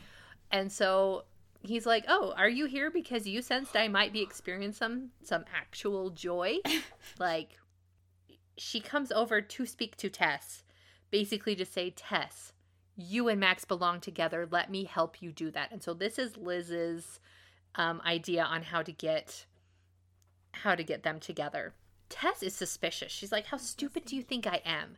And 0.50 0.72
so 0.72 1.26
he's 1.62 1.86
like, 1.86 2.06
"Oh, 2.08 2.34
are 2.38 2.48
you 2.48 2.66
here 2.66 2.90
because 2.90 3.28
you 3.28 3.42
sensed 3.42 3.76
I 3.76 3.90
might 3.90 4.14
be 4.14 4.22
experiencing 4.22 4.78
some 4.78 5.10
some 5.22 5.44
actual 5.54 6.10
joy?" 6.10 6.60
like 7.20 7.58
she 8.58 8.80
comes 8.80 9.12
over 9.12 9.42
to 9.42 9.66
speak 9.66 9.98
to 9.98 10.10
Tess, 10.10 10.64
basically 11.12 11.56
to 11.58 11.66
say, 11.66 11.90
"Tess, 11.90 12.54
you 12.96 13.28
and 13.28 13.40
Max 13.40 13.66
belong 13.66 14.00
together. 14.00 14.48
Let 14.50 14.72
me 14.72 14.86
help 14.86 15.22
you 15.22 15.34
do 15.34 15.52
that." 15.52 15.72
And 15.72 15.84
so 15.84 15.94
this 15.94 16.18
is 16.18 16.38
Liz's 16.38 17.20
um, 17.76 18.02
idea 18.06 18.44
on 18.44 18.64
how 18.64 18.82
to 18.82 18.94
get 18.94 19.46
how 20.54 20.74
to 20.74 20.84
get 20.84 21.04
them 21.04 21.20
together. 21.20 21.74
Tess 22.10 22.44
is 22.44 22.56
suspicious. 22.56 23.12
She's 23.12 23.32
like, 23.32 23.48
How 23.48 23.58
stupid 23.58 24.06
do 24.06 24.16
you 24.16 24.24
think 24.24 24.48
I 24.48 24.62
am? 24.66 24.98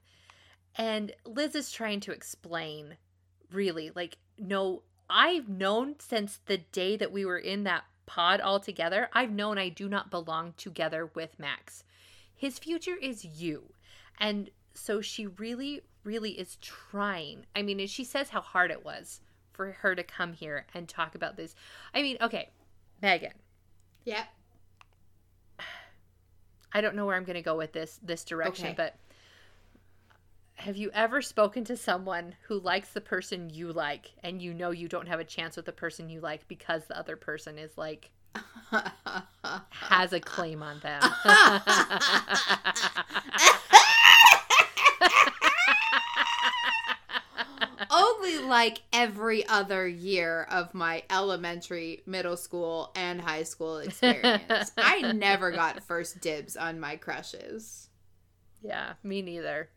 And 0.76 1.14
Liz 1.26 1.56
is 1.56 1.72
trying 1.72 2.00
to 2.02 2.12
explain, 2.12 2.98
really, 3.52 3.92
like, 3.96 4.18
no, 4.38 4.84
I've 5.10 5.50
known 5.50 5.96
since 6.00 6.40
the 6.46 6.58
day 6.58 6.96
that 6.98 7.12
we 7.12 7.26
were 7.26 7.40
in 7.40 7.64
that 7.64 7.84
pod 8.06 8.42
all 8.42 8.60
together, 8.60 9.10
I've 9.14 9.32
known 9.32 9.58
I 9.58 9.70
do 9.70 9.90
not 9.90 10.12
belong 10.12 10.54
together 10.58 11.10
with 11.14 11.40
Max. 11.40 11.84
His 12.36 12.60
future 12.60 12.96
is 12.96 13.26
you. 13.26 13.74
And 14.20 14.50
so 14.74 15.02
she 15.02 15.28
really, 15.28 15.82
really 16.04 16.32
is 16.32 16.58
trying. 16.62 17.46
I 17.56 17.62
mean, 17.62 17.80
and 17.80 17.90
she 17.90 18.04
says 18.04 18.30
how 18.30 18.42
hard 18.42 18.72
it 18.72 18.86
was 18.86 19.22
for 19.52 19.74
her 19.74 19.96
to 19.96 20.04
come 20.04 20.34
here 20.34 20.66
and 20.74 20.88
talk 20.88 21.16
about 21.16 21.38
this. 21.38 21.56
I 21.94 22.02
mean, 22.02 22.18
okay, 22.22 22.50
Megan, 23.02 23.34
Yep. 24.06 24.28
I 26.74 26.82
don't 26.82 26.96
know 26.96 27.06
where 27.06 27.16
I'm 27.16 27.24
going 27.24 27.36
to 27.36 27.42
go 27.42 27.58
with 27.58 27.74
this 27.74 28.00
this 28.04 28.24
direction, 28.24 28.68
Okay. 28.68 28.76
but 28.78 28.96
have 30.56 30.76
you 30.76 30.92
ever 30.94 31.22
spoken 31.22 31.64
to 31.66 31.78
someone 31.78 32.36
who 32.48 32.60
likes 32.60 32.90
the 32.90 33.02
person 33.02 33.50
you 33.50 33.72
like 33.72 34.12
and 34.24 34.42
you 34.42 34.54
know 34.54 34.72
you 34.72 34.90
don't 34.90 35.08
have 35.08 35.20
a 35.20 35.24
chance 35.24 35.56
with 35.56 35.66
the 35.66 35.72
person 35.72 36.10
you 36.10 36.20
like 36.20 36.46
because 36.50 36.86
the 36.86 36.98
other 36.98 37.16
person 37.16 37.58
is 37.58 37.78
like 37.78 38.12
has 39.70 40.14
a 40.14 40.20
claim 40.20 40.62
on 40.62 40.80
them? 40.82 41.02
Only 48.20 48.40
like 48.40 48.82
every 48.92 49.48
other 49.48 49.88
year 49.88 50.44
of 50.52 50.74
my 50.74 51.04
elementary, 51.10 52.02
middle 52.06 52.36
school, 52.38 52.92
and 52.96 53.22
high 53.22 53.44
school 53.44 53.78
experience. 53.78 54.72
I 54.78 55.14
never 55.14 55.52
got 55.52 55.84
first 55.84 56.20
dibs 56.20 56.58
on 56.58 56.80
my 56.80 56.98
crushes. 56.98 57.90
yeah, 58.62 58.94
me 59.04 59.22
neither. 59.22 59.70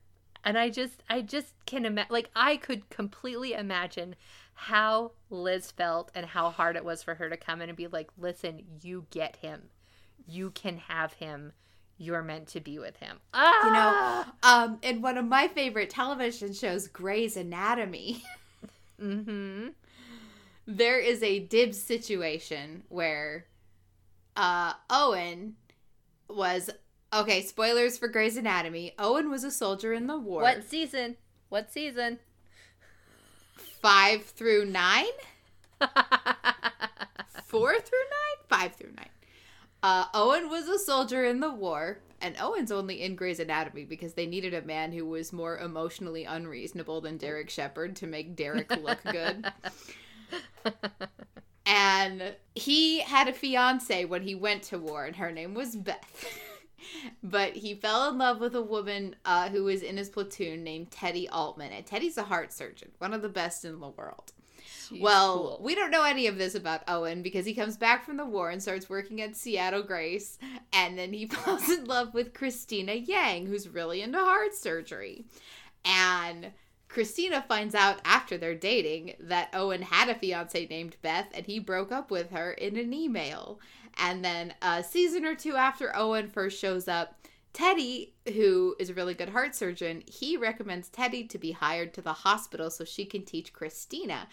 And 0.45 0.59
I 0.59 0.71
just 0.71 1.03
I 1.09 1.21
just 1.21 1.55
can 1.67 1.85
imagine 1.85 2.13
like 2.13 2.31
I 2.35 2.57
could 2.57 2.91
completely 2.91 3.53
imagine 3.53 4.17
how 4.55 5.13
Liz 5.31 5.71
felt 5.71 6.11
and 6.15 6.27
how 6.27 6.51
hard 6.51 6.75
it 6.77 6.85
was 6.85 7.03
for 7.03 7.15
her 7.15 7.31
to 7.31 7.37
come 7.37 7.63
in 7.63 7.69
and 7.69 7.77
be 7.79 7.87
like, 7.87 8.11
"Listen, 8.19 8.63
you 8.83 9.07
get 9.11 9.37
him. 9.37 9.71
You 10.27 10.51
can 10.51 10.79
have 10.79 11.13
him. 11.15 11.53
You're 11.99 12.23
meant 12.23 12.49
to 12.49 12.61
be 12.61 12.79
with 12.79 12.97
him. 12.97 13.19
Ah! 13.35 13.65
You 13.67 13.73
know, 13.73 14.33
um, 14.49 14.79
in 14.83 15.03
one 15.03 15.17
of 15.19 15.25
my 15.25 15.49
favorite 15.49 15.91
television 15.91 16.53
shows, 16.53 16.89
Grey's 16.89 17.37
Anatomy, 17.37 18.23
Mm-hmm. 19.01 19.69
there 20.67 20.99
is 21.01 21.23
a 21.23 21.41
dibs 21.41 21.81
situation 21.81 22.85
where 22.89 23.47
uh, 24.37 24.75
Owen 24.91 25.57
was 26.29 26.71
okay. 27.13 27.43
Spoilers 27.43 27.99
for 27.99 28.07
Grey's 28.09 28.37
Anatomy. 28.37 28.95
Owen 28.99 29.29
was 29.31 29.43
a 29.45 29.51
soldier 29.51 29.93
in 29.93 30.07
the 30.07 30.17
war. 30.19 30.43
What 30.43 30.65
season? 30.69 31.17
What 31.49 31.73
season? 31.73 32.19
Five 33.81 34.23
through 34.25 34.67
nine, 34.67 35.05
four 37.45 37.75
through 37.75 37.99
nine, 37.99 38.47
five 38.49 38.75
through 38.77 38.93
nine. 38.97 39.09
Uh, 39.83 40.05
Owen 40.15 40.49
was 40.49 40.69
a 40.69 40.79
soldier 40.79 41.25
in 41.25 41.41
the 41.41 41.51
war, 41.51 41.99
and 42.21 42.37
Owen's 42.41 42.71
only 42.71 43.03
in 43.03 43.17
Grey's 43.17 43.41
Anatomy 43.41 43.85
because 43.85 44.15
they 44.15 44.27
needed 44.27 44.55
a 44.55 44.63
man 44.63 44.93
who 44.93 45.05
was 45.05 45.33
more 45.33 45.59
emotionally 45.59 46.25
unreasonable 46.25 47.01
than 47.01 47.17
Derek 47.17 47.51
Shepherd 47.51 47.97
to 47.97 48.07
make 48.07 48.37
Derek 48.37 48.71
look 48.77 49.03
good. 49.03 49.51
and 51.67 52.35
he 52.55 53.01
had 53.01 53.27
a 53.27 53.33
fiance 53.33 54.05
when 54.05 54.23
he 54.23 54.37
went 54.37 54.63
to 54.65 54.79
war, 54.79 55.05
and 55.05 55.17
her 55.17 55.33
name 55.33 55.55
was 55.55 55.75
Beth. 55.75 56.27
but 57.23 57.55
he 57.55 57.75
fell 57.75 58.09
in 58.09 58.19
love 58.19 58.41
with 58.41 58.55
a 58.55 58.63
woman 58.63 59.17
uh, 59.25 59.49
who 59.49 59.65
was 59.65 59.83
in 59.83 59.97
his 59.97 60.09
platoon 60.09 60.63
named 60.63 60.93
Teddy 60.93 61.29
Altman, 61.29 61.73
and 61.73 61.85
Teddy's 61.85 62.19
a 62.19 62.25
heart 62.25 62.53
surgeon, 62.53 62.93
one 62.99 63.13
of 63.13 63.23
the 63.23 63.29
best 63.29 63.65
in 63.65 63.81
the 63.81 63.89
world. 63.89 64.33
Well, 65.01 65.39
cool. 65.39 65.61
we 65.63 65.75
don't 65.75 65.91
know 65.91 66.05
any 66.05 66.27
of 66.27 66.39
this 66.39 66.55
about 66.55 66.83
Owen 66.89 67.23
because 67.23 67.47
he 67.47 67.55
comes 67.55 67.77
back 67.77 68.05
from 68.05 68.17
the 68.17 68.27
war 68.27 68.51
and 68.51 68.63
starts 68.63 68.89
working 68.89 69.21
at 69.21 69.37
Seattle 69.37 69.83
Grace, 69.83 70.39
and 70.73 70.99
then 70.99 71.13
he 71.13 71.27
falls 71.29 71.69
in 71.69 71.85
love 71.85 72.15
with 72.15 72.35
Cristina 72.35 72.93
Yang, 72.93 73.47
who's 73.47 73.69
really 73.69 74.03
into 74.03 74.19
heart 74.19 74.55
surgery. 74.55 75.25
And 75.85 76.53
Cristina 76.93 77.43
finds 77.49 77.75
out 77.75 78.01
after 78.05 78.37
they're 78.37 78.55
dating 78.55 79.15
that 79.19 79.49
Owen 79.55 79.81
had 79.81 80.11
a 80.11 80.15
fiance 80.15 80.67
named 80.67 80.97
Beth 81.01 81.29
and 81.33 81.47
he 81.47 81.59
broke 81.59 81.91
up 81.91 82.11
with 82.11 82.31
her 82.31 82.53
in 82.53 82.77
an 82.77 82.93
email. 82.93 83.61
And 83.99 84.23
then 84.23 84.55
a 84.61 84.83
season 84.83 85.25
or 85.25 85.35
two 85.35 85.57
after 85.57 85.97
Owen 85.97 86.29
first 86.29 86.59
shows 86.59 86.89
up, 86.89 87.19
Teddy, 87.55 88.15
who 88.35 88.77
is 88.79 88.91
a 88.91 88.95
really 88.95 89.15
good 89.15 89.31
heart 89.31 89.55
surgeon, 89.55 90.03
he 90.07 90.37
recommends 90.37 90.89
Teddy 90.89 91.25
to 91.25 91.39
be 91.39 91.53
hired 91.53 91.93
to 91.95 92.03
the 92.03 92.13
hospital 92.13 92.71
so 92.71 92.85
she 92.85 93.05
can 93.05 93.25
teach 93.25 93.53
Cristina. 93.53 94.29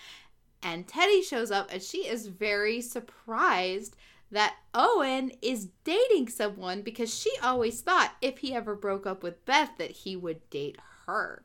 And 0.62 0.88
Teddy 0.88 1.22
shows 1.22 1.52
up 1.52 1.70
and 1.72 1.82
she 1.82 2.08
is 2.08 2.28
very 2.28 2.82
surprised 2.82 3.96
that 4.32 4.56
Owen 4.74 5.32
is 5.42 5.70
dating 5.84 6.30
someone 6.30 6.82
because 6.82 7.14
she 7.14 7.32
always 7.42 7.82
thought 7.82 8.16
if 8.22 8.40
he 8.40 8.54
ever 8.54 8.76
broke 8.76 9.08
up 9.08 9.24
with 9.24 9.44
Beth 9.46 9.72
that 9.78 9.92
he 9.92 10.16
would 10.16 10.48
date 10.50 10.78
her. 11.06 11.44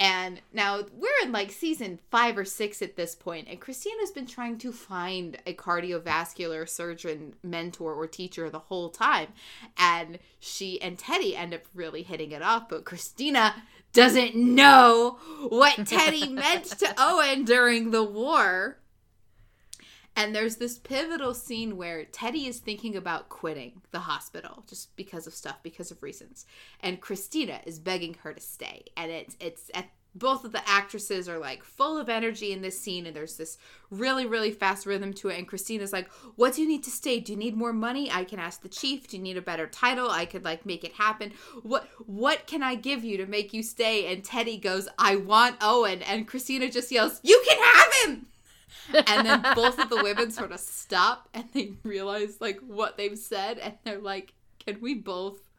And 0.00 0.40
now 0.50 0.80
we're 0.94 1.10
in 1.22 1.30
like 1.30 1.50
season 1.50 1.98
five 2.10 2.38
or 2.38 2.46
six 2.46 2.80
at 2.80 2.96
this 2.96 3.14
point, 3.14 3.48
and 3.50 3.60
Cristina's 3.60 4.10
been 4.10 4.26
trying 4.26 4.56
to 4.58 4.72
find 4.72 5.36
a 5.44 5.52
cardiovascular 5.52 6.66
surgeon 6.66 7.34
mentor 7.42 7.92
or 7.92 8.06
teacher 8.06 8.48
the 8.48 8.60
whole 8.60 8.88
time. 8.88 9.28
And 9.76 10.18
she 10.38 10.80
and 10.80 10.98
Teddy 10.98 11.36
end 11.36 11.52
up 11.52 11.60
really 11.74 12.02
hitting 12.02 12.32
it 12.32 12.40
off, 12.40 12.66
but 12.66 12.86
Cristina 12.86 13.54
doesn't 13.92 14.36
know 14.36 15.18
what 15.48 15.86
Teddy 15.86 16.28
meant 16.28 16.66
to 16.66 16.94
Owen 16.98 17.44
during 17.44 17.90
the 17.90 18.04
war. 18.04 18.78
And 20.16 20.34
there's 20.34 20.56
this 20.56 20.78
pivotal 20.78 21.34
scene 21.34 21.76
where 21.76 22.04
Teddy 22.04 22.46
is 22.46 22.58
thinking 22.58 22.96
about 22.96 23.28
quitting 23.28 23.80
the 23.90 24.00
hospital 24.00 24.64
just 24.68 24.94
because 24.96 25.26
of 25.26 25.34
stuff, 25.34 25.62
because 25.62 25.90
of 25.90 26.02
reasons. 26.02 26.46
And 26.80 27.00
Cristina 27.00 27.60
is 27.64 27.78
begging 27.78 28.14
her 28.22 28.34
to 28.34 28.40
stay. 28.40 28.84
And 28.96 29.10
it's 29.10 29.36
it's 29.40 29.70
at 29.72 29.88
both 30.14 30.44
of 30.44 30.52
the 30.52 30.68
actresses 30.68 31.28
are 31.28 31.38
like 31.38 31.62
full 31.62 31.96
of 31.96 32.08
energy 32.08 32.52
in 32.52 32.62
this 32.62 32.80
scene 32.80 33.06
and 33.06 33.14
there's 33.14 33.36
this 33.36 33.58
really 33.90 34.26
really 34.26 34.50
fast 34.50 34.86
rhythm 34.86 35.12
to 35.12 35.28
it 35.28 35.38
and 35.38 35.46
cristina's 35.46 35.92
like 35.92 36.10
what 36.36 36.54
do 36.54 36.62
you 36.62 36.68
need 36.68 36.84
to 36.84 36.90
stay? 36.90 37.20
Do 37.20 37.32
you 37.32 37.38
need 37.38 37.56
more 37.56 37.72
money? 37.72 38.10
I 38.10 38.24
can 38.24 38.38
ask 38.38 38.62
the 38.62 38.68
chief. 38.68 39.08
Do 39.08 39.16
you 39.16 39.22
need 39.22 39.36
a 39.36 39.42
better 39.42 39.66
title? 39.66 40.10
I 40.10 40.24
could 40.26 40.44
like 40.44 40.66
make 40.66 40.84
it 40.84 40.92
happen. 40.94 41.32
What 41.62 41.88
what 42.06 42.46
can 42.46 42.62
i 42.62 42.74
give 42.74 43.04
you 43.04 43.16
to 43.18 43.26
make 43.26 43.52
you 43.52 43.62
stay? 43.62 44.12
And 44.12 44.24
teddy 44.24 44.58
goes 44.58 44.88
i 44.98 45.16
want 45.16 45.56
owen. 45.60 46.02
And 46.02 46.26
cristina 46.26 46.70
just 46.70 46.90
yells 46.90 47.20
you 47.22 47.42
can 47.46 47.58
have 47.62 47.92
him! 48.04 48.26
And 49.06 49.26
then 49.26 49.42
both 49.54 49.78
of 49.78 49.90
the 49.90 50.02
women 50.02 50.30
sort 50.30 50.52
of 50.52 50.60
stop 50.60 51.28
and 51.34 51.44
they 51.52 51.72
realize 51.82 52.40
like 52.40 52.60
what 52.60 52.96
they've 52.96 53.18
said 53.18 53.58
and 53.58 53.74
they're 53.84 53.98
like 53.98 54.34
can 54.64 54.80
we 54.80 54.94
both 54.94 55.49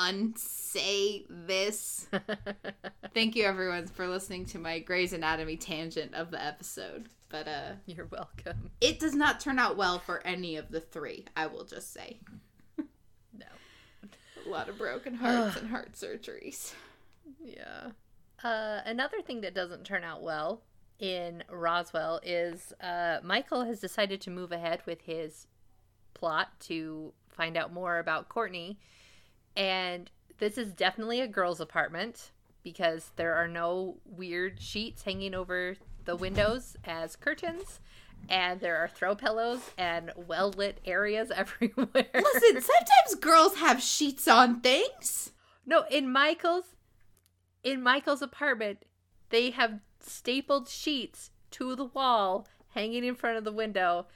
unsay 0.00 1.24
this 1.28 2.06
thank 3.14 3.34
you 3.34 3.44
everyone 3.44 3.86
for 3.86 4.06
listening 4.06 4.44
to 4.46 4.58
my 4.58 4.78
Grey's 4.78 5.12
Anatomy 5.12 5.56
tangent 5.56 6.14
of 6.14 6.30
the 6.30 6.42
episode 6.42 7.08
but 7.28 7.48
uh 7.48 7.72
You're 7.86 8.06
welcome. 8.06 8.70
it 8.80 9.00
does 9.00 9.14
not 9.14 9.40
turn 9.40 9.58
out 9.58 9.76
well 9.76 9.98
for 9.98 10.24
any 10.26 10.56
of 10.56 10.70
the 10.70 10.80
three 10.80 11.24
i 11.36 11.46
will 11.48 11.64
just 11.64 11.92
say 11.92 12.20
No. 13.36 13.46
a 14.46 14.48
lot 14.48 14.68
of 14.68 14.78
broken 14.78 15.14
hearts 15.14 15.56
and 15.56 15.68
heart 15.70 15.92
surgeries 15.94 16.74
Yeah. 17.44 17.90
Uh, 18.44 18.80
another 18.86 19.20
thing 19.20 19.40
that 19.40 19.52
doesn't 19.54 19.82
turn 19.84 20.04
out 20.04 20.22
well 20.22 20.62
in 21.00 21.42
Roswell 21.50 22.20
is 22.22 22.72
uh, 22.80 23.18
Michael 23.24 23.64
has 23.64 23.80
decided 23.80 24.20
to 24.22 24.30
move 24.30 24.52
ahead 24.52 24.80
with 24.86 25.00
his 25.02 25.48
plot 26.14 26.48
to 26.60 27.12
find 27.28 27.56
out 27.56 27.72
more 27.72 27.98
about 27.98 28.28
Courtney. 28.28 28.78
And 29.58 30.10
this 30.38 30.56
is 30.56 30.72
definitely 30.72 31.20
a 31.20 31.26
girl's 31.28 31.60
apartment 31.60 32.30
because 32.62 33.10
there 33.16 33.34
are 33.34 33.48
no 33.48 33.96
weird 34.06 34.60
sheets 34.60 35.02
hanging 35.02 35.34
over 35.34 35.76
the 36.04 36.16
windows 36.16 36.76
as 36.84 37.16
curtains. 37.16 37.80
And 38.28 38.60
there 38.60 38.76
are 38.78 38.88
throw 38.88 39.14
pillows 39.14 39.60
and 39.76 40.12
well 40.16 40.50
lit 40.50 40.80
areas 40.84 41.30
everywhere. 41.34 42.06
listen 42.14 42.60
sometimes 42.60 43.14
girls 43.20 43.56
have 43.56 43.82
sheets 43.82 44.26
on 44.28 44.60
things 44.60 45.32
No, 45.66 45.84
in 45.90 46.10
Michael's 46.10 46.64
in 47.64 47.82
Michael's 47.82 48.22
apartment, 48.22 48.84
they 49.30 49.50
have 49.50 49.80
stapled 50.00 50.68
sheets 50.68 51.30
to 51.52 51.74
the 51.74 51.84
wall 51.86 52.46
hanging 52.74 53.04
in 53.04 53.14
front 53.16 53.36
of 53.38 53.44
the 53.44 53.52
window. 53.52 54.06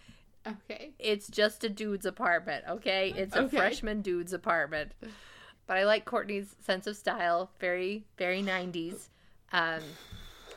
okay 0.46 0.92
It's 0.98 1.28
just 1.28 1.64
a 1.64 1.68
dude's 1.68 2.06
apartment, 2.06 2.64
okay? 2.68 3.12
It's 3.16 3.34
a 3.36 3.42
Okay. 3.42 3.56
freshman 3.56 4.02
dude's 4.02 4.32
apartment. 4.32 4.92
But 5.66 5.76
I 5.76 5.84
like 5.84 6.04
Courtney's 6.04 6.54
sense 6.60 6.86
of 6.86 6.96
style, 6.96 7.50
very 7.58 8.04
very 8.16 8.42
90s. 8.42 9.08
Um 9.52 9.82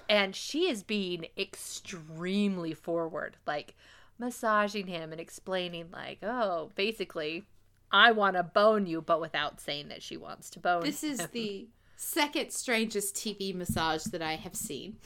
and 0.07 0.35
she 0.35 0.69
is 0.69 0.83
being 0.83 1.27
extremely 1.37 2.73
forward, 2.73 3.37
like 3.47 3.75
massaging 4.19 4.87
him 4.87 5.11
and 5.11 5.19
explaining 5.19 5.89
like, 5.91 6.19
"Oh, 6.23 6.71
basically, 6.75 7.45
I 7.91 8.11
want 8.11 8.35
to 8.35 8.43
bone 8.43 8.85
you, 8.85 9.01
but 9.01 9.19
without 9.19 9.59
saying 9.59 9.87
that 9.89 10.03
she 10.03 10.17
wants 10.17 10.49
to 10.51 10.59
bone." 10.59 10.83
This 10.83 11.03
is 11.03 11.19
him. 11.21 11.29
the 11.33 11.67
second 11.95 12.51
strangest 12.51 13.15
TV 13.15 13.53
massage 13.53 14.03
that 14.05 14.21
I 14.21 14.35
have 14.35 14.55
seen. 14.55 14.97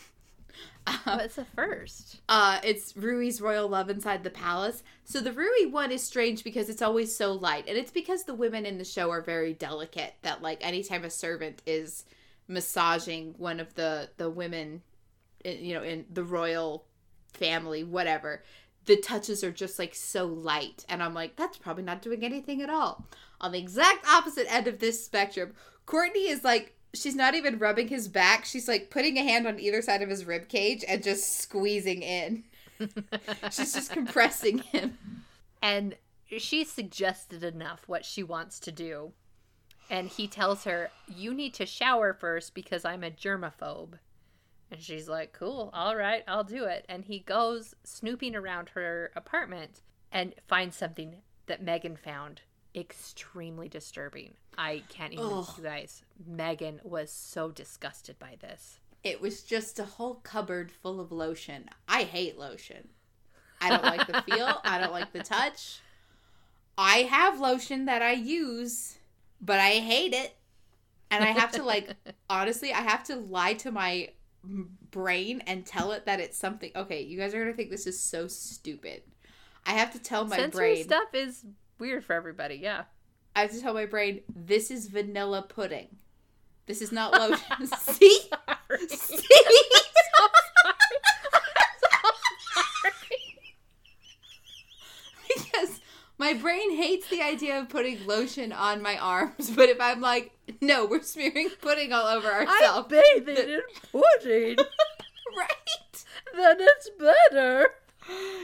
Oh, 0.88 1.20
it's 1.22 1.38
a 1.38 1.46
first. 1.46 2.22
Uh, 2.28 2.60
it's 2.64 2.94
Ruyi's 2.94 3.42
Royal 3.42 3.68
Love 3.68 3.90
Inside 3.90 4.24
the 4.24 4.30
Palace. 4.30 4.82
So 5.04 5.20
the 5.20 5.32
Ruyi 5.32 5.70
one 5.70 5.92
is 5.92 6.02
strange 6.02 6.44
because 6.44 6.70
it's 6.70 6.82
always 6.82 7.16
so 7.16 7.34
light, 7.34 7.66
and 7.68 7.78
it's 7.78 7.92
because 7.92 8.24
the 8.24 8.34
women 8.34 8.66
in 8.66 8.78
the 8.78 8.86
show 8.86 9.12
are 9.12 9.22
very 9.22 9.54
delicate. 9.54 10.16
That 10.24 10.42
like 10.42 10.66
anytime 10.66 11.04
a 11.04 11.10
servant 11.10 11.62
is 11.66 12.06
massaging 12.48 13.36
one 13.38 13.60
of 13.60 13.76
the 13.76 14.10
the 14.18 14.30
women, 14.30 14.82
in, 15.46 15.64
you 15.64 15.76
know, 15.76 15.84
in 15.84 16.06
the 16.12 16.24
royal 16.24 16.86
family, 17.34 17.84
whatever, 17.84 18.44
the 18.86 18.98
touches 18.98 19.44
are 19.44 19.52
just 19.52 19.78
like 19.78 19.94
so 19.94 20.26
light, 20.26 20.86
and 20.90 21.04
I'm 21.04 21.14
like, 21.14 21.36
that's 21.36 21.58
probably 21.58 21.84
not 21.84 22.02
doing 22.02 22.24
anything 22.24 22.62
at 22.62 22.70
all. 22.70 23.06
On 23.42 23.52
the 23.52 23.60
exact 23.60 24.08
opposite 24.08 24.52
end 24.52 24.68
of 24.68 24.80
this 24.80 25.06
spectrum, 25.06 25.54
Courtney 25.86 26.28
is 26.28 26.44
like 26.44 26.76
she's 26.94 27.16
not 27.16 27.36
even 27.36 27.60
rubbing 27.60 27.88
his 27.88 28.08
back. 28.08 28.46
She's 28.46 28.68
like 28.68 28.90
putting 28.90 29.18
a 29.18 29.24
hand 29.24 29.48
on 29.48 29.60
either 29.60 29.82
side 29.82 30.02
of 30.02 30.10
his 30.10 30.26
rib 30.26 30.48
cage 30.48 30.84
and 30.88 31.04
just 31.04 31.40
squeezing 31.40 32.02
in. 32.02 32.44
she's 33.52 33.74
just 33.74 33.92
compressing 33.92 34.60
him. 34.60 34.98
And 35.62 35.96
she 36.38 36.64
suggested 36.64 37.44
enough 37.44 37.84
what 37.88 38.06
she 38.06 38.24
wants 38.24 38.60
to 38.62 38.72
do. 38.72 39.12
And 39.90 40.08
he 40.08 40.28
tells 40.28 40.64
her, 40.66 40.92
You 41.08 41.34
need 41.34 41.54
to 41.56 41.66
shower 41.66 42.14
first 42.14 42.54
because 42.54 42.86
I'm 42.86 43.04
a 43.04 43.12
germaphobe. 43.12 43.94
And 44.72 44.82
she's 44.82 45.10
like, 45.10 45.34
Cool, 45.34 45.72
all 45.74 45.96
right, 45.96 46.24
I'll 46.28 46.44
do 46.44 46.66
it. 46.66 46.86
And 46.88 47.06
he 47.06 47.20
goes 47.20 47.74
snooping 47.84 48.36
around 48.36 48.70
her 48.70 49.12
apartment 49.16 49.82
and 50.12 50.36
finds 50.48 50.76
something 50.76 51.18
that 51.48 51.64
Megan 51.64 51.98
found 51.98 52.42
extremely 52.76 53.68
disturbing. 53.68 54.34
I 54.58 54.84
can't 54.90 55.14
even, 55.14 55.26
Ugh. 55.26 55.48
you 55.58 55.64
guys. 55.64 56.04
Megan 56.26 56.82
was 56.84 57.12
so 57.12 57.50
disgusted 57.52 58.20
by 58.20 58.38
this. 58.40 58.80
It 59.04 59.22
was 59.22 59.44
just 59.44 59.80
a 59.80 59.86
whole 59.86 60.16
cupboard 60.16 60.72
full 60.72 61.00
of 61.00 61.12
lotion. 61.12 61.70
I 61.88 62.04
hate 62.04 62.38
lotion. 62.38 62.90
I 63.62 63.70
don't 63.70 63.84
like 63.84 64.08
the 64.08 64.22
feel. 64.22 64.62
I 64.64 64.80
don't 64.80 64.92
like 64.92 65.14
the 65.14 65.24
touch. 65.24 65.80
I 66.78 67.00
have 67.04 67.40
lotion 67.40 67.86
that 67.86 68.02
I 68.02 68.14
use, 68.14 68.98
but 69.42 69.60
I 69.60 69.72
hate 69.72 70.14
it. 70.14 70.36
And 71.12 71.24
I 71.24 71.28
have 71.28 71.52
to 71.54 71.64
like 71.64 71.96
honestly, 72.30 72.72
I 72.72 72.82
have 72.82 73.04
to 73.06 73.16
lie 73.16 73.54
to 73.56 73.72
my 73.72 74.10
brain 74.92 75.42
and 75.48 75.66
tell 75.66 75.92
it 75.92 76.06
that 76.06 76.20
it's 76.20 76.38
something. 76.38 76.72
Okay, 76.76 77.02
you 77.02 77.18
guys 77.18 77.34
are 77.34 77.40
going 77.40 77.52
to 77.52 77.58
think 77.58 77.70
this 77.70 77.88
is 77.88 78.00
so 78.00 78.28
stupid. 78.28 79.02
I 79.66 79.74
have 79.74 79.92
to 79.94 80.00
tell 80.00 80.26
my 80.26 80.38
Sensory 80.38 80.76
brain. 80.76 80.84
stuff 80.84 81.14
is 81.14 81.46
weird 81.80 82.04
for 82.04 82.14
everybody. 82.14 82.56
Yeah. 82.56 82.84
I 83.36 83.42
have 83.42 83.52
to 83.52 83.62
tell 83.62 83.74
my 83.74 83.86
brain 83.86 84.22
this 84.34 84.72
is 84.72 84.88
vanilla 84.88 85.42
pudding. 85.42 85.88
This 86.66 86.82
is 86.82 86.92
not 86.92 87.14
lotion. 87.14 87.68
See? 87.80 88.22
Sorry. 88.30 88.88
See? 88.88 89.18
because 95.28 95.80
my 96.18 96.34
brain 96.34 96.76
hates 96.76 97.08
the 97.10 97.22
idea 97.22 97.60
of 97.60 97.70
putting 97.70 98.06
lotion 98.06 98.52
on 98.52 98.82
my 98.82 98.98
arms, 98.98 99.50
but 99.52 99.70
if 99.70 99.80
I'm 99.80 100.02
like, 100.02 100.32
no, 100.62 100.86
we're 100.86 101.02
smearing 101.02 101.50
pudding 101.62 101.94
all 101.94 102.06
over 102.06 102.28
ourselves. 102.28 102.62
I'm 102.62 102.88
bathing 102.88 103.38
in 103.38 103.62
pudding. 103.92 104.58
right? 105.38 106.06
then 106.36 106.58
it's 106.60 106.90
better. 107.00 107.70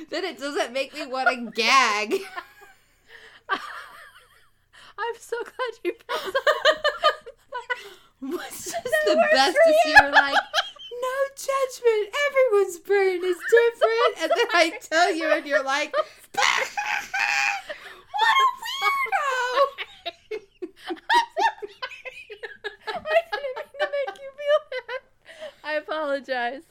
Then 0.10 0.24
it 0.26 0.38
doesn't 0.40 0.74
make 0.74 0.94
me 0.94 1.06
want 1.08 1.30
to 1.30 1.52
gag. 1.52 2.22
I'm 5.08 5.16
so 5.20 5.38
glad 5.44 5.80
you 5.84 5.94
brought 6.08 6.36
What's 8.20 8.66
just 8.72 8.84
That 8.84 9.06
the 9.06 9.16
best 9.34 9.58
is 9.68 9.76
you. 9.86 9.92
you're 10.02 10.12
like, 10.12 10.34
no 10.36 11.18
judgment. 11.36 12.16
Everyone's 12.30 12.80
brain 12.80 13.24
is 13.24 13.38
different. 13.52 14.14
And 14.22 14.32
then 14.36 14.48
I 14.54 14.72
tell 14.82 15.14
you, 15.14 15.28
and 15.32 15.46
you're 15.46 15.64
like, 15.64 15.94
what 15.94 16.06
a 18.42 18.48
weirdo. 18.62 20.46
I 22.88 22.94
didn't 22.94 23.44
mean 23.44 23.56
to 23.80 23.88
make 23.92 24.16
you 24.20 24.30
feel 24.32 24.60
bad. 24.72 25.02
I 25.64 25.74
apologize. 25.74 26.62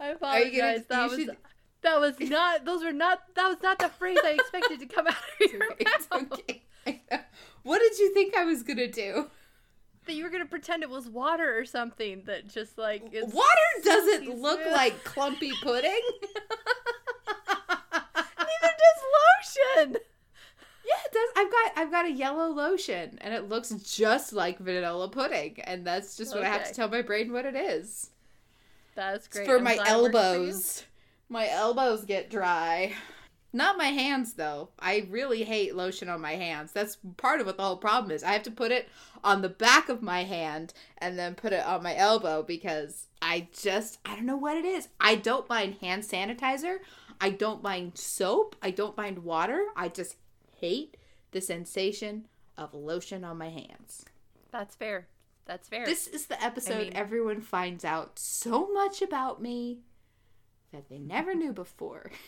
I 0.00 0.10
Are 0.10 0.14
gonna- 0.14 0.36
apologize. 0.38 0.84
That 0.88 1.10
was 1.10 1.18
should- 1.18 1.36
that 1.82 2.00
was 2.00 2.18
not. 2.20 2.64
Those 2.64 2.82
were 2.82 2.92
not. 2.92 3.20
That 3.34 3.48
was 3.48 3.58
not 3.62 3.78
the 3.78 3.88
phrase 3.90 4.16
I 4.24 4.30
expected 4.30 4.80
to 4.80 4.86
come 4.86 5.06
out 5.06 5.14
of 5.42 5.52
your 5.52 5.60
It's 5.78 6.08
mouth. 6.10 6.32
okay. 6.32 6.62
What 7.64 7.80
did 7.80 7.98
you 7.98 8.14
think 8.14 8.36
I 8.36 8.44
was 8.44 8.62
gonna 8.62 8.86
do? 8.86 9.30
That 10.06 10.12
you 10.14 10.22
were 10.24 10.30
gonna 10.30 10.44
pretend 10.46 10.82
it 10.82 10.90
was 10.90 11.08
water 11.08 11.58
or 11.58 11.64
something. 11.64 12.22
That 12.26 12.46
just 12.48 12.78
like 12.78 13.02
it's 13.12 13.32
Water 13.32 13.48
doesn't 13.82 14.24
silky 14.24 14.40
look 14.40 14.60
smooth. 14.60 14.72
like 14.74 15.02
clumpy 15.04 15.50
pudding. 15.62 16.00
Neither 18.14 18.70
does 18.76 19.02
lotion. 19.16 19.96
Yeah, 20.86 21.00
it 21.06 21.12
does. 21.12 21.28
I've 21.36 21.50
got 21.50 21.72
I've 21.76 21.90
got 21.90 22.04
a 22.04 22.12
yellow 22.12 22.48
lotion, 22.48 23.18
and 23.22 23.32
it 23.32 23.48
looks 23.48 23.70
just 23.70 24.32
like 24.34 24.58
vanilla 24.58 25.08
pudding, 25.08 25.58
and 25.64 25.86
that's 25.86 26.16
just 26.16 26.34
what 26.34 26.44
I 26.44 26.48
have 26.48 26.68
to 26.68 26.74
tell 26.74 26.88
my 26.88 27.00
brain 27.02 27.32
what 27.32 27.46
it 27.46 27.56
is. 27.56 28.10
That's 28.94 29.26
It's 29.26 29.36
great. 29.36 29.46
for 29.46 29.56
I'm 29.56 29.64
my 29.64 29.76
works 29.76 29.88
for 29.88 29.94
elbows. 29.94 30.82
My 31.30 31.48
elbows 31.48 32.04
get 32.04 32.30
dry. 32.30 32.92
Not 33.54 33.78
my 33.78 33.86
hands 33.86 34.32
though. 34.34 34.70
I 34.80 35.06
really 35.08 35.44
hate 35.44 35.76
lotion 35.76 36.08
on 36.08 36.20
my 36.20 36.32
hands. 36.32 36.72
That's 36.72 36.98
part 37.16 37.38
of 37.40 37.46
what 37.46 37.56
the 37.56 37.62
whole 37.62 37.76
problem 37.76 38.10
is. 38.10 38.24
I 38.24 38.32
have 38.32 38.42
to 38.42 38.50
put 38.50 38.72
it 38.72 38.88
on 39.22 39.42
the 39.42 39.48
back 39.48 39.88
of 39.88 40.02
my 40.02 40.24
hand 40.24 40.74
and 40.98 41.16
then 41.16 41.36
put 41.36 41.52
it 41.52 41.64
on 41.64 41.80
my 41.80 41.96
elbow 41.96 42.42
because 42.42 43.06
I 43.22 43.46
just 43.52 44.00
I 44.04 44.16
don't 44.16 44.26
know 44.26 44.36
what 44.36 44.56
it 44.56 44.64
is. 44.64 44.88
I 44.98 45.14
don't 45.14 45.48
mind 45.48 45.76
hand 45.80 46.02
sanitizer. 46.02 46.78
I 47.20 47.30
don't 47.30 47.62
mind 47.62 47.96
soap. 47.96 48.56
I 48.60 48.72
don't 48.72 48.96
mind 48.96 49.20
water. 49.20 49.66
I 49.76 49.88
just 49.88 50.16
hate 50.58 50.96
the 51.30 51.40
sensation 51.40 52.26
of 52.58 52.74
lotion 52.74 53.22
on 53.22 53.38
my 53.38 53.50
hands. 53.50 54.04
That's 54.50 54.74
fair. 54.74 55.06
That's 55.46 55.68
fair. 55.68 55.86
This 55.86 56.08
is 56.08 56.26
the 56.26 56.42
episode 56.42 56.86
mean- 56.88 56.96
everyone 56.96 57.40
finds 57.40 57.84
out 57.84 58.18
so 58.18 58.72
much 58.72 59.00
about 59.00 59.40
me 59.40 59.78
that 60.72 60.88
they 60.88 60.98
never 60.98 61.36
knew 61.36 61.52
before. 61.52 62.10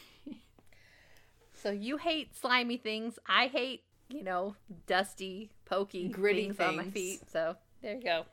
So 1.66 1.72
you 1.72 1.96
hate 1.96 2.36
slimy 2.36 2.76
things. 2.76 3.18
I 3.26 3.48
hate, 3.48 3.82
you 4.08 4.22
know, 4.22 4.54
dusty, 4.86 5.50
pokey, 5.64 6.06
Gritty 6.06 6.44
things, 6.44 6.60
on 6.60 6.76
my 6.76 6.84
feet. 6.84 7.22
So 7.28 7.56
there 7.82 7.96
you 7.96 8.04
go. 8.04 8.24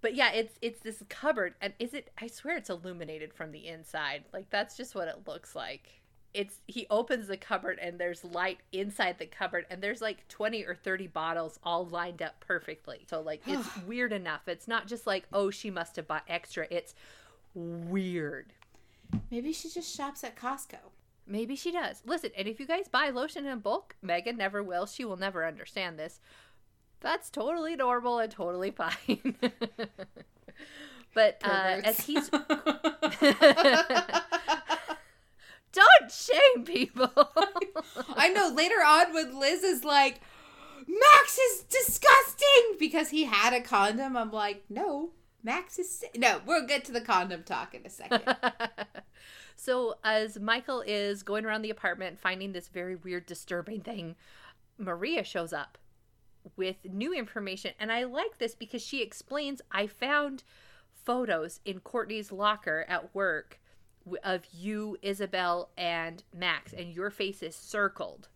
But 0.00 0.14
yeah, 0.14 0.30
it's 0.30 0.54
it's 0.62 0.78
this 0.78 1.02
cupboard, 1.08 1.54
and 1.60 1.72
is 1.80 1.92
it? 1.92 2.12
I 2.22 2.28
swear 2.28 2.56
it's 2.56 2.70
illuminated 2.70 3.34
from 3.34 3.50
the 3.50 3.66
inside. 3.66 4.26
Like 4.32 4.48
that's 4.50 4.76
just 4.76 4.94
what 4.94 5.08
it 5.08 5.26
looks 5.26 5.56
like. 5.56 5.88
It's 6.34 6.60
he 6.68 6.86
opens 6.88 7.26
the 7.26 7.36
cupboard 7.36 7.80
and 7.82 7.98
there's 7.98 8.22
light 8.22 8.58
inside 8.70 9.18
the 9.18 9.26
cupboard, 9.26 9.66
and 9.70 9.82
there's 9.82 10.00
like 10.00 10.28
twenty 10.28 10.64
or 10.64 10.76
thirty 10.76 11.08
bottles 11.08 11.58
all 11.64 11.84
lined 11.84 12.22
up 12.22 12.38
perfectly. 12.38 13.04
So 13.10 13.20
like 13.20 13.42
it's 13.44 13.76
weird 13.88 14.12
enough. 14.12 14.46
It's 14.46 14.68
not 14.68 14.86
just 14.86 15.04
like 15.04 15.26
oh 15.32 15.50
she 15.50 15.68
must 15.68 15.96
have 15.96 16.06
bought 16.06 16.22
extra. 16.28 16.68
It's 16.70 16.94
weird. 17.54 18.52
Maybe 19.32 19.52
she 19.52 19.68
just 19.68 19.92
shops 19.96 20.22
at 20.22 20.36
Costco. 20.36 20.78
Maybe 21.28 21.56
she 21.56 21.70
does. 21.70 22.02
Listen, 22.06 22.30
and 22.36 22.48
if 22.48 22.58
you 22.58 22.66
guys 22.66 22.88
buy 22.88 23.10
lotion 23.10 23.46
in 23.46 23.58
bulk, 23.58 23.96
Megan 24.00 24.38
never 24.38 24.62
will. 24.62 24.86
She 24.86 25.04
will 25.04 25.18
never 25.18 25.46
understand 25.46 25.98
this. 25.98 26.20
That's 27.00 27.30
totally 27.30 27.76
normal 27.76 28.18
and 28.18 28.32
totally 28.32 28.70
fine. 28.72 29.36
but 31.14 31.40
uh, 31.44 31.80
as 31.84 32.00
he's 32.00 32.28
don't 32.30 32.50
shame 36.10 36.64
people. 36.64 37.10
I 38.16 38.30
know 38.30 38.50
later 38.54 38.76
on 38.84 39.12
when 39.12 39.38
Liz 39.38 39.62
is 39.62 39.84
like, 39.84 40.20
Max 40.86 41.38
is 41.38 41.64
disgusting 41.64 42.76
because 42.78 43.10
he 43.10 43.24
had 43.24 43.52
a 43.52 43.60
condom. 43.60 44.16
I'm 44.16 44.32
like, 44.32 44.64
no, 44.70 45.10
Max 45.42 45.78
is. 45.78 45.90
si-" 45.98 46.08
No, 46.16 46.40
we'll 46.46 46.66
get 46.66 46.86
to 46.86 46.92
the 46.92 47.02
condom 47.02 47.42
talk 47.42 47.74
in 47.74 47.84
a 47.84 47.90
second. 47.90 48.22
So 49.58 49.96
as 50.04 50.38
Michael 50.38 50.82
is 50.86 51.24
going 51.24 51.44
around 51.44 51.62
the 51.62 51.70
apartment 51.70 52.20
finding 52.20 52.52
this 52.52 52.68
very 52.68 52.94
weird, 52.94 53.26
disturbing 53.26 53.80
thing, 53.80 54.14
Maria 54.78 55.24
shows 55.24 55.52
up 55.52 55.76
with 56.56 56.76
new 56.84 57.12
information, 57.12 57.72
and 57.80 57.90
I 57.90 58.04
like 58.04 58.38
this 58.38 58.54
because 58.54 58.80
she 58.80 59.02
explains 59.02 59.60
I 59.72 59.88
found 59.88 60.44
photos 60.92 61.58
in 61.64 61.80
Courtney's 61.80 62.30
locker 62.30 62.84
at 62.88 63.14
work 63.14 63.58
of 64.22 64.46
you, 64.52 64.96
Isabel, 65.02 65.70
and 65.76 66.22
Max, 66.32 66.72
and 66.72 66.94
your 66.94 67.10
face 67.10 67.42
is 67.42 67.56
circled. 67.56 68.28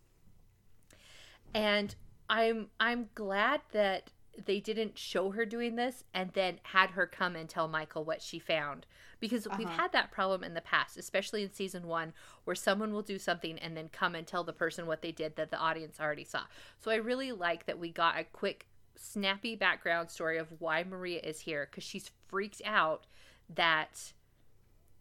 And 1.53 1.95
I'm 2.29 2.67
I'm 2.79 3.09
glad 3.15 3.61
that 3.71 4.11
they 4.45 4.59
didn't 4.59 4.97
show 4.97 5.31
her 5.31 5.45
doing 5.45 5.75
this 5.75 6.03
and 6.13 6.31
then 6.33 6.59
had 6.63 6.91
her 6.91 7.05
come 7.05 7.35
and 7.35 7.47
tell 7.47 7.67
Michael 7.67 8.03
what 8.03 8.21
she 8.21 8.39
found 8.39 8.85
because 9.19 9.47
we've 9.57 9.67
Uh-huh. 9.67 9.77
had 9.83 9.91
that 9.91 10.11
problem 10.11 10.43
in 10.43 10.53
the 10.55 10.61
past, 10.61 10.97
especially 10.97 11.43
in 11.43 11.51
season 11.51 11.87
1 11.87 12.13
where 12.43 12.55
someone 12.55 12.91
will 12.93 13.03
do 13.03 13.19
something 13.19 13.59
and 13.59 13.77
then 13.77 13.89
come 13.89 14.15
and 14.15 14.25
tell 14.27 14.43
the 14.43 14.51
person 14.51 14.87
what 14.87 15.01
they 15.01 15.11
did 15.11 15.35
that 15.35 15.51
the 15.51 15.57
audience 15.57 15.99
already 15.99 16.23
saw. 16.23 16.45
So 16.79 16.89
I 16.91 16.95
really 16.95 17.31
like 17.31 17.65
that 17.67 17.77
we 17.79 17.91
got 17.91 18.17
a 18.17 18.23
quick 18.23 18.67
snappy 18.95 19.55
background 19.55 20.09
story 20.09 20.37
of 20.37 20.59
why 20.59 20.83
Maria 20.83 21.19
is 21.19 21.41
here 21.41 21.65
cuz 21.67 21.83
she's 21.83 22.09
freaked 22.27 22.61
out 22.65 23.05
that 23.49 24.13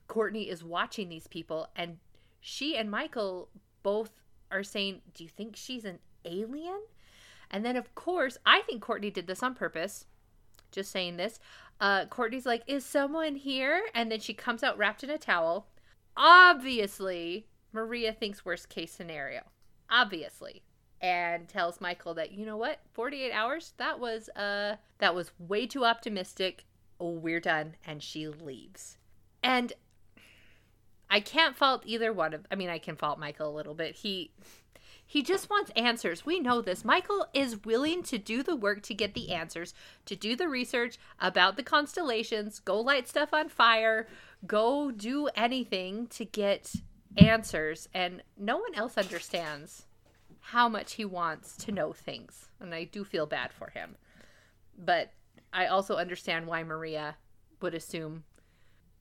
Courtney 0.08 0.48
is 0.48 0.62
watching 0.62 1.08
these 1.08 1.26
people 1.26 1.68
and 1.74 1.98
she 2.40 2.76
and 2.76 2.90
Michael 2.90 3.48
both 3.82 4.10
are 4.50 4.62
saying, 4.64 5.00
"Do 5.14 5.24
you 5.24 5.30
think 5.30 5.56
she's 5.56 5.84
an 5.86 6.00
alien?" 6.24 6.82
And 7.52 7.64
then 7.64 7.76
of 7.76 7.94
course, 7.94 8.38
I 8.46 8.62
think 8.62 8.82
Courtney 8.82 9.10
did 9.10 9.26
this 9.26 9.42
on 9.42 9.54
purpose. 9.54 10.06
Just 10.70 10.90
saying 10.90 11.18
this. 11.18 11.38
Uh 11.80 12.06
Courtney's 12.06 12.46
like, 12.46 12.62
"Is 12.66 12.84
someone 12.84 13.36
here?" 13.36 13.82
And 13.94 14.10
then 14.10 14.20
she 14.20 14.34
comes 14.34 14.62
out 14.62 14.78
wrapped 14.78 15.04
in 15.04 15.10
a 15.10 15.18
towel. 15.18 15.68
Obviously, 16.16 17.46
Maria 17.72 18.12
thinks 18.12 18.44
worst 18.44 18.68
case 18.68 18.92
scenario. 18.92 19.42
Obviously. 19.90 20.62
And 21.00 21.48
tells 21.48 21.80
Michael 21.80 22.14
that, 22.14 22.32
"You 22.32 22.46
know 22.46 22.56
what? 22.56 22.80
48 22.92 23.32
hours? 23.32 23.74
That 23.76 24.00
was 24.00 24.28
uh 24.30 24.76
that 24.98 25.14
was 25.14 25.32
way 25.38 25.66
too 25.66 25.84
optimistic. 25.84 26.64
Oh, 26.98 27.10
we're 27.10 27.40
done." 27.40 27.76
And 27.84 28.02
she 28.02 28.28
leaves. 28.28 28.96
And 29.42 29.72
I 31.10 31.20
can't 31.20 31.54
fault 31.54 31.82
either 31.84 32.10
one 32.10 32.32
of 32.32 32.46
I 32.50 32.54
mean 32.54 32.70
I 32.70 32.78
can 32.78 32.96
fault 32.96 33.18
Michael 33.18 33.50
a 33.50 33.54
little 33.54 33.74
bit. 33.74 33.96
He 33.96 34.30
he 35.12 35.22
just 35.22 35.50
wants 35.50 35.70
answers. 35.76 36.24
We 36.24 36.40
know 36.40 36.62
this. 36.62 36.86
Michael 36.86 37.26
is 37.34 37.66
willing 37.66 38.02
to 38.04 38.16
do 38.16 38.42
the 38.42 38.56
work 38.56 38.80
to 38.84 38.94
get 38.94 39.12
the 39.12 39.30
answers, 39.30 39.74
to 40.06 40.16
do 40.16 40.34
the 40.34 40.48
research 40.48 40.96
about 41.20 41.58
the 41.58 41.62
constellations, 41.62 42.58
go 42.60 42.80
light 42.80 43.06
stuff 43.06 43.34
on 43.34 43.50
fire, 43.50 44.08
go 44.46 44.90
do 44.90 45.28
anything 45.36 46.06
to 46.06 46.24
get 46.24 46.76
answers 47.18 47.90
and 47.92 48.22
no 48.38 48.56
one 48.56 48.74
else 48.74 48.96
understands 48.96 49.84
how 50.40 50.66
much 50.66 50.94
he 50.94 51.04
wants 51.04 51.58
to 51.58 51.72
know 51.72 51.92
things. 51.92 52.48
And 52.58 52.74
I 52.74 52.84
do 52.84 53.04
feel 53.04 53.26
bad 53.26 53.52
for 53.52 53.68
him. 53.68 53.96
But 54.78 55.12
I 55.52 55.66
also 55.66 55.96
understand 55.96 56.46
why 56.46 56.62
Maria 56.62 57.16
would 57.60 57.74
assume 57.74 58.24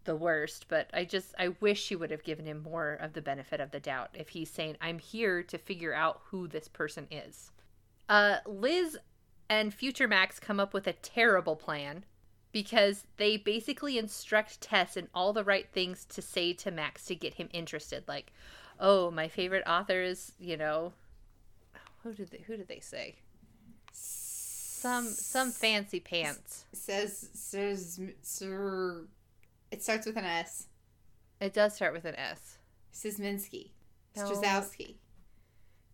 the 0.04 0.16
worst, 0.16 0.66
but 0.68 0.90
I 0.94 1.06
just 1.06 1.34
I 1.38 1.50
wish 1.60 1.82
she 1.82 1.96
would 1.96 2.12
have 2.12 2.24
given 2.24 2.46
him 2.46 2.64
more 2.64 2.94
of 2.94 3.14
the 3.14 3.22
benefit 3.22 3.60
of 3.60 3.72
the 3.72 3.80
doubt 3.80 4.10
if 4.14 4.30
he's 4.30 4.50
saying 4.50 4.78
I'm 4.82 5.00
here 5.00 5.44
to 5.44 5.58
figure 5.58 5.94
out 5.94 6.22
who 6.26 6.48
this 6.48 6.68
person 6.68 7.08
is. 7.12 7.52
Uh 8.10 8.38
Liz 8.46 8.98
and 9.50 9.74
Future 9.74 10.08
Max 10.08 10.40
come 10.40 10.60
up 10.60 10.74
with 10.74 10.88
a 10.88 10.94
terrible 10.94 11.56
plan 11.56 12.06
because 12.52 13.06
they 13.18 13.38
basically 13.38 13.98
instruct 13.98 14.62
Tess 14.62 14.98
in 14.98 15.08
all 15.14 15.34
the 15.34 15.44
right 15.44 15.68
things 15.72 16.06
to 16.06 16.22
say 16.22 16.54
to 16.54 16.72
Max 16.72 17.06
to 17.06 17.16
get 17.16 17.36
him 17.36 17.50
interested 17.54 18.04
like, 18.08 18.34
"Oh, 18.80 19.12
my 19.12 19.28
favorite 19.28 19.64
author 19.68 20.02
is, 20.02 20.34
you 20.40 20.58
know, 20.58 20.94
who 22.04 22.14
did 22.14 22.32
they 22.32 22.40
who 22.48 22.58
did 22.58 22.68
they 22.68 22.80
say? 22.80 23.16
Some 23.94 25.06
some 25.06 25.52
fancy 25.52 26.00
pants. 26.00 26.66
Says 26.74 27.30
says 27.34 28.00
sir. 28.22 29.06
It 29.72 29.82
starts 29.82 30.06
with 30.06 30.18
an 30.18 30.26
S. 30.26 30.68
It 31.40 31.54
does 31.54 31.74
start 31.74 31.94
with 31.94 32.06
an 32.06 32.16
S. 32.16 32.58
Szymanski. 32.94 33.72
No. 34.16 34.26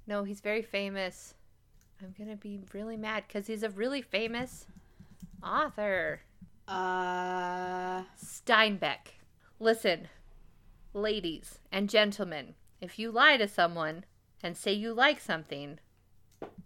No, 0.07 0.23
he's 0.23 0.41
very 0.41 0.63
famous. 0.63 1.35
I'm 2.01 2.13
gonna 2.17 2.35
be 2.35 2.59
really 2.73 2.97
mad 2.97 3.25
because 3.27 3.47
he's 3.47 3.63
a 3.63 3.69
really 3.69 4.01
famous 4.01 4.65
author. 5.43 6.21
Uh. 6.67 8.03
Steinbeck. 8.19 9.13
Listen, 9.59 10.07
ladies 10.93 11.59
and 11.71 11.89
gentlemen, 11.89 12.55
if 12.81 12.97
you 12.97 13.11
lie 13.11 13.37
to 13.37 13.47
someone 13.47 14.05
and 14.43 14.57
say 14.57 14.73
you 14.73 14.93
like 14.93 15.19
something, 15.19 15.79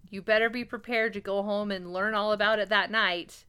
you 0.09 0.21
better 0.21 0.49
be 0.49 0.63
prepared 0.63 1.13
to 1.13 1.21
go 1.21 1.43
home 1.43 1.71
and 1.71 1.93
learn 1.93 2.13
all 2.13 2.31
about 2.31 2.59
it 2.59 2.69
that 2.69 2.91
night 2.91 3.45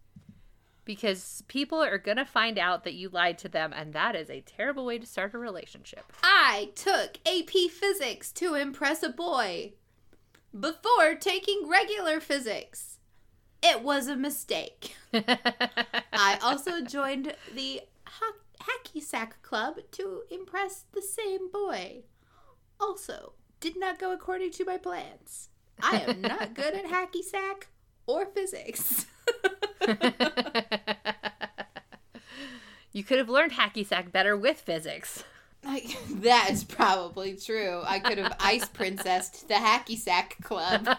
because 0.84 1.42
people 1.48 1.82
are 1.82 1.98
going 1.98 2.16
to 2.16 2.24
find 2.24 2.58
out 2.58 2.84
that 2.84 2.94
you 2.94 3.08
lied 3.08 3.38
to 3.38 3.48
them, 3.48 3.72
and 3.74 3.92
that 3.92 4.16
is 4.16 4.30
a 4.30 4.40
terrible 4.40 4.84
way 4.84 4.98
to 4.98 5.06
start 5.06 5.34
a 5.34 5.38
relationship. 5.38 6.12
I 6.22 6.70
took 6.74 7.18
AP 7.26 7.70
Physics 7.70 8.32
to 8.32 8.54
impress 8.54 9.02
a 9.02 9.08
boy 9.08 9.74
before 10.58 11.14
taking 11.14 11.68
regular 11.68 12.20
physics. 12.20 12.98
It 13.62 13.82
was 13.82 14.08
a 14.08 14.16
mistake. 14.16 14.96
I 15.14 16.38
also 16.42 16.80
joined 16.80 17.34
the 17.54 17.82
ha- 18.04 18.64
Hacky 18.64 19.00
Sack 19.00 19.40
Club 19.42 19.76
to 19.92 20.22
impress 20.30 20.84
the 20.92 21.02
same 21.02 21.50
boy. 21.50 22.02
Also, 22.80 23.34
did 23.60 23.78
not 23.78 24.00
go 24.00 24.12
according 24.12 24.50
to 24.52 24.64
my 24.64 24.76
plans. 24.76 25.48
I 25.80 26.00
am 26.00 26.20
not 26.20 26.54
good 26.54 26.74
at 26.74 26.84
hacky 26.90 27.22
sack 27.22 27.68
or 28.06 28.26
physics. 28.26 29.06
you 32.92 33.04
could 33.04 33.18
have 33.18 33.28
learned 33.28 33.52
hacky 33.52 33.86
sack 33.86 34.12
better 34.12 34.36
with 34.36 34.60
physics. 34.60 35.24
Like, 35.64 35.96
that 36.22 36.50
is 36.50 36.64
probably 36.64 37.36
true. 37.36 37.82
I 37.84 37.98
could 38.00 38.18
have 38.18 38.36
ice 38.40 38.68
princessed 38.68 39.48
the 39.48 39.54
hacky 39.54 39.96
sack 39.96 40.36
club. 40.42 40.86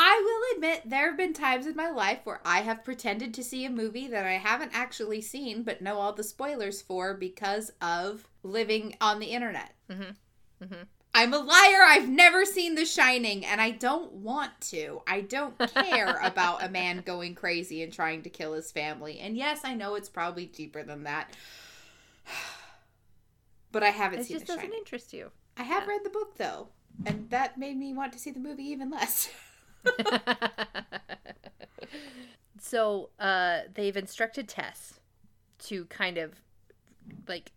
I 0.00 0.22
will 0.22 0.56
admit 0.56 0.82
there 0.86 1.08
have 1.08 1.16
been 1.16 1.32
times 1.32 1.66
in 1.66 1.74
my 1.74 1.90
life 1.90 2.20
where 2.24 2.40
I 2.44 2.60
have 2.60 2.84
pretended 2.84 3.34
to 3.34 3.42
see 3.42 3.64
a 3.64 3.70
movie 3.70 4.06
that 4.06 4.24
I 4.24 4.34
haven't 4.34 4.70
actually 4.72 5.20
seen 5.20 5.64
but 5.64 5.82
know 5.82 5.98
all 5.98 6.12
the 6.12 6.22
spoilers 6.22 6.80
for 6.80 7.14
because 7.14 7.72
of 7.82 8.28
living 8.44 8.94
on 9.00 9.18
the 9.18 9.26
internet. 9.26 9.74
Mm-hmm. 9.90 10.64
Mm-hmm. 10.64 10.82
I'm 11.14 11.34
a 11.34 11.38
liar. 11.38 11.82
I've 11.84 12.08
never 12.08 12.44
seen 12.44 12.74
The 12.74 12.84
Shining 12.84 13.44
and 13.44 13.60
I 13.60 13.70
don't 13.72 14.12
want 14.12 14.60
to. 14.70 15.02
I 15.06 15.22
don't 15.22 15.58
care 15.74 16.20
about 16.22 16.62
a 16.62 16.68
man 16.68 17.02
going 17.04 17.34
crazy 17.34 17.82
and 17.82 17.92
trying 17.92 18.22
to 18.22 18.30
kill 18.30 18.52
his 18.52 18.70
family. 18.70 19.18
And 19.18 19.36
yes, 19.36 19.62
I 19.64 19.74
know 19.74 19.94
it's 19.96 20.08
probably 20.08 20.46
deeper 20.46 20.82
than 20.82 21.04
that. 21.04 21.30
But 23.70 23.82
I 23.82 23.90
haven't 23.90 24.20
It 24.20 24.26
seen 24.26 24.36
It 24.36 24.40
just 24.40 24.48
doesn't 24.48 24.62
Shining. 24.62 24.78
interest 24.78 25.12
you. 25.12 25.30
I 25.58 25.62
have 25.62 25.86
read 25.86 26.00
the 26.02 26.08
book 26.08 26.38
though, 26.38 26.68
and 27.04 27.28
that 27.28 27.58
made 27.58 27.76
me 27.76 27.92
want 27.92 28.14
to 28.14 28.18
see 28.18 28.30
the 28.30 28.40
movie 28.40 28.62
even 28.64 28.90
less. 28.90 29.28
so 32.60 33.10
uh, 33.18 33.60
they've 33.74 33.96
instructed 33.96 34.48
Tess 34.48 35.00
to 35.66 35.84
kind 35.86 36.18
of 36.18 36.34
like, 37.26 37.52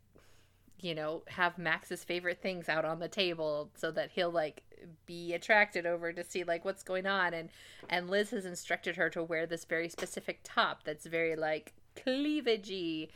you 0.82 0.96
know, 0.96 1.24
have 1.28 1.58
Max's 1.58 2.04
favorite 2.04 2.42
things 2.42 2.70
out 2.70 2.86
on 2.86 3.00
the 3.00 3.08
table 3.08 3.70
so 3.76 3.92
that 3.92 4.12
he'll 4.12 4.32
like 4.32 4.64
be 5.06 5.34
attracted 5.34 5.86
over 5.86 6.12
to 6.12 6.24
see 6.24 6.44
like 6.44 6.66
what's 6.66 6.84
going 6.84 7.06
on 7.06 7.34
and 7.34 7.50
and 7.90 8.10
Liz 8.10 8.32
has 8.32 8.46
instructed 8.46 8.96
her 8.96 9.10
to 9.12 9.24
wear 9.24 9.46
this 9.46 9.64
very 9.64 9.88
specific 9.88 10.40
top 10.44 10.84
that's 10.84 11.06
very 11.06 11.36
like 11.36 11.74
cleavagey 11.96 13.10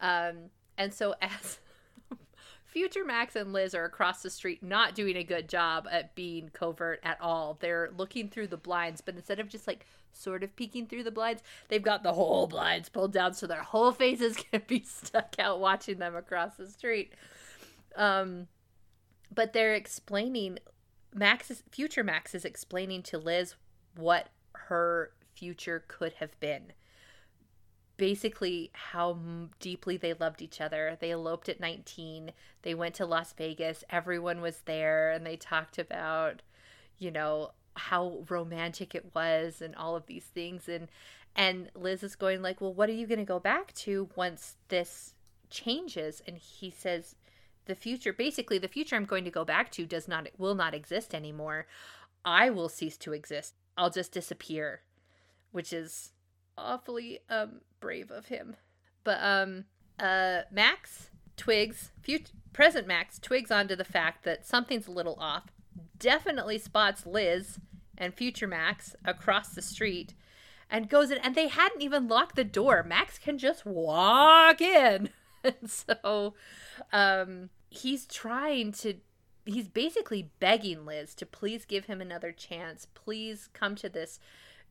um 0.00 0.50
and 0.76 0.94
so 0.94 1.14
as 1.22 1.58
Future 2.66 3.04
Max 3.04 3.34
and 3.34 3.52
Liz 3.52 3.74
are 3.74 3.86
across 3.86 4.22
the 4.22 4.30
street 4.30 4.62
not 4.62 4.94
doing 4.94 5.16
a 5.16 5.24
good 5.24 5.48
job 5.48 5.88
at 5.90 6.14
being 6.14 6.50
covert 6.50 7.00
at 7.02 7.18
all. 7.20 7.56
They're 7.60 7.90
looking 7.96 8.28
through 8.28 8.48
the 8.48 8.58
blinds, 8.58 9.00
but 9.00 9.16
instead 9.16 9.40
of 9.40 9.48
just 9.48 9.66
like 9.66 9.86
sort 10.12 10.42
of 10.42 10.54
peeking 10.56 10.86
through 10.86 11.04
the 11.04 11.10
blinds, 11.10 11.42
they've 11.68 11.82
got 11.82 12.02
the 12.02 12.12
whole 12.12 12.46
blinds 12.46 12.88
pulled 12.88 13.12
down 13.12 13.34
so 13.34 13.46
their 13.46 13.62
whole 13.62 13.92
faces 13.92 14.36
can 14.50 14.62
be 14.66 14.82
stuck 14.82 15.36
out 15.38 15.60
watching 15.60 15.98
them 15.98 16.16
across 16.16 16.56
the 16.56 16.68
street. 16.68 17.12
Um 17.96 18.48
but 19.34 19.52
they're 19.52 19.74
explaining 19.74 20.58
Max 21.14 21.62
future 21.70 22.04
Max 22.04 22.34
is 22.34 22.44
explaining 22.44 23.02
to 23.04 23.18
Liz 23.18 23.54
what 23.96 24.28
her 24.52 25.12
future 25.34 25.84
could 25.86 26.14
have 26.14 26.38
been 26.40 26.72
basically 27.98 28.70
how 28.72 29.18
deeply 29.60 29.98
they 29.98 30.14
loved 30.14 30.40
each 30.40 30.60
other. 30.60 30.96
They 30.98 31.10
eloped 31.10 31.50
at 31.50 31.60
19. 31.60 32.32
They 32.62 32.72
went 32.72 32.94
to 32.94 33.04
Las 33.06 33.34
Vegas. 33.34 33.84
Everyone 33.90 34.40
was 34.40 34.62
there 34.64 35.10
and 35.10 35.26
they 35.26 35.36
talked 35.36 35.78
about, 35.78 36.40
you 36.96 37.10
know, 37.10 37.50
how 37.78 38.24
romantic 38.28 38.94
it 38.94 39.14
was 39.14 39.62
and 39.62 39.74
all 39.76 39.96
of 39.96 40.06
these 40.06 40.24
things 40.24 40.68
and 40.68 40.88
and 41.36 41.70
Liz 41.76 42.02
is 42.02 42.16
going 42.16 42.42
like, 42.42 42.60
"Well, 42.60 42.74
what 42.74 42.88
are 42.88 42.94
you 42.94 43.06
going 43.06 43.20
to 43.20 43.24
go 43.24 43.38
back 43.38 43.72
to 43.74 44.08
once 44.16 44.56
this 44.68 45.14
changes?" 45.50 46.20
And 46.26 46.36
he 46.36 46.68
says, 46.68 47.14
"The 47.66 47.76
future, 47.76 48.12
basically 48.12 48.58
the 48.58 48.66
future 48.66 48.96
I'm 48.96 49.04
going 49.04 49.24
to 49.24 49.30
go 49.30 49.44
back 49.44 49.70
to 49.72 49.86
does 49.86 50.08
not 50.08 50.26
will 50.36 50.56
not 50.56 50.74
exist 50.74 51.14
anymore. 51.14 51.66
I 52.24 52.50
will 52.50 52.68
cease 52.68 52.96
to 52.98 53.12
exist. 53.12 53.54
I'll 53.76 53.90
just 53.90 54.12
disappear." 54.12 54.82
Which 55.52 55.72
is 55.72 56.12
awfully 56.58 57.20
um 57.30 57.60
brave 57.80 58.10
of 58.10 58.26
him. 58.26 58.56
But 59.04 59.22
um 59.22 59.64
uh 59.98 60.42
Max 60.50 61.10
twigs 61.36 61.92
future 62.02 62.32
present 62.52 62.88
Max 62.88 63.18
twigs 63.20 63.52
onto 63.52 63.76
the 63.76 63.84
fact 63.84 64.24
that 64.24 64.44
something's 64.44 64.88
a 64.88 64.92
little 64.92 65.16
off. 65.20 65.52
Definitely 65.96 66.58
spots 66.58 67.06
Liz 67.06 67.60
and 67.98 68.14
future 68.14 68.46
Max 68.46 68.96
across 69.04 69.50
the 69.50 69.62
street 69.62 70.14
and 70.70 70.88
goes 70.88 71.10
in 71.10 71.18
and 71.18 71.34
they 71.34 71.48
hadn't 71.48 71.82
even 71.82 72.08
locked 72.08 72.36
the 72.36 72.44
door. 72.44 72.82
Max 72.82 73.18
can 73.18 73.36
just 73.36 73.66
walk 73.66 74.60
in. 74.60 75.10
and 75.44 75.70
so 75.70 76.34
um 76.92 77.50
he's 77.68 78.06
trying 78.06 78.72
to 78.72 78.94
he's 79.44 79.68
basically 79.68 80.30
begging 80.40 80.86
Liz 80.86 81.14
to 81.14 81.26
please 81.26 81.64
give 81.64 81.84
him 81.84 82.00
another 82.00 82.32
chance. 82.32 82.86
Please 82.94 83.48
come 83.52 83.74
to 83.76 83.88
this 83.88 84.18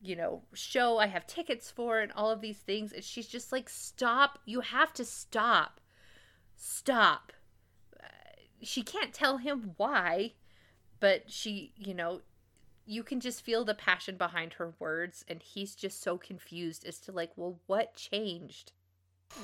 you 0.00 0.14
know, 0.14 0.42
show 0.54 0.98
I 0.98 1.06
have 1.06 1.26
tickets 1.26 1.70
for 1.70 1.98
and 1.98 2.12
all 2.12 2.30
of 2.30 2.40
these 2.40 2.58
things. 2.58 2.92
And 2.92 3.02
she's 3.02 3.26
just 3.26 3.52
like, 3.52 3.68
stop. 3.68 4.38
You 4.44 4.60
have 4.60 4.92
to 4.94 5.04
stop. 5.04 5.80
Stop. 6.56 7.32
Uh, 7.98 8.06
she 8.62 8.82
can't 8.82 9.12
tell 9.12 9.38
him 9.38 9.72
why, 9.76 10.34
but 11.00 11.30
she, 11.30 11.72
you 11.76 11.94
know, 11.94 12.20
you 12.88 13.02
can 13.02 13.20
just 13.20 13.44
feel 13.44 13.64
the 13.64 13.74
passion 13.74 14.16
behind 14.16 14.54
her 14.54 14.74
words. 14.78 15.24
And 15.28 15.42
he's 15.42 15.74
just 15.74 16.02
so 16.02 16.18
confused 16.18 16.84
as 16.86 16.98
to, 17.00 17.12
like, 17.12 17.32
well, 17.36 17.60
what 17.66 17.94
changed? 17.94 18.72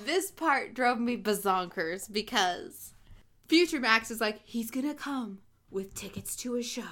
this 0.04 0.30
part 0.30 0.74
drove 0.74 0.98
me 0.98 1.16
bazonkers 1.16 2.10
because 2.10 2.94
Future 3.48 3.80
Max 3.80 4.10
is 4.10 4.20
like, 4.20 4.40
he's 4.44 4.70
gonna 4.70 4.94
come 4.94 5.38
with 5.70 5.94
tickets 5.94 6.36
to 6.36 6.56
a 6.56 6.62
show. 6.62 6.82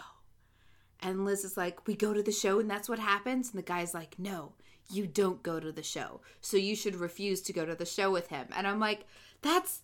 And 1.00 1.24
Liz 1.24 1.44
is 1.44 1.57
like, 1.57 1.86
we 1.86 1.94
go 1.94 2.12
to 2.12 2.22
the 2.22 2.32
show 2.32 2.61
and 2.61 2.70
that's 2.70 2.88
what 2.88 2.98
happens. 2.98 3.50
And 3.50 3.59
the 3.59 3.66
guy's 3.66 3.94
like, 3.94 4.18
no, 4.18 4.53
you 4.90 5.07
don't 5.07 5.42
go 5.42 5.59
to 5.59 5.72
the 5.72 5.82
show. 5.82 6.20
So 6.40 6.57
you 6.57 6.76
should 6.76 6.96
refuse 6.96 7.40
to 7.42 7.53
go 7.53 7.64
to 7.64 7.74
the 7.74 7.86
show 7.86 8.11
with 8.11 8.28
him. 8.28 8.46
And 8.55 8.66
I'm 8.66 8.78
like, 8.78 9.07
that's, 9.40 9.82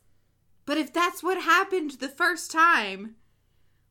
but 0.65 0.79
if 0.79 0.93
that's 0.93 1.23
what 1.23 1.43
happened 1.43 1.93
the 1.93 2.09
first 2.09 2.53
time, 2.53 3.17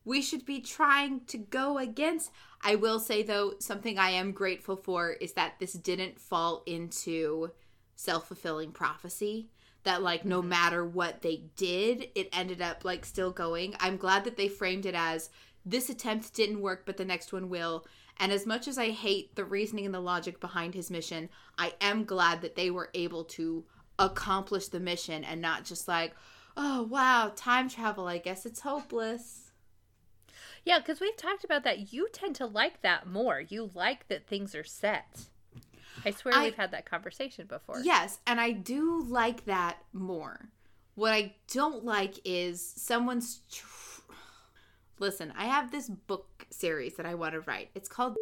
we 0.08 0.22
should 0.22 0.46
be 0.46 0.58
trying 0.58 1.20
to 1.26 1.36
go 1.36 1.76
against. 1.76 2.30
I 2.62 2.76
will 2.76 2.98
say, 2.98 3.22
though, 3.22 3.52
something 3.58 3.98
I 3.98 4.08
am 4.10 4.32
grateful 4.32 4.74
for 4.74 5.10
is 5.10 5.34
that 5.34 5.58
this 5.60 5.74
didn't 5.74 6.18
fall 6.18 6.62
into 6.64 7.50
self 7.94 8.26
fulfilling 8.28 8.72
prophecy. 8.72 9.50
That, 9.84 10.02
like, 10.02 10.24
no 10.24 10.40
matter 10.40 10.82
what 10.82 11.20
they 11.20 11.44
did, 11.56 12.08
it 12.14 12.30
ended 12.32 12.62
up, 12.62 12.86
like, 12.86 13.04
still 13.04 13.30
going. 13.30 13.74
I'm 13.80 13.98
glad 13.98 14.24
that 14.24 14.38
they 14.38 14.48
framed 14.48 14.86
it 14.86 14.94
as 14.94 15.28
this 15.66 15.90
attempt 15.90 16.32
didn't 16.32 16.62
work, 16.62 16.84
but 16.86 16.96
the 16.96 17.04
next 17.04 17.30
one 17.30 17.50
will. 17.50 17.86
And 18.18 18.32
as 18.32 18.46
much 18.46 18.66
as 18.66 18.78
I 18.78 18.88
hate 18.88 19.36
the 19.36 19.44
reasoning 19.44 19.84
and 19.84 19.94
the 19.94 20.00
logic 20.00 20.40
behind 20.40 20.74
his 20.74 20.90
mission, 20.90 21.28
I 21.58 21.74
am 21.82 22.04
glad 22.04 22.40
that 22.40 22.56
they 22.56 22.70
were 22.70 22.88
able 22.94 23.24
to 23.24 23.64
accomplish 23.98 24.68
the 24.68 24.80
mission 24.80 25.22
and 25.22 25.42
not 25.42 25.66
just 25.66 25.86
like, 25.86 26.14
oh, 26.56 26.84
wow, 26.84 27.30
time 27.36 27.68
travel. 27.68 28.06
I 28.06 28.16
guess 28.16 28.46
it's 28.46 28.60
hopeless. 28.60 29.47
Yeah, 30.68 30.80
because 30.80 31.00
we've 31.00 31.16
talked 31.16 31.44
about 31.44 31.64
that. 31.64 31.94
You 31.94 32.08
tend 32.12 32.34
to 32.36 32.44
like 32.46 32.82
that 32.82 33.06
more. 33.06 33.40
You 33.40 33.70
like 33.74 34.06
that 34.08 34.26
things 34.26 34.54
are 34.54 34.64
set. 34.64 35.22
I 36.04 36.10
swear 36.10 36.34
I- 36.34 36.44
we've 36.44 36.56
had 36.56 36.72
that 36.72 36.84
conversation 36.84 37.46
before. 37.46 37.80
Yes, 37.82 38.18
and 38.26 38.38
I 38.38 38.50
do 38.52 39.02
like 39.02 39.46
that 39.46 39.78
more. 39.94 40.50
What 40.94 41.14
I 41.14 41.36
don't 41.50 41.84
like 41.86 42.20
is 42.22 42.60
someone's. 42.76 43.40
Tr- 43.50 44.12
Listen, 44.98 45.32
I 45.38 45.46
have 45.46 45.70
this 45.70 45.88
book 45.88 46.46
series 46.50 46.96
that 46.96 47.06
I 47.06 47.14
want 47.14 47.32
to 47.32 47.40
write. 47.40 47.70
It's 47.74 47.88
called. 47.88 48.16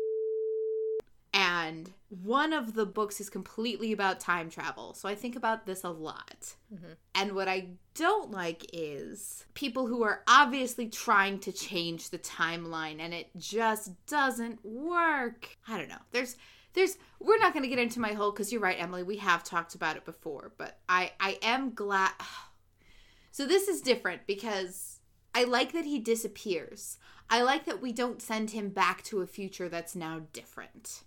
And 1.64 1.90
one 2.08 2.52
of 2.52 2.74
the 2.74 2.84
books 2.84 3.18
is 3.18 3.30
completely 3.30 3.90
about 3.92 4.20
time 4.20 4.50
travel. 4.50 4.92
So 4.92 5.08
I 5.08 5.14
think 5.14 5.36
about 5.36 5.64
this 5.64 5.84
a 5.84 5.90
lot. 5.90 6.54
Mm-hmm. 6.72 6.92
And 7.14 7.32
what 7.32 7.48
I 7.48 7.68
don't 7.94 8.30
like 8.30 8.66
is 8.74 9.46
people 9.54 9.86
who 9.86 10.02
are 10.02 10.22
obviously 10.28 10.88
trying 10.88 11.38
to 11.40 11.52
change 11.52 12.10
the 12.10 12.18
timeline 12.18 13.00
and 13.00 13.14
it 13.14 13.30
just 13.38 13.92
doesn't 14.06 14.64
work. 14.64 15.56
I 15.66 15.78
don't 15.78 15.88
know. 15.88 16.02
There's 16.12 16.36
there's 16.74 16.98
we're 17.20 17.38
not 17.38 17.54
going 17.54 17.62
to 17.62 17.70
get 17.70 17.78
into 17.78 18.00
my 18.00 18.12
whole 18.12 18.32
cuz 18.32 18.52
you're 18.52 18.60
right 18.60 18.80
Emily, 18.80 19.02
we 19.02 19.16
have 19.16 19.42
talked 19.42 19.74
about 19.74 19.96
it 19.96 20.04
before, 20.04 20.52
but 20.58 20.78
I 20.88 21.12
I 21.18 21.38
am 21.40 21.72
glad 21.72 22.12
So 23.30 23.46
this 23.46 23.66
is 23.68 23.80
different 23.80 24.26
because 24.26 25.00
I 25.34 25.44
like 25.44 25.72
that 25.72 25.84
he 25.86 25.98
disappears. 25.98 26.98
I 27.30 27.42
like 27.42 27.64
that 27.64 27.82
we 27.82 27.92
don't 27.92 28.22
send 28.22 28.50
him 28.50 28.68
back 28.68 29.02
to 29.04 29.20
a 29.20 29.26
future 29.26 29.68
that's 29.68 29.96
now 29.96 30.22
different 30.32 31.02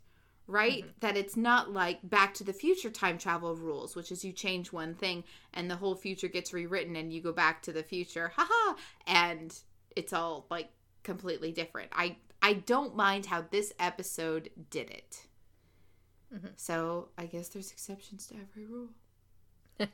right? 0.49 0.83
That 0.99 1.15
it's 1.15 1.37
not 1.37 1.71
like 1.71 1.99
Back 2.03 2.33
to 2.35 2.43
the 2.43 2.53
Future 2.53 2.89
time 2.89 3.17
travel 3.17 3.55
rules, 3.55 3.95
which 3.95 4.11
is 4.11 4.25
you 4.25 4.33
change 4.33 4.73
one 4.73 4.95
thing 4.95 5.23
and 5.53 5.69
the 5.69 5.75
whole 5.75 5.95
future 5.95 6.27
gets 6.27 6.51
rewritten 6.51 6.95
and 6.95 7.13
you 7.13 7.21
go 7.21 7.31
back 7.31 7.61
to 7.63 7.71
the 7.71 7.83
future, 7.83 8.31
haha, 8.35 8.75
and 9.07 9.57
it's 9.95 10.11
all 10.11 10.47
like 10.49 10.69
completely 11.03 11.51
different. 11.51 11.89
I 11.93 12.17
I 12.41 12.53
don't 12.53 12.95
mind 12.95 13.27
how 13.27 13.45
this 13.49 13.73
episode 13.79 14.49
did 14.69 14.89
it. 14.89 15.27
So 16.55 17.09
I 17.17 17.25
guess 17.25 17.49
there's 17.49 17.71
exceptions 17.71 18.27
to 18.27 18.35
every 18.35 18.65
rule. 18.65 18.89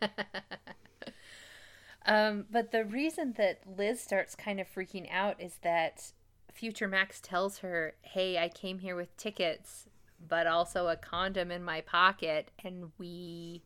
um, 2.06 2.46
but 2.52 2.72
the 2.72 2.84
reason 2.84 3.36
that 3.38 3.62
Liz 3.78 4.02
starts 4.02 4.36
kind 4.36 4.60
of 4.60 4.68
freaking 4.68 5.08
out 5.12 5.42
is 5.42 5.60
that 5.64 6.12
Future 6.52 6.88
Max 6.88 7.22
tells 7.22 7.60
her, 7.60 7.94
Hey, 8.02 8.38
I 8.38 8.50
came 8.50 8.80
here 8.80 8.96
with 8.96 9.16
tickets, 9.18 9.88
but 10.28 10.48
also 10.48 10.88
a 10.88 10.96
condom 10.96 11.52
in 11.52 11.64
my 11.64 11.82
pocket, 11.82 12.52
and 12.64 12.92
we 12.98 13.62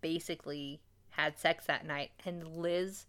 basically 0.00 0.80
had 1.10 1.38
sex 1.38 1.66
that 1.66 1.86
night. 1.86 2.10
And 2.24 2.46
Liz 2.56 3.06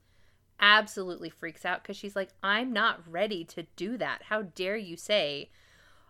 absolutely 0.60 1.30
freaks 1.30 1.66
out 1.66 1.82
because 1.82 1.98
she's 1.98 2.16
like, 2.16 2.30
I'm 2.44 2.72
not 2.72 3.02
ready 3.08 3.44
to 3.46 3.64
do 3.76 3.98
that. 3.98 4.24
How 4.24 4.44
dare 4.44 4.78
you 4.78 4.96
say 4.96 5.50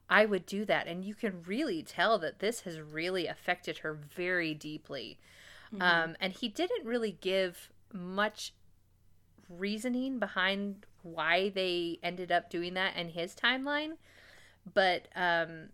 I 0.09 0.25
would 0.25 0.45
do 0.45 0.65
that? 0.65 0.87
And 0.87 1.05
you 1.05 1.15
can 1.15 1.43
really 1.45 1.83
tell 1.83 2.19
that 2.19 2.39
this 2.39 2.61
has 2.61 2.79
really 2.81 3.27
affected 3.27 3.79
her 3.79 3.93
very 3.93 4.53
deeply. 4.53 5.19
Um, 5.79 6.17
and 6.19 6.33
he 6.33 6.49
didn't 6.49 6.85
really 6.85 7.17
give 7.21 7.69
much 7.93 8.53
reasoning 9.47 10.19
behind 10.19 10.85
why 11.01 11.49
they 11.49 11.99
ended 12.03 12.29
up 12.31 12.49
doing 12.49 12.73
that 12.73 12.97
in 12.97 13.09
his 13.09 13.33
timeline. 13.33 13.93
But 14.73 15.07
um, 15.15 15.69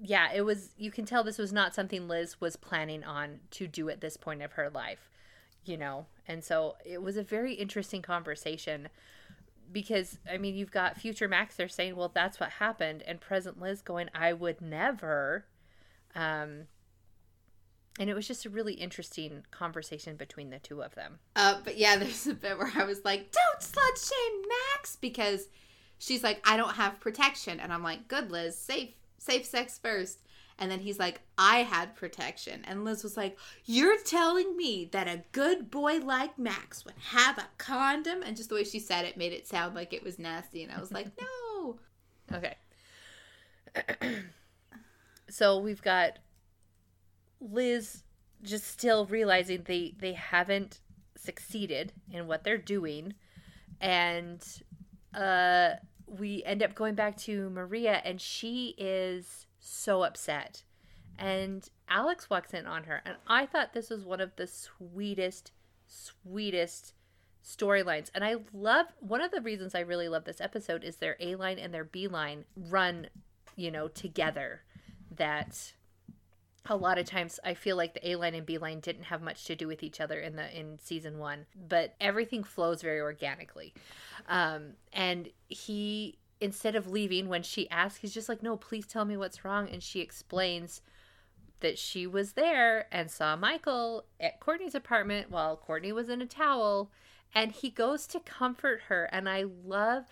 yeah, 0.00 0.32
it 0.34 0.42
was, 0.42 0.70
you 0.76 0.90
can 0.90 1.04
tell 1.04 1.22
this 1.22 1.38
was 1.38 1.52
not 1.52 1.74
something 1.74 2.08
Liz 2.08 2.40
was 2.40 2.56
planning 2.56 3.04
on 3.04 3.40
to 3.52 3.66
do 3.66 3.88
at 3.88 4.00
this 4.00 4.16
point 4.16 4.42
of 4.42 4.52
her 4.52 4.70
life, 4.70 5.10
you 5.64 5.76
know? 5.76 6.06
And 6.26 6.42
so 6.42 6.76
it 6.84 7.02
was 7.02 7.16
a 7.16 7.22
very 7.22 7.54
interesting 7.54 8.02
conversation 8.02 8.88
because, 9.70 10.18
I 10.30 10.38
mean, 10.38 10.54
you've 10.54 10.70
got 10.70 10.98
future 10.98 11.28
Max 11.28 11.56
there 11.56 11.68
saying, 11.68 11.96
well, 11.96 12.10
that's 12.12 12.38
what 12.38 12.50
happened, 12.50 13.02
and 13.06 13.20
present 13.20 13.60
Liz 13.60 13.80
going, 13.80 14.10
I 14.14 14.32
would 14.32 14.60
never. 14.60 15.46
Um, 16.14 16.66
and 17.98 18.08
it 18.08 18.14
was 18.14 18.26
just 18.26 18.46
a 18.46 18.50
really 18.50 18.74
interesting 18.74 19.44
conversation 19.50 20.16
between 20.16 20.50
the 20.50 20.58
two 20.58 20.82
of 20.82 20.94
them. 20.94 21.18
Uh, 21.36 21.58
but 21.62 21.76
yeah, 21.76 21.96
there's 21.98 22.26
a 22.26 22.34
bit 22.34 22.58
where 22.58 22.72
I 22.74 22.84
was 22.84 23.04
like, 23.04 23.32
"Don't 23.32 23.60
slut 23.60 24.08
shame 24.08 24.42
Max," 24.74 24.96
because 24.96 25.48
she's 25.98 26.22
like, 26.22 26.40
"I 26.44 26.56
don't 26.56 26.74
have 26.74 27.00
protection," 27.00 27.60
and 27.60 27.72
I'm 27.72 27.82
like, 27.82 28.08
"Good, 28.08 28.30
Liz, 28.30 28.56
safe, 28.56 28.90
safe 29.22 29.44
sex 29.46 29.78
first. 29.78 30.20
And 30.58 30.70
then 30.70 30.80
he's 30.80 30.98
like, 30.98 31.22
"I 31.38 31.58
had 31.62 31.96
protection," 31.96 32.62
and 32.66 32.84
Liz 32.84 33.02
was 33.02 33.16
like, 33.16 33.38
"You're 33.64 33.98
telling 33.98 34.56
me 34.56 34.84
that 34.92 35.08
a 35.08 35.24
good 35.32 35.70
boy 35.70 35.98
like 35.98 36.38
Max 36.38 36.84
would 36.84 36.94
have 37.10 37.38
a 37.38 37.48
condom?" 37.58 38.22
And 38.22 38.36
just 38.36 38.50
the 38.50 38.56
way 38.56 38.64
she 38.64 38.78
said 38.78 39.04
it 39.04 39.16
made 39.16 39.32
it 39.32 39.48
sound 39.48 39.74
like 39.74 39.92
it 39.92 40.04
was 40.04 40.18
nasty, 40.18 40.62
and 40.62 40.70
I 40.70 40.78
was 40.78 40.92
like, 40.92 41.08
"No." 41.20 41.78
Okay. 42.32 42.56
so 45.28 45.58
we've 45.58 45.82
got 45.82 46.18
Liz 47.40 48.02
just 48.42 48.66
still 48.66 49.06
realizing 49.06 49.62
they 49.64 49.94
they 49.98 50.12
haven't 50.12 50.80
succeeded 51.16 51.92
in 52.10 52.26
what 52.26 52.44
they're 52.44 52.58
doing 52.58 53.14
and 53.80 54.44
uh 55.14 55.70
we 56.06 56.42
end 56.44 56.62
up 56.62 56.74
going 56.74 56.94
back 56.94 57.16
to 57.18 57.50
Maria 57.50 58.00
and 58.04 58.20
she 58.20 58.74
is 58.78 59.46
so 59.60 60.02
upset. 60.02 60.62
And 61.18 61.68
Alex 61.88 62.30
walks 62.30 62.54
in 62.54 62.66
on 62.66 62.84
her 62.84 63.02
and 63.04 63.16
I 63.26 63.46
thought 63.46 63.72
this 63.72 63.90
was 63.90 64.04
one 64.04 64.20
of 64.20 64.36
the 64.36 64.46
sweetest 64.46 65.52
sweetest 65.86 66.94
storylines. 67.44 68.10
And 68.14 68.24
I 68.24 68.36
love 68.52 68.86
one 69.00 69.20
of 69.20 69.30
the 69.30 69.40
reasons 69.40 69.74
I 69.74 69.80
really 69.80 70.08
love 70.08 70.24
this 70.24 70.40
episode 70.40 70.84
is 70.84 70.96
their 70.96 71.16
A 71.20 71.34
line 71.34 71.58
and 71.58 71.72
their 71.72 71.84
B 71.84 72.08
line 72.08 72.44
run, 72.56 73.08
you 73.56 73.70
know, 73.70 73.88
together. 73.88 74.62
That 75.16 75.72
a 76.66 76.76
lot 76.76 76.98
of 76.98 77.06
times 77.06 77.40
I 77.44 77.54
feel 77.54 77.76
like 77.76 77.94
the 77.94 78.10
A 78.10 78.16
line 78.16 78.34
and 78.34 78.46
B 78.46 78.58
line 78.58 78.80
didn't 78.80 79.04
have 79.04 79.22
much 79.22 79.44
to 79.44 79.56
do 79.56 79.66
with 79.66 79.82
each 79.82 80.00
other 80.00 80.20
in 80.20 80.36
the 80.36 80.58
in 80.58 80.78
season 80.78 81.18
one, 81.18 81.46
but 81.68 81.94
everything 82.00 82.44
flows 82.44 82.82
very 82.82 83.00
organically. 83.00 83.74
Um, 84.28 84.74
and 84.92 85.28
he 85.48 86.18
instead 86.40 86.74
of 86.74 86.88
leaving 86.88 87.28
when 87.28 87.42
she 87.42 87.68
asks, 87.70 88.00
he's 88.00 88.14
just 88.14 88.28
like, 88.28 88.42
"No, 88.42 88.56
please 88.56 88.86
tell 88.86 89.04
me 89.04 89.16
what's 89.16 89.44
wrong," 89.44 89.68
and 89.68 89.82
she 89.82 90.00
explains 90.00 90.82
that 91.60 91.78
she 91.78 92.06
was 92.06 92.32
there 92.32 92.86
and 92.92 93.10
saw 93.10 93.34
Michael 93.36 94.04
at 94.20 94.40
Courtney's 94.40 94.74
apartment 94.74 95.30
while 95.30 95.56
Courtney 95.56 95.92
was 95.92 96.08
in 96.08 96.20
a 96.20 96.26
towel 96.26 96.90
and 97.34 97.52
he 97.52 97.70
goes 97.70 98.06
to 98.08 98.20
comfort 98.20 98.82
her 98.88 99.04
and 99.12 99.28
I 99.28 99.44
love 99.64 100.04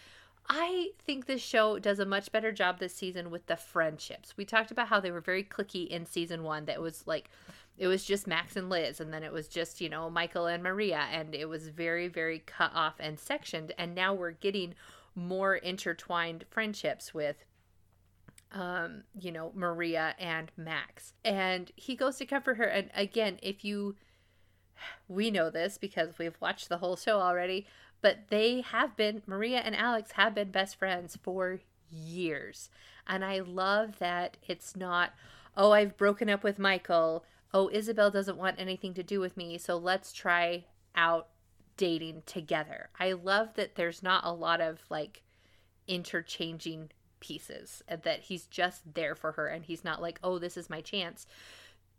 I 0.53 0.91
think 1.07 1.27
this 1.27 1.41
show 1.41 1.79
does 1.79 2.01
a 2.01 2.05
much 2.05 2.33
better 2.33 2.51
job 2.51 2.81
this 2.81 2.93
season 2.93 3.31
with 3.31 3.47
the 3.47 3.57
friendships. 3.57 4.37
We 4.37 4.45
talked 4.45 4.73
about 4.73 4.89
how 4.89 4.99
they 4.99 5.13
were 5.13 5.21
very 5.21 5.45
clicky 5.45 5.87
in 5.87 6.07
season 6.07 6.43
1 6.43 6.65
that 6.65 6.83
was 6.83 7.07
like 7.07 7.31
it 7.79 7.87
was 7.87 8.05
just 8.05 8.27
Max 8.27 8.57
and 8.57 8.69
Liz 8.69 8.99
and 8.99 9.15
then 9.15 9.23
it 9.23 9.33
was 9.33 9.47
just, 9.47 9.81
you 9.81 9.89
know, 9.89 10.11
Michael 10.11 10.47
and 10.47 10.61
Maria 10.61 11.07
and 11.13 11.37
it 11.37 11.49
was 11.49 11.69
very 11.69 12.09
very 12.09 12.41
cut 12.41 12.73
off 12.75 12.95
and 12.99 13.17
sectioned 13.17 13.73
and 13.79 13.95
now 13.95 14.13
we're 14.13 14.33
getting 14.33 14.75
more 15.15 15.55
intertwined 15.55 16.45
friendships 16.51 17.15
with 17.15 17.45
um, 18.53 19.05
you 19.21 19.31
know, 19.31 19.53
Maria 19.55 20.17
and 20.19 20.51
Max. 20.57 21.13
And 21.25 21.71
he 21.77 21.95
goes 21.95 22.17
to 22.17 22.27
comfort 22.27 22.57
her. 22.57 22.65
And 22.65 22.91
again, 22.95 23.39
if 23.43 23.65
you, 23.65 23.95
we 25.07 25.31
know 25.31 25.51
this 25.51 25.79
because 25.79 26.19
we've 26.19 26.37
watched 26.41 26.69
the 26.69 26.79
whole 26.79 26.97
show 26.97 27.21
already, 27.21 27.69
but 28.01 28.29
they 28.29 28.63
have 28.63 28.97
been, 28.97 29.23
Maria 29.27 29.59
and 29.59 29.77
Alex 29.77 30.13
have 30.13 30.35
been 30.35 30.51
best 30.51 30.77
friends 30.77 31.19
for 31.23 31.61
years. 31.91 32.71
And 33.07 33.25
I 33.25 33.41
love 33.41 33.99
that 33.99 34.37
it's 34.47 34.77
not, 34.77 35.13
oh, 35.57 35.73
I've 35.73 35.97
broken 35.97 36.31
up 36.31 36.43
with 36.43 36.59
Michael. 36.59 37.25
Oh, 37.53 37.69
Isabel 37.73 38.11
doesn't 38.11 38.39
want 38.39 38.61
anything 38.61 38.95
to 38.95 39.03
do 39.03 39.21
with 39.21 39.37
me. 39.37 39.59
So 39.59 39.77
let's 39.77 40.13
try 40.13 40.65
out 40.95 41.29
dating 41.77 42.23
together. 42.27 42.91
I 42.99 43.13
love 43.13 43.55
that 43.55 43.75
there's 43.75 44.03
not 44.03 44.25
a 44.25 44.33
lot 44.33 44.61
of 44.61 44.81
like 44.91 45.23
interchanging 45.89 46.91
pieces 47.21 47.83
that 47.89 48.21
he's 48.21 48.47
just 48.47 48.95
there 48.95 49.15
for 49.15 49.33
her 49.33 49.47
and 49.47 49.65
he's 49.65 49.85
not 49.85 50.01
like 50.01 50.19
oh 50.25 50.39
this 50.39 50.57
is 50.57 50.71
my 50.71 50.81
chance 50.81 51.27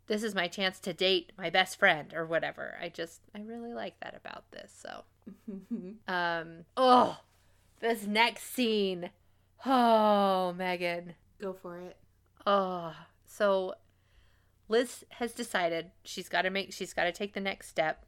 this 0.06 0.22
is 0.22 0.34
my 0.34 0.48
chance 0.48 0.78
to 0.80 0.92
date 0.92 1.32
my 1.38 1.50
best 1.50 1.78
friend 1.78 2.12
or 2.14 2.26
whatever 2.26 2.76
i 2.82 2.88
just 2.88 3.20
i 3.34 3.40
really 3.40 3.72
like 3.72 3.98
that 4.00 4.14
about 4.14 4.50
this 4.50 4.72
so 4.82 5.04
um 6.08 6.64
oh 6.76 7.18
this 7.80 8.06
next 8.06 8.54
scene 8.54 9.10
oh 9.64 10.52
megan 10.52 11.14
Go 11.42 11.52
for 11.52 11.76
it. 11.76 11.96
Oh, 12.46 12.94
so 13.26 13.74
Liz 14.68 15.04
has 15.10 15.32
decided 15.32 15.90
she's 16.04 16.28
got 16.28 16.42
to 16.42 16.50
make 16.50 16.72
she's 16.72 16.94
got 16.94 17.04
to 17.04 17.12
take 17.12 17.34
the 17.34 17.40
next 17.40 17.68
step, 17.68 18.06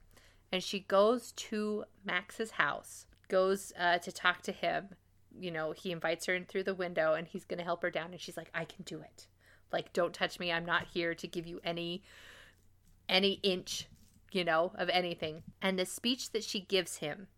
and 0.53 0.63
she 0.63 0.79
goes 0.79 1.33
to 1.33 1.85
Max's 2.05 2.53
house, 2.53 3.07
goes 3.29 3.73
uh, 3.77 3.99
to 3.99 4.13
talk 4.13 4.43
to 4.43 4.53
him. 4.53 4.91
you 5.37 5.51
know, 5.51 5.73
he 5.73 5.91
invites 5.91 6.27
her 6.27 6.35
in 6.37 6.45
through 6.45 6.63
the 6.63 6.77
window 6.77 7.15
and 7.15 7.27
he's 7.27 7.45
going 7.45 7.59
to 7.59 7.65
help 7.65 7.83
her 7.83 7.91
down 7.91 8.13
and 8.13 8.21
she's 8.21 8.37
like, 8.37 8.51
"I 8.55 8.65
can 8.65 8.85
do 8.85 9.01
it." 9.01 9.27
Like, 9.73 9.93
"Don't 9.93 10.15
touch 10.15 10.39
me. 10.39 10.53
I'm 10.53 10.65
not 10.65 10.89
here 10.89 11.15
to 11.15 11.27
give 11.27 11.47
you 11.47 11.61
any 11.65 12.03
any 13.09 13.35
inch, 13.43 13.87
you 14.33 14.45
know, 14.45 14.73
of 14.77 14.89
anything." 14.89 15.43
And 15.61 15.79
the 15.79 15.87
speech 15.87 16.31
that 16.31 16.45
she 16.45 16.61
gives 16.61 16.99
him 16.99 17.29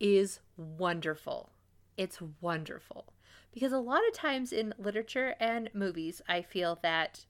is 0.00 0.40
wonderful. 0.56 1.52
It's 1.96 2.20
wonderful. 2.40 3.12
Because 3.52 3.72
a 3.72 3.78
lot 3.78 4.06
of 4.08 4.14
times 4.14 4.52
in 4.52 4.74
literature 4.78 5.36
and 5.38 5.70
movies, 5.74 6.22
I 6.26 6.42
feel 6.42 6.78
that 6.82 7.26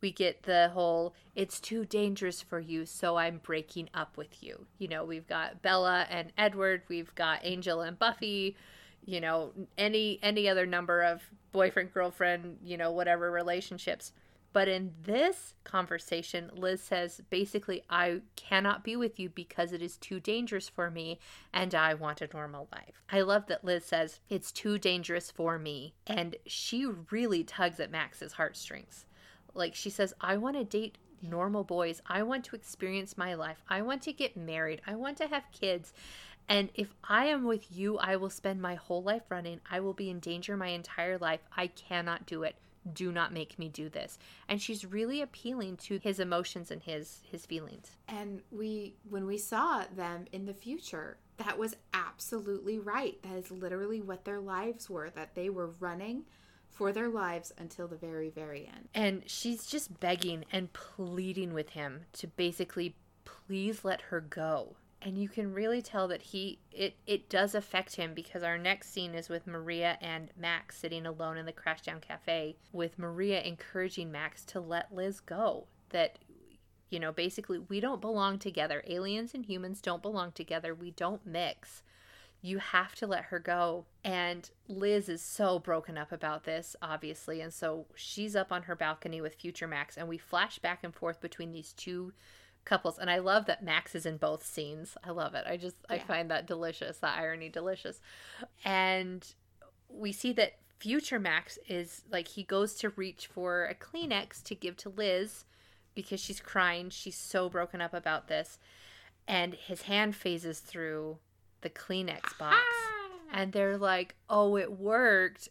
we 0.00 0.10
get 0.10 0.42
the 0.44 0.70
whole 0.72 1.14
it's 1.34 1.60
too 1.60 1.84
dangerous 1.84 2.40
for 2.42 2.58
you 2.58 2.86
so 2.86 3.16
i'm 3.16 3.38
breaking 3.38 3.88
up 3.94 4.16
with 4.16 4.42
you 4.42 4.66
you 4.78 4.88
know 4.88 5.04
we've 5.04 5.26
got 5.26 5.62
bella 5.62 6.06
and 6.08 6.32
edward 6.38 6.82
we've 6.88 7.14
got 7.14 7.40
angel 7.42 7.80
and 7.82 7.98
buffy 7.98 8.56
you 9.04 9.20
know 9.20 9.52
any 9.78 10.18
any 10.22 10.48
other 10.48 10.66
number 10.66 11.02
of 11.02 11.22
boyfriend 11.52 11.92
girlfriend 11.92 12.58
you 12.62 12.76
know 12.76 12.90
whatever 12.90 13.30
relationships 13.30 14.12
but 14.52 14.68
in 14.68 14.92
this 15.04 15.54
conversation 15.64 16.50
liz 16.54 16.80
says 16.80 17.20
basically 17.30 17.82
i 17.88 18.20
cannot 18.36 18.84
be 18.84 18.96
with 18.96 19.18
you 19.18 19.28
because 19.28 19.72
it 19.72 19.82
is 19.82 19.96
too 19.96 20.20
dangerous 20.20 20.68
for 20.68 20.90
me 20.90 21.18
and 21.52 21.74
i 21.74 21.94
want 21.94 22.20
a 22.20 22.28
normal 22.32 22.68
life 22.72 23.02
i 23.10 23.20
love 23.20 23.46
that 23.46 23.64
liz 23.64 23.84
says 23.84 24.20
it's 24.28 24.52
too 24.52 24.78
dangerous 24.78 25.30
for 25.30 25.58
me 25.58 25.94
and 26.06 26.36
she 26.46 26.86
really 27.10 27.42
tugs 27.42 27.80
at 27.80 27.90
max's 27.90 28.32
heartstrings 28.34 29.06
like 29.54 29.74
she 29.74 29.90
says, 29.90 30.14
I 30.20 30.36
want 30.36 30.56
to 30.56 30.64
date 30.64 30.98
normal 31.22 31.64
boys. 31.64 32.00
I 32.06 32.22
want 32.22 32.44
to 32.46 32.56
experience 32.56 33.18
my 33.18 33.34
life. 33.34 33.62
I 33.68 33.82
want 33.82 34.02
to 34.02 34.12
get 34.12 34.36
married. 34.36 34.80
I 34.86 34.94
want 34.94 35.16
to 35.18 35.28
have 35.28 35.44
kids. 35.52 35.92
And 36.50 36.68
if 36.74 36.92
I 37.08 37.26
am 37.26 37.44
with 37.44 37.70
you, 37.70 37.96
I 37.98 38.16
will 38.16 38.28
spend 38.28 38.60
my 38.60 38.74
whole 38.74 39.04
life 39.04 39.22
running. 39.28 39.60
I 39.70 39.78
will 39.78 39.94
be 39.94 40.10
in 40.10 40.18
danger 40.18 40.56
my 40.56 40.68
entire 40.68 41.16
life. 41.16 41.40
I 41.56 41.68
cannot 41.68 42.26
do 42.26 42.42
it. 42.42 42.56
Do 42.92 43.12
not 43.12 43.32
make 43.32 43.56
me 43.56 43.68
do 43.68 43.88
this. 43.88 44.18
And 44.48 44.60
she's 44.60 44.84
really 44.84 45.22
appealing 45.22 45.76
to 45.84 45.98
his 45.98 46.18
emotions 46.18 46.72
and 46.72 46.82
his 46.82 47.20
his 47.30 47.46
feelings. 47.46 47.96
And 48.08 48.42
we 48.50 48.96
when 49.08 49.26
we 49.26 49.38
saw 49.38 49.84
them 49.94 50.24
in 50.32 50.46
the 50.46 50.54
future, 50.54 51.18
that 51.36 51.56
was 51.56 51.76
absolutely 51.94 52.80
right. 52.80 53.22
That 53.22 53.36
is 53.36 53.52
literally 53.52 54.00
what 54.00 54.24
their 54.24 54.40
lives 54.40 54.90
were 54.90 55.10
that 55.10 55.36
they 55.36 55.50
were 55.50 55.70
running 55.78 56.24
for 56.68 56.92
their 56.92 57.08
lives 57.08 57.52
until 57.58 57.86
the 57.86 57.96
very, 57.96 58.30
very 58.30 58.66
end. 58.66 58.88
And 58.94 59.22
she's 59.26 59.66
just 59.66 60.00
begging 60.00 60.46
and 60.50 60.72
pleading 60.72 61.52
with 61.52 61.70
him 61.70 62.06
to 62.14 62.26
basically 62.26 62.96
please 63.24 63.84
let 63.84 64.00
her 64.02 64.20
go. 64.20 64.76
And 65.02 65.16
you 65.16 65.28
can 65.28 65.54
really 65.54 65.80
tell 65.80 66.08
that 66.08 66.20
he 66.20 66.58
it 66.70 66.96
it 67.06 67.30
does 67.30 67.54
affect 67.54 67.96
him 67.96 68.12
because 68.12 68.42
our 68.42 68.58
next 68.58 68.92
scene 68.92 69.14
is 69.14 69.28
with 69.30 69.46
Maria 69.46 69.96
and 70.00 70.30
Max 70.36 70.76
sitting 70.76 71.06
alone 71.06 71.38
in 71.38 71.46
the 71.46 71.52
Crashdown 71.52 72.02
Cafe 72.02 72.56
with 72.72 72.98
Maria 72.98 73.40
encouraging 73.40 74.12
Max 74.12 74.44
to 74.46 74.60
let 74.60 74.94
Liz 74.94 75.20
go. 75.20 75.66
That 75.88 76.18
you 76.90 77.00
know, 77.00 77.12
basically 77.12 77.58
we 77.58 77.80
don't 77.80 78.00
belong 78.00 78.38
together. 78.38 78.82
Aliens 78.86 79.32
and 79.32 79.46
humans 79.46 79.80
don't 79.80 80.02
belong 80.02 80.32
together. 80.32 80.74
We 80.74 80.90
don't 80.90 81.24
mix 81.24 81.82
you 82.42 82.58
have 82.58 82.94
to 82.96 83.06
let 83.06 83.24
her 83.24 83.38
go. 83.38 83.84
And 84.02 84.48
Liz 84.66 85.08
is 85.08 85.22
so 85.22 85.58
broken 85.58 85.98
up 85.98 86.10
about 86.10 86.44
this, 86.44 86.74
obviously. 86.80 87.40
And 87.40 87.52
so 87.52 87.86
she's 87.94 88.34
up 88.34 88.50
on 88.50 88.62
her 88.62 88.74
balcony 88.74 89.20
with 89.20 89.34
Future 89.34 89.68
Max, 89.68 89.96
and 89.96 90.08
we 90.08 90.18
flash 90.18 90.58
back 90.58 90.80
and 90.82 90.94
forth 90.94 91.20
between 91.20 91.52
these 91.52 91.72
two 91.74 92.12
couples. 92.64 92.98
And 92.98 93.10
I 93.10 93.18
love 93.18 93.46
that 93.46 93.64
Max 93.64 93.94
is 93.94 94.06
in 94.06 94.16
both 94.16 94.44
scenes. 94.44 94.96
I 95.04 95.10
love 95.10 95.34
it. 95.34 95.44
I 95.46 95.56
just, 95.56 95.76
yeah. 95.88 95.96
I 95.96 95.98
find 95.98 96.30
that 96.30 96.46
delicious, 96.46 96.98
that 96.98 97.18
irony 97.18 97.48
delicious. 97.48 98.00
And 98.64 99.26
we 99.88 100.12
see 100.12 100.32
that 100.34 100.58
Future 100.78 101.18
Max 101.18 101.58
is 101.68 102.02
like, 102.10 102.28
he 102.28 102.42
goes 102.42 102.74
to 102.76 102.90
reach 102.90 103.26
for 103.26 103.64
a 103.66 103.74
Kleenex 103.74 104.42
to 104.44 104.54
give 104.54 104.76
to 104.78 104.88
Liz 104.88 105.44
because 105.94 106.20
she's 106.20 106.40
crying. 106.40 106.90
She's 106.90 107.16
so 107.16 107.48
broken 107.48 107.80
up 107.80 107.92
about 107.94 108.28
this. 108.28 108.58
And 109.28 109.54
his 109.54 109.82
hand 109.82 110.16
phases 110.16 110.60
through 110.60 111.18
the 111.60 111.70
Kleenex 111.70 112.38
box. 112.38 112.56
Ah. 112.56 113.10
and 113.32 113.52
they're 113.52 113.78
like, 113.78 114.16
oh, 114.28 114.56
it 114.56 114.72
worked, 114.72 115.48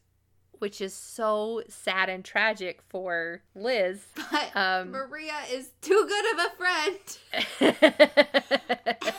which 0.59 0.81
is 0.81 0.93
so 0.93 1.63
sad 1.67 2.09
and 2.09 2.23
tragic 2.23 2.81
for 2.89 3.41
Liz. 3.55 4.05
But 4.31 4.55
um, 4.55 4.91
Maria 4.91 5.33
is 5.51 5.71
too 5.81 6.07
good 6.07 6.33
of 6.33 6.45
a 6.45 6.55
friend. 6.57 7.75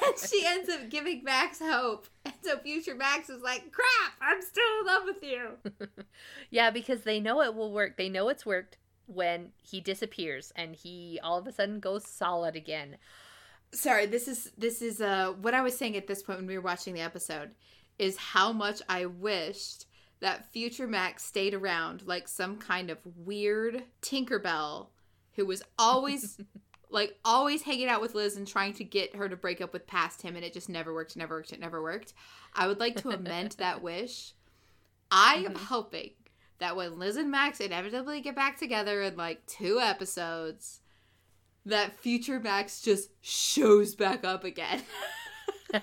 and 0.03 0.19
she 0.31 0.45
ends 0.47 0.69
up 0.69 0.89
giving 0.89 1.25
Max 1.25 1.59
hope. 1.61 2.07
And 2.25 2.35
so 2.43 2.59
future 2.59 2.95
Max 2.95 3.29
is 3.29 3.43
like, 3.43 3.73
crap, 3.73 4.13
I'm 4.21 4.41
still 4.41 4.63
in 4.81 4.87
love 4.87 5.03
with 5.05 5.23
you. 5.25 5.89
yeah, 6.51 6.71
because 6.71 7.03
they 7.03 7.19
know 7.19 7.43
it 7.43 7.55
will 7.55 7.73
work. 7.73 7.97
They 7.97 8.09
know 8.09 8.29
it's 8.29 8.47
worked 8.47 8.77
when 9.07 9.51
he 9.61 9.81
disappears 9.81 10.53
and 10.55 10.77
he 10.77 11.19
all 11.23 11.39
of 11.39 11.47
a 11.47 11.53
sudden 11.53 11.81
goes 11.81 12.07
solid 12.07 12.55
again 12.55 12.97
sorry 13.73 14.07
this 14.07 14.29
is 14.29 14.53
this 14.57 14.81
is 14.81 15.01
uh 15.01 15.33
what 15.41 15.53
i 15.53 15.61
was 15.61 15.77
saying 15.77 15.97
at 15.97 16.07
this 16.07 16.23
point 16.23 16.39
when 16.39 16.47
we 16.47 16.57
were 16.57 16.63
watching 16.63 16.95
the 16.95 17.01
episode 17.01 17.51
is 17.99 18.17
how 18.17 18.53
much 18.53 18.81
i 18.89 19.05
wished 19.05 19.87
that 20.21 20.51
future 20.53 20.87
max 20.87 21.25
stayed 21.25 21.55
around 21.55 22.03
like 22.07 22.29
some 22.29 22.57
kind 22.57 22.91
of 22.91 22.99
weird 23.17 23.83
tinkerbell 24.03 24.89
who 25.37 25.47
was 25.47 25.63
always 25.79 26.39
like 26.91 27.17
always 27.25 27.63
hanging 27.63 27.89
out 27.89 28.01
with 28.01 28.15
liz 28.15 28.37
and 28.37 28.47
trying 28.47 28.75
to 28.75 28.85
get 28.85 29.15
her 29.15 29.29
to 29.29 29.37
break 29.37 29.61
up 29.61 29.73
with 29.73 29.87
past 29.87 30.23
him 30.23 30.37
and 30.37 30.45
it 30.45 30.53
just 30.53 30.69
never 30.69 30.93
worked 30.93 31.17
never 31.17 31.37
worked 31.37 31.53
it 31.53 31.61
never 31.61 31.83
worked 31.83 32.13
i 32.55 32.67
would 32.67 32.81
like 32.81 32.97
to 32.97 33.11
amend 33.11 33.53
that 33.53 33.83
wish 33.83 34.35
i 35.11 35.37
am 35.37 35.55
mm-hmm. 35.55 35.65
hoping 35.67 36.11
that 36.59 36.77
when 36.77 36.99
liz 36.99 37.17
and 37.17 37.31
max 37.31 37.61
inevitably 37.61 38.21
get 38.21 38.37
back 38.37 38.59
together 38.59 39.03
in 39.03 39.17
like 39.17 39.45
two 39.47 39.79
episodes 39.81 40.81
that 41.67 41.99
future 41.99 42.41
Max 42.41 42.81
just 42.81 43.11
shows 43.21 43.95
back 43.95 44.25
up 44.25 44.45
again. 44.45 44.83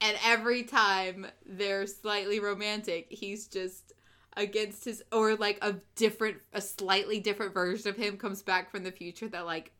and 0.00 0.16
every 0.24 0.62
time 0.62 1.26
they're 1.44 1.86
slightly 1.86 2.40
romantic, 2.40 3.06
he's 3.10 3.46
just 3.46 3.92
against 4.36 4.84
his 4.84 5.02
or 5.12 5.34
like 5.34 5.58
a 5.62 5.76
different 5.94 6.36
a 6.52 6.60
slightly 6.60 7.20
different 7.20 7.54
version 7.54 7.88
of 7.88 7.96
him 7.96 8.16
comes 8.16 8.42
back 8.42 8.70
from 8.70 8.84
the 8.84 8.92
future 8.92 9.28
that 9.28 9.46
like 9.46 9.72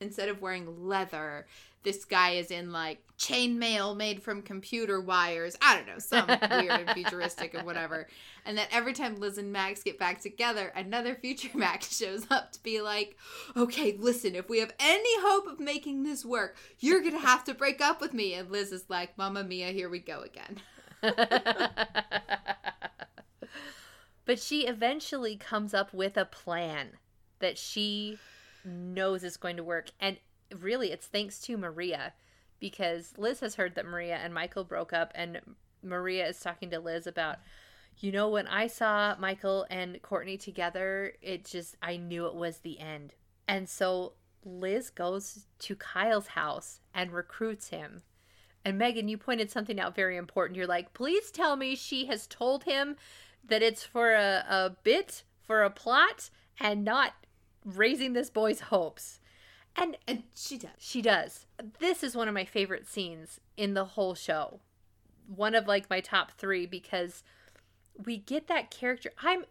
instead 0.00 0.28
of 0.28 0.42
wearing 0.42 0.86
leather 0.86 1.46
this 1.84 2.04
guy 2.04 2.30
is 2.32 2.50
in 2.50 2.72
like 2.72 2.98
chainmail 3.18 3.96
made 3.96 4.22
from 4.22 4.42
computer 4.42 5.00
wires. 5.00 5.56
I 5.62 5.76
don't 5.76 5.86
know, 5.86 5.98
some 5.98 6.26
weird 6.26 6.80
and 6.80 6.90
futuristic 6.94 7.54
and 7.54 7.64
whatever. 7.64 8.08
And 8.44 8.58
that 8.58 8.68
every 8.72 8.92
time 8.92 9.16
Liz 9.16 9.38
and 9.38 9.52
Max 9.52 9.82
get 9.82 9.98
back 9.98 10.20
together, 10.20 10.72
another 10.74 11.14
future 11.14 11.50
Max 11.56 11.96
shows 11.96 12.26
up 12.30 12.52
to 12.52 12.62
be 12.62 12.80
like, 12.80 13.16
okay, 13.56 13.96
listen, 13.98 14.34
if 14.34 14.48
we 14.48 14.58
have 14.58 14.74
any 14.80 15.20
hope 15.20 15.46
of 15.46 15.60
making 15.60 16.02
this 16.02 16.24
work, 16.24 16.56
you're 16.80 17.00
going 17.00 17.12
to 17.12 17.18
have 17.18 17.44
to 17.44 17.54
break 17.54 17.80
up 17.80 18.00
with 18.00 18.12
me. 18.12 18.34
And 18.34 18.50
Liz 18.50 18.72
is 18.72 18.86
like, 18.88 19.16
Mamma 19.16 19.44
Mia, 19.44 19.68
here 19.68 19.88
we 19.88 20.00
go 20.00 20.22
again. 20.22 20.60
but 24.24 24.38
she 24.38 24.66
eventually 24.66 25.36
comes 25.36 25.74
up 25.74 25.92
with 25.92 26.16
a 26.16 26.24
plan 26.24 26.92
that 27.40 27.58
she 27.58 28.18
knows 28.64 29.22
is 29.22 29.36
going 29.36 29.56
to 29.56 29.64
work. 29.64 29.90
And 30.00 30.16
really 30.60 30.92
it's 30.92 31.06
thanks 31.06 31.40
to 31.40 31.56
Maria 31.56 32.12
because 32.60 33.12
Liz 33.16 33.40
has 33.40 33.56
heard 33.56 33.74
that 33.74 33.86
Maria 33.86 34.16
and 34.16 34.32
Michael 34.32 34.64
broke 34.64 34.92
up 34.92 35.12
and 35.14 35.40
Maria 35.82 36.28
is 36.28 36.40
talking 36.40 36.70
to 36.70 36.80
Liz 36.80 37.06
about 37.06 37.36
you 37.98 38.10
know 38.10 38.28
when 38.28 38.46
I 38.46 38.66
saw 38.66 39.14
Michael 39.18 39.66
and 39.70 40.00
Courtney 40.02 40.36
together 40.36 41.12
it 41.22 41.44
just 41.44 41.76
I 41.82 41.96
knew 41.96 42.26
it 42.26 42.34
was 42.34 42.58
the 42.58 42.80
end. 42.80 43.14
And 43.46 43.68
so 43.68 44.14
Liz 44.44 44.90
goes 44.90 45.46
to 45.60 45.76
Kyle's 45.76 46.28
house 46.28 46.80
and 46.94 47.12
recruits 47.12 47.68
him. 47.68 48.02
And 48.64 48.78
Megan, 48.78 49.08
you 49.08 49.18
pointed 49.18 49.50
something 49.50 49.78
out 49.78 49.94
very 49.94 50.16
important. 50.16 50.56
You're 50.56 50.66
like, 50.66 50.94
please 50.94 51.30
tell 51.30 51.56
me 51.56 51.74
she 51.74 52.06
has 52.06 52.26
told 52.26 52.64
him 52.64 52.96
that 53.46 53.62
it's 53.62 53.84
for 53.84 54.12
a, 54.12 54.44
a 54.48 54.76
bit, 54.82 55.22
for 55.42 55.62
a 55.62 55.70
plot, 55.70 56.30
and 56.58 56.84
not 56.84 57.12
raising 57.64 58.14
this 58.14 58.30
boy's 58.30 58.60
hopes. 58.60 59.20
And 59.76 59.96
and 60.06 60.22
she 60.34 60.58
does. 60.58 60.70
She 60.78 61.02
does. 61.02 61.46
This 61.80 62.02
is 62.02 62.16
one 62.16 62.28
of 62.28 62.34
my 62.34 62.44
favorite 62.44 62.86
scenes 62.86 63.40
in 63.56 63.74
the 63.74 63.84
whole 63.84 64.14
show. 64.14 64.60
One 65.26 65.54
of 65.54 65.66
like 65.66 65.90
my 65.90 66.00
top 66.00 66.32
3 66.32 66.66
because 66.66 67.22
we 68.04 68.18
get 68.18 68.46
that 68.48 68.70
character. 68.70 69.10
I'm 69.22 69.44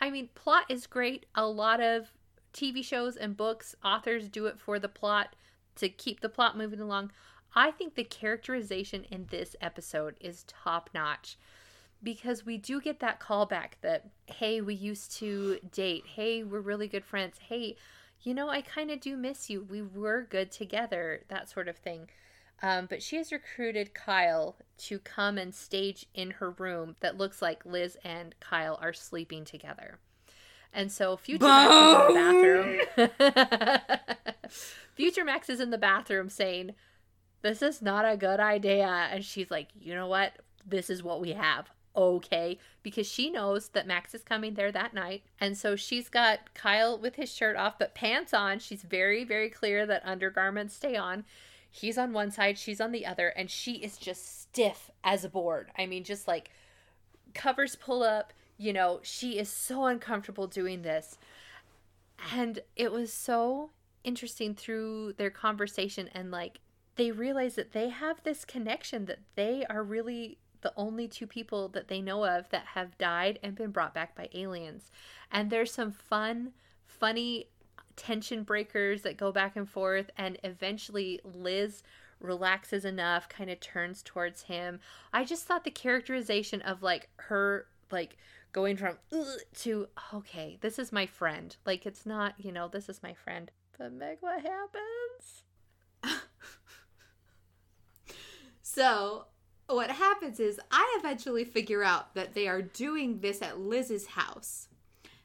I 0.00 0.10
mean, 0.10 0.28
plot 0.34 0.64
is 0.68 0.86
great. 0.86 1.26
A 1.34 1.46
lot 1.46 1.80
of 1.80 2.12
TV 2.52 2.84
shows 2.84 3.16
and 3.16 3.36
books, 3.36 3.74
authors 3.84 4.28
do 4.28 4.46
it 4.46 4.58
for 4.58 4.78
the 4.78 4.88
plot 4.88 5.34
to 5.76 5.88
keep 5.88 6.20
the 6.20 6.28
plot 6.28 6.56
moving 6.56 6.80
along. 6.80 7.12
I 7.54 7.70
think 7.70 7.94
the 7.94 8.04
characterization 8.04 9.04
in 9.10 9.26
this 9.30 9.54
episode 9.60 10.16
is 10.20 10.44
top 10.44 10.90
notch 10.92 11.38
because 12.02 12.44
we 12.44 12.58
do 12.58 12.80
get 12.80 13.00
that 13.00 13.20
callback 13.20 13.72
that, 13.80 14.10
hey, 14.26 14.60
we 14.60 14.74
used 14.74 15.16
to 15.18 15.58
date. 15.72 16.04
Hey, 16.14 16.42
we're 16.42 16.60
really 16.60 16.88
good 16.88 17.04
friends. 17.04 17.38
Hey, 17.48 17.76
you 18.24 18.34
know, 18.34 18.48
I 18.48 18.62
kind 18.62 18.90
of 18.90 19.00
do 19.00 19.16
miss 19.16 19.50
you. 19.50 19.62
We 19.62 19.82
were 19.82 20.26
good 20.28 20.50
together, 20.50 21.22
that 21.28 21.48
sort 21.48 21.68
of 21.68 21.76
thing. 21.76 22.08
Um, 22.62 22.86
but 22.86 23.02
she 23.02 23.16
has 23.16 23.30
recruited 23.30 23.94
Kyle 23.94 24.56
to 24.78 24.98
come 24.98 25.36
and 25.36 25.54
stage 25.54 26.06
in 26.14 26.32
her 26.32 26.50
room 26.50 26.96
that 27.00 27.18
looks 27.18 27.42
like 27.42 27.66
Liz 27.66 27.98
and 28.02 28.34
Kyle 28.40 28.78
are 28.80 28.92
sleeping 28.92 29.44
together. 29.44 29.98
And 30.72 30.90
so 30.90 31.16
Future 31.16 31.44
Max 31.44 31.74
is 31.74 32.08
in 32.08 32.96
the 32.96 33.08
bathroom. 33.68 34.48
Future 34.94 35.24
Max 35.24 35.48
is 35.50 35.60
in 35.60 35.70
the 35.70 35.78
bathroom 35.78 36.28
saying, 36.28 36.74
This 37.42 37.62
is 37.62 37.82
not 37.82 38.10
a 38.10 38.16
good 38.16 38.40
idea. 38.40 38.86
And 38.86 39.24
she's 39.24 39.50
like, 39.50 39.68
You 39.78 39.94
know 39.94 40.08
what? 40.08 40.32
This 40.66 40.88
is 40.90 41.02
what 41.02 41.20
we 41.20 41.32
have. 41.32 41.70
Okay. 41.96 42.58
Because 42.82 43.06
she 43.06 43.30
knows 43.30 43.68
that 43.68 43.86
Max 43.86 44.14
is 44.14 44.22
coming 44.22 44.54
there 44.54 44.72
that 44.72 44.94
night. 44.94 45.22
And 45.40 45.56
so 45.56 45.76
she's 45.76 46.08
got 46.08 46.52
Kyle 46.54 46.98
with 46.98 47.16
his 47.16 47.32
shirt 47.32 47.56
off, 47.56 47.78
but 47.78 47.94
pants 47.94 48.34
on. 48.34 48.58
She's 48.58 48.82
very, 48.82 49.24
very 49.24 49.48
clear 49.48 49.86
that 49.86 50.02
undergarments 50.04 50.74
stay 50.74 50.96
on. 50.96 51.24
He's 51.70 51.98
on 51.98 52.12
one 52.12 52.30
side, 52.30 52.56
she's 52.56 52.80
on 52.80 52.92
the 52.92 53.04
other, 53.04 53.28
and 53.28 53.50
she 53.50 53.72
is 53.74 53.96
just 53.96 54.42
stiff 54.42 54.92
as 55.02 55.24
a 55.24 55.28
board. 55.28 55.72
I 55.76 55.86
mean, 55.86 56.04
just 56.04 56.28
like 56.28 56.50
covers 57.34 57.74
pull 57.74 58.04
up 58.04 58.32
you 58.56 58.72
know, 58.72 59.00
she 59.02 59.38
is 59.38 59.48
so 59.48 59.86
uncomfortable 59.86 60.46
doing 60.46 60.82
this. 60.82 61.18
And 62.32 62.60
it 62.76 62.92
was 62.92 63.12
so 63.12 63.70
interesting 64.04 64.54
through 64.54 65.14
their 65.14 65.30
conversation 65.30 66.08
and 66.12 66.30
like 66.30 66.60
they 66.96 67.10
realize 67.10 67.54
that 67.56 67.72
they 67.72 67.88
have 67.88 68.22
this 68.22 68.44
connection 68.44 69.06
that 69.06 69.20
they 69.34 69.64
are 69.68 69.82
really 69.82 70.38
the 70.64 70.72
only 70.76 71.06
two 71.06 71.26
people 71.26 71.68
that 71.68 71.88
they 71.88 72.00
know 72.00 72.24
of 72.24 72.48
that 72.48 72.64
have 72.74 72.96
died 72.96 73.38
and 73.42 73.54
been 73.54 73.70
brought 73.70 73.94
back 73.94 74.16
by 74.16 74.30
aliens. 74.32 74.90
And 75.30 75.50
there's 75.50 75.70
some 75.70 75.92
fun, 75.92 76.52
funny 76.86 77.50
tension 77.96 78.42
breakers 78.42 79.02
that 79.02 79.18
go 79.18 79.30
back 79.30 79.56
and 79.56 79.68
forth 79.68 80.10
and 80.16 80.38
eventually 80.42 81.20
Liz 81.22 81.82
relaxes 82.18 82.86
enough, 82.86 83.28
kind 83.28 83.50
of 83.50 83.60
turns 83.60 84.02
towards 84.02 84.44
him. 84.44 84.80
I 85.12 85.24
just 85.24 85.44
thought 85.44 85.64
the 85.64 85.70
characterization 85.70 86.62
of 86.62 86.82
like 86.82 87.10
her 87.16 87.66
like 87.92 88.16
going 88.52 88.78
from 88.78 88.96
to 89.60 89.88
okay, 90.14 90.56
this 90.62 90.78
is 90.78 90.92
my 90.92 91.04
friend. 91.04 91.54
Like 91.66 91.84
it's 91.84 92.06
not, 92.06 92.34
you 92.38 92.52
know, 92.52 92.68
this 92.68 92.88
is 92.88 93.02
my 93.02 93.12
friend. 93.12 93.50
But 93.76 93.92
Meg, 93.92 94.16
what 94.20 94.40
happens? 94.42 95.42
so 98.62 99.26
what 99.66 99.90
happens 99.90 100.40
is 100.40 100.60
I 100.70 100.96
eventually 100.98 101.44
figure 101.44 101.82
out 101.82 102.14
that 102.14 102.34
they 102.34 102.48
are 102.48 102.62
doing 102.62 103.20
this 103.20 103.42
at 103.42 103.60
Liz's 103.60 104.06
house. 104.06 104.68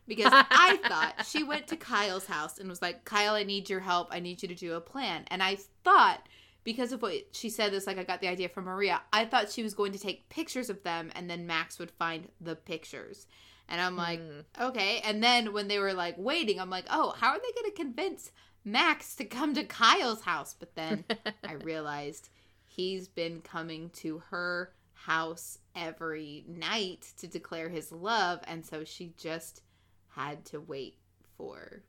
Because 0.07 0.31
I 0.33 0.79
thought 0.87 1.25
she 1.27 1.43
went 1.43 1.67
to 1.67 1.75
Kyle's 1.75 2.25
house 2.25 2.57
and 2.57 2.67
was 2.67 2.81
like, 2.81 3.05
Kyle, 3.05 3.35
I 3.35 3.43
need 3.43 3.69
your 3.69 3.81
help. 3.81 4.07
I 4.11 4.19
need 4.19 4.41
you 4.41 4.47
to 4.47 4.55
do 4.55 4.73
a 4.73 4.81
plan. 4.81 5.25
And 5.27 5.43
I 5.43 5.57
thought 5.83 6.27
because 6.63 6.91
of 6.91 7.01
what 7.01 7.13
she 7.31 7.49
said 7.49 7.71
this 7.71 7.87
like 7.87 7.97
i 7.97 8.03
got 8.03 8.21
the 8.21 8.27
idea 8.27 8.49
from 8.49 8.65
maria 8.65 9.01
i 9.13 9.25
thought 9.25 9.51
she 9.51 9.63
was 9.63 9.73
going 9.73 9.91
to 9.91 9.97
take 9.97 10.29
pictures 10.29 10.69
of 10.69 10.83
them 10.83 11.11
and 11.15 11.29
then 11.29 11.47
max 11.47 11.79
would 11.79 11.91
find 11.91 12.27
the 12.41 12.55
pictures 12.55 13.27
and 13.67 13.81
i'm 13.81 13.95
like 13.95 14.19
mm. 14.19 14.43
okay 14.59 15.01
and 15.03 15.23
then 15.23 15.53
when 15.53 15.67
they 15.67 15.79
were 15.79 15.93
like 15.93 16.15
waiting 16.17 16.59
i'm 16.59 16.69
like 16.69 16.85
oh 16.89 17.15
how 17.17 17.29
are 17.29 17.39
they 17.39 17.61
going 17.61 17.71
to 17.71 17.81
convince 17.81 18.31
max 18.65 19.15
to 19.15 19.25
come 19.25 19.53
to 19.53 19.63
kyle's 19.63 20.21
house 20.21 20.55
but 20.59 20.75
then 20.75 21.03
i 21.43 21.53
realized 21.53 22.29
he's 22.69 23.07
been 23.07 23.41
coming 23.41 23.89
to 23.89 24.23
her 24.29 24.71
house 24.93 25.59
every 25.75 26.43
night 26.47 27.13
to 27.17 27.27
declare 27.27 27.69
his 27.69 27.91
love 27.91 28.39
and 28.47 28.65
so 28.65 28.83
she 28.83 29.13
just 29.17 29.61
had 30.09 30.43
to 30.45 30.59
wait 30.59 30.95
for 31.37 31.81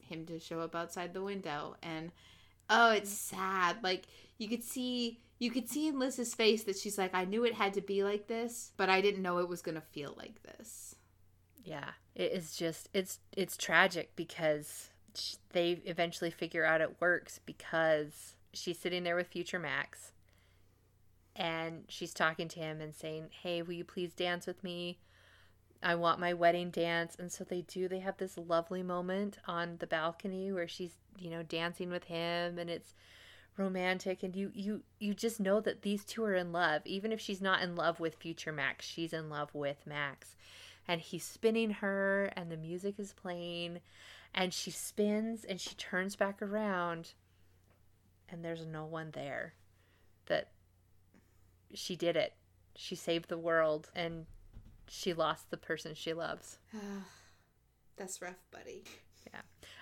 him 0.00 0.24
to 0.26 0.38
show 0.38 0.60
up 0.60 0.74
outside 0.74 1.12
the 1.12 1.22
window 1.22 1.74
and 1.82 2.12
Oh, 2.74 2.90
it's 2.90 3.10
sad. 3.10 3.76
Like 3.82 4.06
you 4.38 4.48
could 4.48 4.64
see 4.64 5.20
you 5.38 5.50
could 5.50 5.68
see 5.68 5.88
in 5.88 5.98
Liz's 5.98 6.34
face 6.34 6.64
that 6.64 6.78
she's 6.78 6.96
like, 6.96 7.14
I 7.14 7.24
knew 7.24 7.44
it 7.44 7.54
had 7.54 7.74
to 7.74 7.80
be 7.80 8.04
like 8.04 8.28
this, 8.28 8.72
but 8.76 8.88
I 8.88 9.00
didn't 9.00 9.22
know 9.22 9.38
it 9.38 9.48
was 9.48 9.60
gonna 9.60 9.82
feel 9.82 10.14
like 10.16 10.42
this. 10.42 10.94
Yeah, 11.64 11.90
it 12.14 12.32
is 12.32 12.56
just 12.56 12.88
it's 12.94 13.18
it's 13.36 13.56
tragic 13.56 14.16
because 14.16 14.88
they 15.50 15.72
eventually 15.84 16.30
figure 16.30 16.64
out 16.64 16.80
it 16.80 17.00
works 17.00 17.40
because 17.44 18.36
she's 18.54 18.78
sitting 18.78 19.04
there 19.04 19.16
with 19.16 19.26
future 19.28 19.58
Max, 19.58 20.11
and 21.34 21.84
she's 21.88 22.12
talking 22.12 22.48
to 22.48 22.60
him 22.60 22.80
and 22.80 22.94
saying, 22.94 23.30
"Hey, 23.42 23.62
will 23.62 23.74
you 23.74 23.84
please 23.84 24.14
dance 24.14 24.46
with 24.46 24.62
me?" 24.62 24.98
I 25.82 25.94
want 25.96 26.20
my 26.20 26.32
wedding 26.32 26.70
dance. 26.70 27.16
And 27.18 27.30
so 27.30 27.44
they 27.44 27.62
do. 27.62 27.88
They 27.88 27.98
have 27.98 28.16
this 28.16 28.38
lovely 28.38 28.82
moment 28.82 29.38
on 29.46 29.76
the 29.78 29.86
balcony 29.86 30.52
where 30.52 30.68
she's, 30.68 30.94
you 31.18 31.30
know, 31.30 31.42
dancing 31.42 31.90
with 31.90 32.04
him 32.04 32.58
and 32.58 32.70
it's 32.70 32.94
romantic 33.58 34.22
and 34.22 34.34
you 34.34 34.50
you 34.54 34.82
you 34.98 35.12
just 35.12 35.38
know 35.38 35.60
that 35.60 35.82
these 35.82 36.04
two 36.04 36.24
are 36.24 36.34
in 36.34 36.52
love. 36.52 36.82
Even 36.84 37.12
if 37.12 37.20
she's 37.20 37.42
not 37.42 37.62
in 37.62 37.74
love 37.74 38.00
with 38.00 38.14
future 38.14 38.52
Max, 38.52 38.86
she's 38.86 39.12
in 39.12 39.28
love 39.28 39.54
with 39.54 39.86
Max. 39.86 40.36
And 40.86 41.00
he's 41.00 41.24
spinning 41.24 41.70
her 41.70 42.30
and 42.36 42.50
the 42.50 42.56
music 42.56 42.98
is 42.98 43.12
playing 43.12 43.80
and 44.34 44.54
she 44.54 44.70
spins 44.70 45.44
and 45.44 45.60
she 45.60 45.74
turns 45.74 46.16
back 46.16 46.40
around 46.40 47.12
and 48.28 48.44
there's 48.44 48.64
no 48.64 48.84
one 48.84 49.10
there. 49.12 49.54
That 50.26 50.48
she 51.74 51.96
did 51.96 52.16
it. 52.16 52.34
She 52.76 52.94
saved 52.94 53.28
the 53.28 53.38
world 53.38 53.90
and 53.94 54.26
she 54.88 55.12
lost 55.12 55.50
the 55.50 55.56
person 55.56 55.94
she 55.94 56.12
loves. 56.12 56.58
That's 57.96 58.20
rough, 58.22 58.42
buddy. 58.50 58.84
Yeah. 59.26 59.40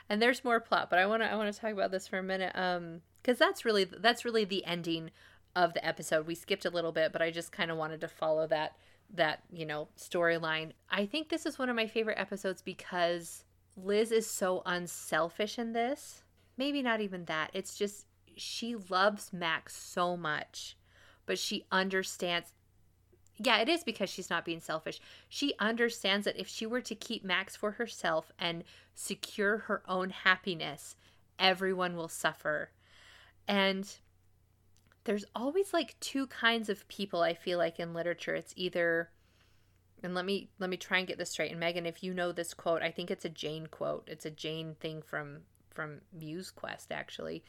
And 0.09 0.20
there's 0.20 0.45
more 0.45 0.61
plot, 0.61 0.91
but 0.91 0.99
I 0.99 1.07
want 1.07 1.22
to 1.22 1.30
I 1.30 1.36
want 1.36 1.53
to 1.53 1.59
talk 1.59 1.72
about 1.72 1.91
this 1.91 2.09
for 2.09 2.18
a 2.18 2.22
minute 2.22 2.53
um 2.57 3.01
cuz 3.22 3.38
that's 3.38 3.64
really 3.64 3.84
that's 3.84 4.24
really 4.24 4.45
the 4.45 4.64
ending 4.64 5.11
of 5.55 5.74
the 5.74 5.84
episode. 5.84 6.26
We 6.26 6.34
skipped 6.34 6.64
a 6.64 6.70
little 6.70 6.93
bit, 6.93 7.12
but 7.12 7.22
I 7.22 7.30
just 7.30 7.53
kind 7.53 7.70
of 7.70 7.76
wanted 7.76 8.01
to 8.03 8.09
follow 8.09 8.47
that 8.49 8.76
that, 9.14 9.43
you 9.53 9.66
know, 9.66 9.88
storyline. 9.97 10.72
I 10.91 11.07
think 11.07 11.28
this 11.28 11.47
is 11.47 11.59
one 11.59 11.68
of 11.68 11.76
my 11.76 11.86
favorite 11.86 12.18
episodes 12.18 12.62
because 12.62 13.45
Liz 13.76 14.12
is 14.12 14.26
so 14.26 14.62
unselfish 14.66 15.59
in 15.59 15.72
this. 15.72 16.22
Maybe 16.57 16.82
not 16.82 17.01
even 17.01 17.24
that. 17.24 17.51
It's 17.53 17.76
just 17.76 18.07
she 18.36 18.76
loves 18.88 19.32
Max 19.32 19.74
so 19.76 20.16
much, 20.16 20.76
but 21.31 21.39
she 21.39 21.64
understands 21.70 22.53
yeah, 23.39 23.59
it 23.59 23.68
is 23.68 23.85
because 23.85 24.11
she's 24.11 24.28
not 24.28 24.45
being 24.45 24.59
selfish. 24.59 25.01
She 25.28 25.55
understands 25.61 26.24
that 26.24 26.37
if 26.37 26.49
she 26.49 26.66
were 26.66 26.81
to 26.81 26.95
keep 26.97 27.24
Max 27.24 27.55
for 27.55 27.70
herself 27.70 28.33
and 28.37 28.64
secure 28.97 29.59
her 29.59 29.85
own 29.87 30.11
happiness, 30.11 30.97
everyone 31.39 31.95
will 31.95 32.09
suffer. 32.09 32.72
And 33.47 33.89
there's 35.05 35.24
always 35.37 35.72
like 35.72 36.01
two 36.01 36.26
kinds 36.26 36.68
of 36.68 36.89
people 36.89 37.22
I 37.22 37.35
feel 37.35 37.59
like 37.59 37.78
in 37.78 37.95
literature. 37.95 38.35
It's 38.35 38.53
either 38.57 39.11
and 40.03 40.16
let 40.16 40.24
me 40.24 40.51
let 40.59 40.68
me 40.68 40.76
try 40.76 40.99
and 40.99 41.07
get 41.07 41.16
this 41.16 41.31
straight. 41.31 41.53
And 41.53 41.61
Megan, 41.61 41.87
if 41.87 42.03
you 42.03 42.12
know 42.12 42.33
this 42.33 42.55
quote, 42.55 42.83
I 42.83 42.91
think 42.91 43.09
it's 43.09 43.24
a 43.24 43.31
Jane 43.31 43.68
quote. 43.68 44.09
It's 44.09 44.26
a 44.26 44.31
Jane 44.31 44.74
thing 44.81 45.01
from 45.01 45.43
from 45.70 46.01
Muse 46.12 46.51
Quest 46.51 46.91
actually. 46.91 47.45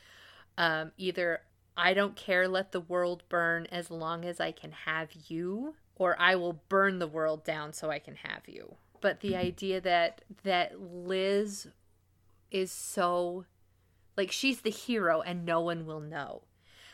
Um, 0.60 0.92
either 0.98 1.42
I 1.78 1.94
don't 1.94 2.16
care, 2.16 2.48
let 2.48 2.72
the 2.72 2.82
world 2.82 3.24
burn 3.30 3.68
as 3.72 3.90
long 3.90 4.26
as 4.26 4.40
I 4.40 4.52
can 4.52 4.72
have 4.72 5.10
you, 5.28 5.76
or 5.96 6.20
I 6.20 6.36
will 6.36 6.62
burn 6.70 7.00
the 7.00 7.08
world 7.08 7.44
down 7.44 7.74
so 7.74 7.90
I 7.90 8.00
can 8.00 8.16
have 8.16 8.48
you. 8.48 8.76
But 9.00 9.22
the 9.22 9.32
mm-hmm. 9.32 9.48
idea 9.48 9.82
that 9.82 10.22
that 10.44 10.80
Liz 10.80 11.68
is 12.52 12.72
so 12.72 13.46
like 14.18 14.32
she's 14.32 14.62
the 14.62 14.70
hero 14.70 15.22
and 15.22 15.46
no 15.46 15.62
one 15.62 15.86
will 15.86 16.02
know. 16.02 16.44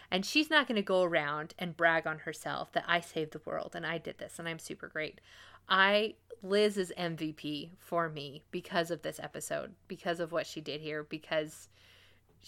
And 0.09 0.25
she's 0.25 0.49
not 0.49 0.67
going 0.67 0.77
to 0.77 0.81
go 0.81 1.03
around 1.03 1.53
and 1.59 1.75
brag 1.75 2.07
on 2.07 2.19
herself 2.19 2.71
that 2.71 2.85
I 2.87 3.01
saved 3.01 3.33
the 3.33 3.41
world 3.43 3.73
and 3.75 3.85
I 3.85 3.97
did 3.97 4.19
this 4.19 4.39
and 4.39 4.47
I'm 4.47 4.59
super 4.59 4.87
great. 4.87 5.19
I 5.67 6.15
Liz 6.43 6.77
is 6.77 6.93
MVP 6.97 7.71
for 7.79 8.09
me 8.09 8.43
because 8.51 8.91
of 8.91 9.01
this 9.01 9.19
episode, 9.19 9.73
because 9.87 10.19
of 10.19 10.31
what 10.31 10.47
she 10.47 10.61
did 10.61 10.81
here, 10.81 11.03
because 11.03 11.67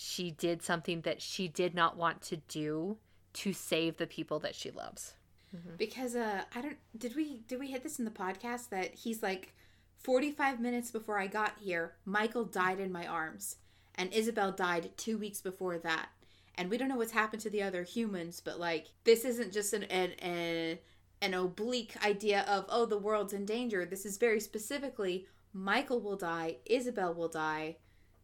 she 0.02 0.32
did 0.32 0.64
something 0.64 1.02
that 1.02 1.22
she 1.22 1.50
did 1.50 1.76
not 1.76 1.98
want 1.98 2.22
to 2.22 2.38
do 2.38 2.96
to 3.34 3.52
save 3.52 3.98
the 3.98 4.08
people 4.08 4.40
that 4.40 4.56
she 4.56 4.72
loves. 4.72 5.16
Mm-hmm. 5.54 5.76
Because 5.78 6.16
uh 6.16 6.44
I 6.56 6.62
don't 6.62 6.78
did 6.98 7.18
we 7.18 7.42
did 7.50 7.60
we 7.60 7.72
hit 7.72 7.84
this 7.84 8.00
in 8.00 8.06
the 8.06 8.12
podcast 8.12 8.70
that 8.70 8.96
he's 8.96 9.22
like 9.22 9.54
45 9.98 10.62
minutes 10.62 10.90
before 10.90 11.20
I 11.20 11.28
got 11.28 11.56
here, 11.60 11.96
Michael 12.06 12.46
died 12.46 12.80
in 12.80 12.94
my 12.94 13.06
arms 13.06 13.58
and 13.96 14.14
Isabel 14.14 14.54
died 14.54 14.92
2 14.96 15.18
weeks 15.18 15.42
before 15.42 15.78
that. 15.80 16.08
And 16.56 16.70
we 16.70 16.78
don't 16.78 16.88
know 16.88 16.96
what's 16.96 17.12
happened 17.12 17.42
to 17.42 17.50
the 17.50 17.64
other 17.64 17.84
humans, 17.84 18.42
but 18.44 18.58
like 18.58 18.88
this 19.04 19.26
isn't 19.26 19.52
just 19.52 19.74
an 19.74 19.84
an, 19.84 20.12
an, 20.22 20.78
an 21.22 21.34
oblique 21.34 21.98
idea 22.06 22.46
of 22.48 22.66
oh 22.70 22.86
the 22.86 22.98
world's 22.98 23.34
in 23.34 23.46
danger. 23.46 23.84
This 23.84 24.06
is 24.06 24.18
very 24.18 24.40
specifically 24.40 25.28
Michael 25.52 26.00
will 26.00 26.16
die, 26.16 26.58
Isabel 26.66 27.14
will 27.14 27.28
die, 27.28 27.78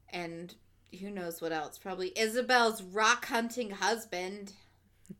and 0.07 0.56
who 0.96 1.10
knows 1.12 1.42
what 1.42 1.52
else? 1.52 1.78
Probably 1.78 2.12
Isabel's 2.18 2.82
rock 2.82 3.26
hunting 3.26 3.72
husband. 3.72 4.54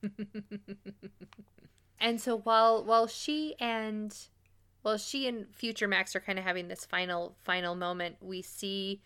and 2.00 2.20
so 2.20 2.38
while 2.40 2.84
while 2.84 3.08
she 3.08 3.56
and 3.60 4.18
well 4.84 4.98
she 4.98 5.28
and 5.28 5.46
future 5.54 5.88
max 5.88 6.16
are 6.16 6.20
kind 6.20 6.40
of 6.40 6.46
having 6.46 6.68
this 6.70 6.86
final 6.86 7.36
final 7.44 7.76
moment 7.76 8.16
we 8.20 8.42
see 8.42 9.00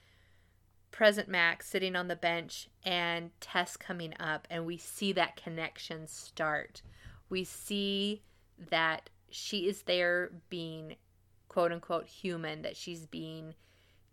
present 0.92 1.28
Max 1.30 1.68
sitting 1.68 1.96
on 1.96 2.08
the 2.08 2.16
bench 2.16 2.68
and 2.84 3.32
Tess 3.40 3.78
coming 3.78 4.14
up, 4.20 4.48
and 4.50 4.66
we 4.66 4.78
see 4.78 5.12
that 5.14 5.36
connection 5.36 6.08
start. 6.08 6.82
We 7.30 7.44
see 7.44 8.22
that 8.70 9.10
she 9.30 9.68
is 9.68 9.84
there 9.84 10.32
being 10.50 10.96
quote 11.48 11.72
unquote 11.72 12.08
human, 12.08 12.62
that 12.64 12.76
she's 12.76 13.06
being, 13.06 13.56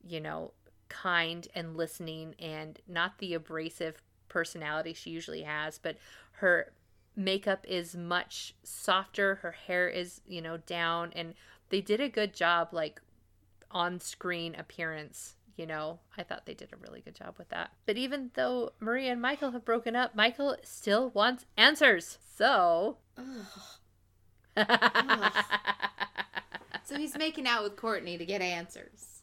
you 0.03 0.21
know, 0.21 0.53
kind 0.89 1.49
and 1.55 1.77
listening 1.77 2.35
and 2.39 2.79
not 2.89 3.19
the 3.19 3.35
abrasive 3.35 4.03
personality 4.29 4.93
she 4.93 5.11
usually 5.11 5.43
has, 5.43 5.79
but 5.79 5.97
her 6.33 6.73
makeup 7.15 7.65
is 7.69 7.95
much 7.97 8.55
softer, 8.63 9.37
her 9.37 9.53
hair 9.53 9.89
is, 9.89 10.21
you 10.27 10.43
know, 10.43 10.59
down, 10.59 11.13
and 11.15 11.35
they 11.71 11.81
did 11.81 12.01
a 12.01 12.09
good 12.09 12.35
job, 12.35 12.69
like 12.73 13.01
on 13.71 14.01
screen 14.01 14.55
appearance. 14.55 15.35
You 15.57 15.67
know, 15.67 16.01
I 16.19 16.23
thought 16.23 16.45
they 16.45 16.53
did 16.53 16.69
a 16.73 16.77
really 16.77 17.01
good 17.01 17.15
job 17.15 17.37
with 17.39 17.49
that. 17.49 17.71
But 17.87 17.97
even 17.97 18.31
though 18.35 18.73
Maria 18.79 19.13
and 19.13 19.23
Michael 19.23 19.53
have 19.53 19.65
broken 19.65 19.97
up, 19.97 20.15
Michael 20.15 20.57
still 20.63 21.11
wants 21.11 21.47
answers. 21.57 22.19
So. 22.37 22.99
So 26.87 26.97
he's 26.97 27.19
making 27.19 27.49
out 27.49 27.65
with 27.65 27.75
Courtney 27.77 28.17
to 28.17 28.25
get 28.25 28.41
answers. 28.41 29.16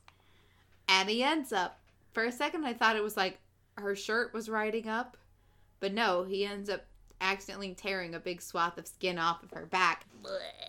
And 0.87 1.09
he 1.09 1.23
ends 1.23 1.51
up, 1.51 1.79
for 2.13 2.23
a 2.23 2.31
second, 2.31 2.65
I 2.65 2.73
thought 2.73 2.95
it 2.95 3.03
was 3.03 3.17
like 3.17 3.39
her 3.77 3.95
shirt 3.95 4.33
was 4.33 4.49
riding 4.49 4.87
up. 4.87 5.17
But 5.79 5.93
no, 5.93 6.23
he 6.23 6.45
ends 6.45 6.69
up 6.69 6.85
accidentally 7.19 7.73
tearing 7.73 8.13
a 8.13 8.19
big 8.19 8.41
swath 8.41 8.77
of 8.77 8.87
skin 8.87 9.17
off 9.17 9.43
of 9.43 9.51
her 9.51 9.65
back. 9.65 10.05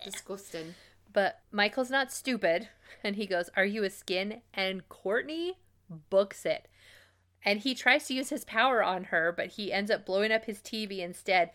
Disgusting. 0.03 0.75
But 1.13 1.39
Michael's 1.51 1.89
not 1.89 2.11
stupid. 2.11 2.69
And 3.03 3.15
he 3.15 3.25
goes, 3.25 3.49
Are 3.55 3.65
you 3.65 3.83
a 3.83 3.89
skin? 3.89 4.41
And 4.53 4.87
Courtney 4.89 5.57
books 6.09 6.45
it. 6.45 6.67
And 7.43 7.59
he 7.59 7.75
tries 7.75 8.07
to 8.07 8.13
use 8.13 8.29
his 8.29 8.43
power 8.43 8.83
on 8.83 9.05
her, 9.05 9.31
but 9.31 9.49
he 9.51 9.71
ends 9.71 9.91
up 9.91 10.05
blowing 10.05 10.31
up 10.31 10.45
his 10.45 10.59
TV 10.59 10.99
instead. 10.99 11.51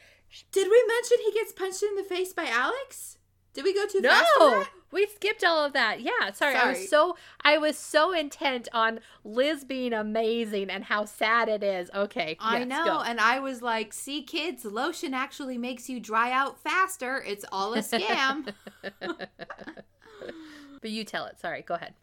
Did 0.53 0.69
we 0.71 0.85
mention 0.87 1.19
he 1.25 1.33
gets 1.33 1.53
punched 1.53 1.83
in 1.83 1.97
the 1.97 2.05
face 2.05 2.33
by 2.33 2.47
Alex? 2.47 3.19
Did 3.53 3.65
we 3.65 3.75
go 3.75 3.87
too 3.87 4.01
fast? 4.01 4.27
No, 4.39 4.65
we 4.93 5.07
skipped 5.07 5.45
all 5.45 5.65
of 5.65 5.73
that. 5.73 6.01
Yeah, 6.01 6.11
sorry. 6.33 6.55
sorry, 6.55 6.57
I 6.57 6.69
was 6.71 6.89
so 6.89 7.17
I 7.43 7.59
was 7.59 7.77
so 7.77 8.13
intent 8.13 8.69
on 8.73 9.01
Liz 9.25 9.65
being 9.65 9.93
amazing 9.93 10.71
and 10.71 10.85
how 10.85 11.05
sad 11.05 11.49
it 11.49 11.63
is. 11.63 11.91
Okay, 11.95 12.37
I 12.41 12.59
yes, 12.59 12.69
know, 12.69 12.85
go. 12.85 13.01
and 13.01 13.21
I 13.21 13.41
was 13.41 13.63
like, 13.63 13.93
"See, 13.93 14.23
kids, 14.23 14.65
lotion 14.65 15.15
actually 15.15 15.59
makes 15.59 15.89
you 15.89 16.01
dry 16.01 16.31
out 16.31 16.59
faster. 16.59 17.23
It's 17.27 17.45
all 17.51 17.75
a 17.75 17.79
scam." 17.79 18.53
but 19.01 20.91
you 20.91 21.05
tell 21.05 21.27
it. 21.27 21.41
Sorry, 21.41 21.63
go 21.63 21.75
ahead. 21.75 21.95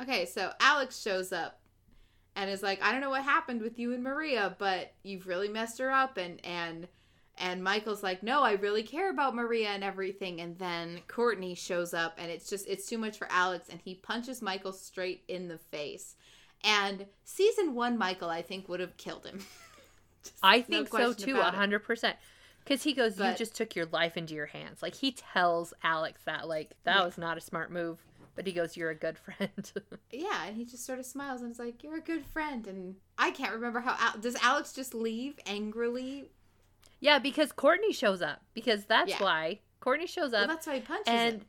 okay, 0.00 0.26
so 0.26 0.52
Alex 0.60 1.00
shows 1.00 1.32
up 1.32 1.60
and 2.34 2.50
is 2.50 2.62
like, 2.62 2.82
"I 2.82 2.92
don't 2.92 3.00
know 3.00 3.10
what 3.10 3.22
happened 3.22 3.62
with 3.62 3.78
you 3.78 3.92
and 3.92 4.02
Maria, 4.02 4.56
but 4.58 4.92
you've 5.02 5.26
really 5.26 5.48
messed 5.48 5.78
her 5.78 5.90
up." 5.90 6.16
And 6.16 6.44
and 6.44 6.88
and 7.40 7.64
Michael's 7.64 8.02
like, 8.02 8.22
"No, 8.22 8.42
I 8.42 8.52
really 8.52 8.82
care 8.82 9.10
about 9.10 9.34
Maria 9.34 9.70
and 9.70 9.82
everything." 9.82 10.40
And 10.40 10.56
then 10.58 11.00
Courtney 11.08 11.54
shows 11.54 11.92
up, 11.94 12.14
and 12.18 12.30
it's 12.30 12.48
just 12.48 12.68
it's 12.68 12.86
too 12.88 12.98
much 12.98 13.18
for 13.18 13.26
Alex, 13.30 13.68
and 13.68 13.80
he 13.80 13.94
punches 13.96 14.40
Michael 14.42 14.72
straight 14.72 15.24
in 15.26 15.48
the 15.48 15.58
face. 15.58 16.14
And 16.62 17.06
season 17.24 17.74
one, 17.74 17.96
Michael, 17.98 18.28
I 18.28 18.42
think, 18.42 18.68
would 18.68 18.80
have 18.80 18.96
killed 18.96 19.26
him. 19.26 19.40
I 20.42 20.58
no 20.58 20.62
think 20.84 20.88
so 20.90 21.12
too, 21.14 21.36
about 21.36 21.54
hundred 21.54 21.80
percent. 21.80 22.16
Because 22.62 22.82
he 22.82 22.92
goes, 22.92 23.18
"You 23.18 23.34
just 23.36 23.56
took 23.56 23.74
your 23.74 23.86
life 23.86 24.16
into 24.18 24.34
your 24.34 24.46
hands." 24.46 24.82
Like 24.82 24.94
he 24.94 25.12
tells 25.12 25.72
Alex 25.82 26.20
that, 26.26 26.46
like 26.46 26.72
that 26.84 26.98
Yeah. 26.98 27.04
was 27.04 27.16
not 27.18 27.38
a 27.38 27.40
smart 27.40 27.72
move. 27.72 27.98
But 28.36 28.46
he 28.46 28.52
goes, 28.52 28.76
"You're 28.76 28.90
a 28.90 28.94
good 28.94 29.18
friend." 29.26 29.72
Yeah, 30.12 30.44
and 30.46 30.56
he 30.56 30.64
just 30.64 30.84
sort 30.84 30.98
of 30.98 31.06
smiles 31.06 31.40
and 31.40 31.50
is 31.50 31.58
like, 31.58 31.82
"You're 31.82 31.96
a 31.96 32.00
good 32.02 32.24
friend." 32.26 32.66
And 32.66 32.96
I 33.16 33.30
can't 33.30 33.54
remember 33.54 33.80
how 33.80 33.96
Al- 33.98 34.20
does 34.20 34.36
Alex 34.42 34.72
just 34.74 34.92
leave 34.94 35.38
angrily? 35.46 36.28
Yeah, 37.00 37.18
because 37.18 37.52
Courtney 37.52 37.92
shows 37.92 38.22
up. 38.22 38.42
Because 38.54 38.84
that's 38.84 39.10
Yeah. 39.10 39.22
why 39.22 39.60
Courtney 39.80 40.06
shows 40.06 40.32
Well, 40.32 40.42
up. 40.44 40.48
that's 40.48 40.66
why 40.66 40.76
he 40.76 40.80
punches 40.82 41.04
and- 41.08 41.34
him. 41.40 41.46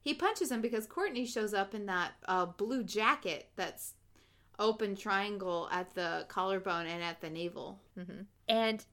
He 0.00 0.14
punches 0.14 0.50
him 0.50 0.60
because 0.60 0.86
Courtney 0.86 1.26
shows 1.26 1.52
up 1.52 1.74
in 1.74 1.86
that 1.86 2.12
uh, 2.26 2.46
blue 2.46 2.82
jacket 2.82 3.50
that's 3.56 3.94
open 4.58 4.96
triangle 4.96 5.68
at 5.70 5.94
the 5.94 6.24
collarbone 6.28 6.86
and 6.86 7.02
at 7.02 7.20
the 7.20 7.28
navel. 7.30 7.80
hmm 7.94 8.22
And 8.48 8.84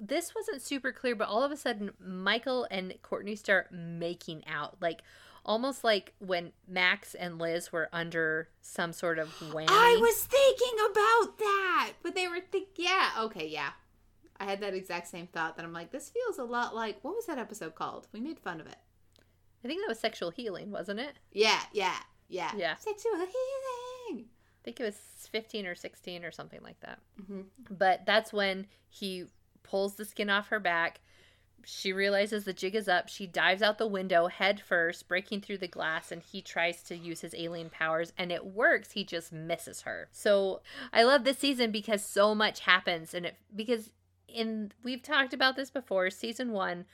this 0.00 0.34
wasn't 0.34 0.62
super 0.62 0.90
clear, 0.92 1.14
but 1.14 1.28
all 1.28 1.42
of 1.42 1.52
a 1.52 1.56
sudden, 1.56 1.90
Michael 2.00 2.66
and 2.70 2.94
Courtney 3.02 3.36
start 3.36 3.70
making 3.72 4.46
out, 4.46 4.76
like 4.80 5.02
almost 5.44 5.84
like 5.84 6.14
when 6.18 6.52
Max 6.66 7.14
and 7.14 7.38
Liz 7.38 7.70
were 7.72 7.88
under 7.92 8.48
some 8.62 8.92
sort 8.92 9.18
of 9.18 9.28
whammy. 9.40 9.66
I 9.68 9.96
was 10.00 10.24
thinking 10.24 10.78
about 10.90 11.38
that, 11.38 11.92
but 12.02 12.14
they 12.14 12.28
were 12.28 12.40
think 12.40 12.68
yeah, 12.76 13.10
okay, 13.18 13.46
yeah. 13.46 13.72
I 14.42 14.44
had 14.44 14.60
that 14.60 14.74
exact 14.74 15.06
same 15.06 15.28
thought 15.28 15.56
that 15.56 15.64
I'm 15.64 15.72
like, 15.72 15.92
this 15.92 16.10
feels 16.10 16.38
a 16.38 16.44
lot 16.44 16.74
like 16.74 16.98
what 17.02 17.14
was 17.14 17.26
that 17.26 17.38
episode 17.38 17.76
called? 17.76 18.08
We 18.12 18.20
made 18.20 18.40
fun 18.40 18.60
of 18.60 18.66
it. 18.66 18.76
I 19.64 19.68
think 19.68 19.80
that 19.80 19.88
was 19.88 20.00
sexual 20.00 20.30
healing, 20.30 20.72
wasn't 20.72 20.98
it? 20.98 21.12
Yeah, 21.30 21.60
yeah, 21.72 21.96
yeah. 22.28 22.50
Yeah. 22.56 22.74
Sexual 22.74 23.12
healing. 23.14 24.26
I 24.26 24.64
think 24.64 24.80
it 24.80 24.84
was 24.84 24.96
15 25.30 25.66
or 25.66 25.76
16 25.76 26.24
or 26.24 26.32
something 26.32 26.60
like 26.62 26.80
that. 26.80 26.98
Mhm. 27.20 27.44
But 27.70 28.04
that's 28.04 28.32
when 28.32 28.66
he 28.88 29.26
pulls 29.62 29.94
the 29.94 30.04
skin 30.04 30.28
off 30.28 30.48
her 30.48 30.58
back. 30.58 31.00
She 31.64 31.92
realizes 31.92 32.42
the 32.44 32.52
jig 32.52 32.74
is 32.74 32.88
up. 32.88 33.08
She 33.08 33.28
dives 33.28 33.62
out 33.62 33.78
the 33.78 33.86
window 33.86 34.26
head 34.26 34.60
first, 34.60 35.06
breaking 35.06 35.42
through 35.42 35.58
the 35.58 35.68
glass, 35.68 36.10
and 36.10 36.20
he 36.20 36.42
tries 36.42 36.82
to 36.84 36.96
use 36.96 37.20
his 37.20 37.34
alien 37.36 37.70
powers, 37.70 38.12
and 38.18 38.32
it 38.32 38.44
works. 38.44 38.90
He 38.92 39.04
just 39.04 39.30
misses 39.32 39.82
her. 39.82 40.08
So 40.10 40.62
I 40.92 41.04
love 41.04 41.22
this 41.22 41.38
season 41.38 41.70
because 41.70 42.04
so 42.04 42.34
much 42.34 42.60
happens, 42.60 43.14
and 43.14 43.26
it 43.26 43.36
because 43.54 43.90
in 44.32 44.72
we've 44.82 45.02
talked 45.02 45.34
about 45.34 45.56
this 45.56 45.70
before. 45.70 46.10
Season 46.10 46.52
one, 46.52 46.84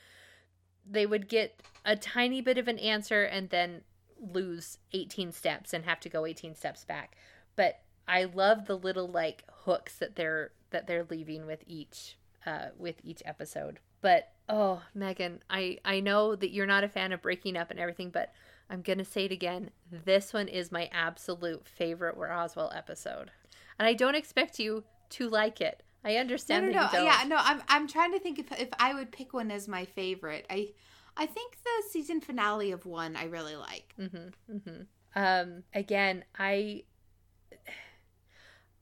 they 0.89 1.05
would 1.05 1.27
get 1.27 1.61
a 1.85 1.95
tiny 1.95 2.41
bit 2.41 2.57
of 2.57 2.67
an 2.67 2.79
answer 2.79 3.23
and 3.23 3.49
then 3.49 3.81
lose 4.19 4.77
18 4.93 5.31
steps 5.31 5.73
and 5.73 5.85
have 5.85 5.99
to 6.01 6.09
go 6.09 6.25
18 6.25 6.55
steps 6.55 6.83
back. 6.83 7.15
But 7.55 7.81
i 8.07 8.23
love 8.23 8.65
the 8.65 8.77
little 8.77 9.07
like 9.07 9.43
hooks 9.65 9.97
that 9.97 10.15
they're 10.15 10.51
that 10.71 10.87
they're 10.87 11.05
leaving 11.11 11.45
with 11.45 11.63
each 11.67 12.17
uh 12.45 12.67
with 12.77 12.95
each 13.03 13.21
episode. 13.25 13.79
But 14.01 14.31
oh 14.47 14.81
megan 14.93 15.41
i 15.49 15.77
i 15.85 15.99
know 15.99 16.35
that 16.35 16.51
you're 16.51 16.65
not 16.65 16.83
a 16.83 16.89
fan 16.89 17.11
of 17.11 17.21
breaking 17.21 17.55
up 17.55 17.69
and 17.69 17.79
everything 17.79 18.09
but 18.09 18.33
i'm 18.69 18.81
gonna 18.81 19.05
say 19.05 19.25
it 19.25 19.31
again. 19.31 19.69
This 19.91 20.33
one 20.33 20.47
is 20.47 20.71
my 20.71 20.89
absolute 20.91 21.67
favorite 21.67 22.17
roswell 22.17 22.71
episode. 22.75 23.31
And 23.77 23.87
i 23.87 23.93
don't 23.93 24.15
expect 24.15 24.59
you 24.59 24.83
to 25.11 25.29
like 25.29 25.61
it 25.61 25.83
i 26.03 26.15
understand 26.15 26.67
no, 26.67 26.71
no. 26.71 26.89
don't 26.91 27.05
Yeah, 27.05 27.23
no. 27.27 27.37
I'm 27.39 27.61
I'm 27.67 27.87
trying 27.87 28.13
to 28.13 28.19
think 28.19 28.39
if 28.39 28.51
if 28.59 28.69
I 28.79 28.93
would 28.93 29.11
pick 29.11 29.33
one 29.33 29.51
as 29.51 29.67
my 29.67 29.85
favorite. 29.85 30.45
I 30.49 30.69
I 31.17 31.25
think 31.25 31.57
the 31.63 31.89
season 31.89 32.21
finale 32.21 32.71
of 32.71 32.85
one 32.85 33.15
I 33.15 33.25
really 33.25 33.55
like. 33.55 33.93
Mm-hmm. 33.99 34.55
Mm-hmm. 34.55 34.81
Um, 35.15 35.63
again, 35.73 36.23
I 36.37 36.83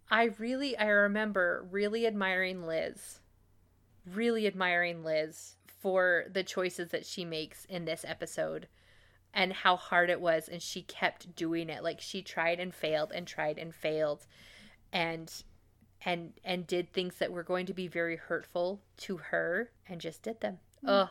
I 0.09 0.25
really 0.37 0.77
I 0.77 0.87
remember 0.87 1.65
really 1.71 2.05
admiring 2.05 2.65
Liz. 2.65 3.19
Really 4.05 4.47
admiring 4.47 5.03
Liz 5.03 5.55
for 5.81 6.25
the 6.31 6.43
choices 6.43 6.89
that 6.89 7.05
she 7.05 7.25
makes 7.25 7.65
in 7.65 7.85
this 7.85 8.05
episode 8.07 8.67
and 9.33 9.53
how 9.53 9.75
hard 9.75 10.09
it 10.09 10.21
was 10.21 10.47
and 10.47 10.61
she 10.61 10.81
kept 10.81 11.35
doing 11.35 11.69
it. 11.69 11.83
Like 11.83 11.99
she 12.01 12.21
tried 12.21 12.59
and 12.59 12.73
failed 12.73 13.11
and 13.13 13.27
tried 13.27 13.57
and 13.57 13.73
failed 13.73 14.25
and 14.93 15.31
and 16.05 16.33
and 16.43 16.67
did 16.67 16.91
things 16.91 17.15
that 17.15 17.31
were 17.31 17.43
going 17.43 17.65
to 17.65 17.73
be 17.73 17.87
very 17.87 18.15
hurtful 18.15 18.81
to 18.97 19.17
her 19.17 19.71
and 19.87 20.01
just 20.01 20.21
did 20.21 20.41
them. 20.41 20.59
Oh, 20.85 21.09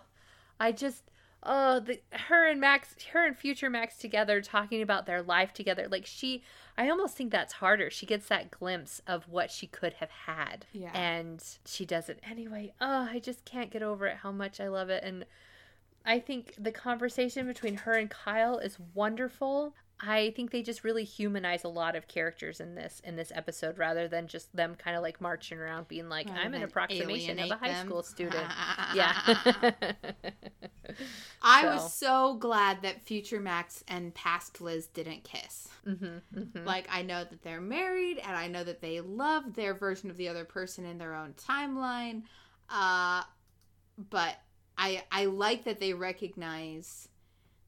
I 0.60 0.72
just 0.72 1.04
oh 1.42 1.80
the 1.80 2.00
her 2.12 2.48
and 2.48 2.60
Max 2.60 2.94
her 3.12 3.26
and 3.26 3.36
future 3.36 3.68
Max 3.68 3.98
together 3.98 4.40
talking 4.40 4.82
about 4.82 5.06
their 5.06 5.22
life 5.22 5.52
together 5.52 5.86
like 5.90 6.06
she 6.06 6.42
I 6.78 6.88
almost 6.90 7.16
think 7.16 7.32
that's 7.32 7.54
harder. 7.54 7.90
She 7.90 8.06
gets 8.06 8.26
that 8.28 8.50
glimpse 8.50 9.00
of 9.06 9.28
what 9.28 9.50
she 9.50 9.66
could 9.66 9.94
have 9.94 10.10
had. 10.10 10.66
Yeah. 10.72 10.90
And 10.92 11.42
she 11.64 11.86
does 11.86 12.10
it 12.10 12.20
anyway. 12.28 12.74
Oh, 12.82 13.08
I 13.10 13.18
just 13.18 13.46
can't 13.46 13.70
get 13.70 13.82
over 13.82 14.06
it 14.06 14.18
how 14.18 14.30
much 14.30 14.60
I 14.60 14.68
love 14.68 14.90
it 14.90 15.02
and 15.04 15.24
I 16.06 16.20
think 16.20 16.54
the 16.56 16.70
conversation 16.70 17.48
between 17.48 17.78
her 17.78 17.92
and 17.92 18.08
Kyle 18.08 18.58
is 18.58 18.78
wonderful. 18.94 19.74
I 19.98 20.30
think 20.36 20.50
they 20.50 20.62
just 20.62 20.84
really 20.84 21.04
humanize 21.04 21.64
a 21.64 21.68
lot 21.68 21.96
of 21.96 22.06
characters 22.06 22.60
in 22.60 22.74
this 22.74 23.00
in 23.02 23.16
this 23.16 23.32
episode 23.34 23.78
rather 23.78 24.08
than 24.08 24.28
just 24.28 24.54
them 24.54 24.74
kind 24.74 24.94
of 24.96 25.02
like 25.02 25.20
marching 25.22 25.56
around 25.58 25.88
being 25.88 26.08
like 26.10 26.28
I'm 26.34 26.52
an 26.54 26.62
approximation 26.62 27.38
of 27.38 27.50
a 27.50 27.56
high 27.56 27.68
them. 27.68 27.86
school 27.86 28.02
student. 28.02 28.46
yeah. 28.88 29.14
I 31.42 31.62
So. 31.62 31.66
was 31.66 31.92
so 31.92 32.34
glad 32.34 32.82
that 32.82 33.06
future 33.06 33.40
Max 33.40 33.84
and 33.88 34.14
past 34.14 34.60
Liz 34.60 34.86
didn't 34.88 35.24
kiss. 35.24 35.68
hmm 35.84 36.18
hmm 36.34 36.64
Like 36.64 36.86
I 36.90 37.02
know 37.02 37.24
that 37.24 37.42
they're 37.42 37.60
married 37.60 38.18
and 38.18 38.36
I 38.36 38.48
know 38.48 38.64
that 38.64 38.80
they 38.80 39.00
love 39.00 39.54
their 39.54 39.74
version 39.74 40.10
of 40.10 40.16
the 40.16 40.28
other 40.28 40.44
person 40.44 40.84
in 40.84 40.98
their 40.98 41.14
own 41.14 41.34
timeline. 41.34 42.22
Uh 42.68 43.22
but 44.10 44.36
I 44.76 45.04
I 45.10 45.26
like 45.26 45.64
that 45.64 45.80
they 45.80 45.94
recognize 45.94 47.08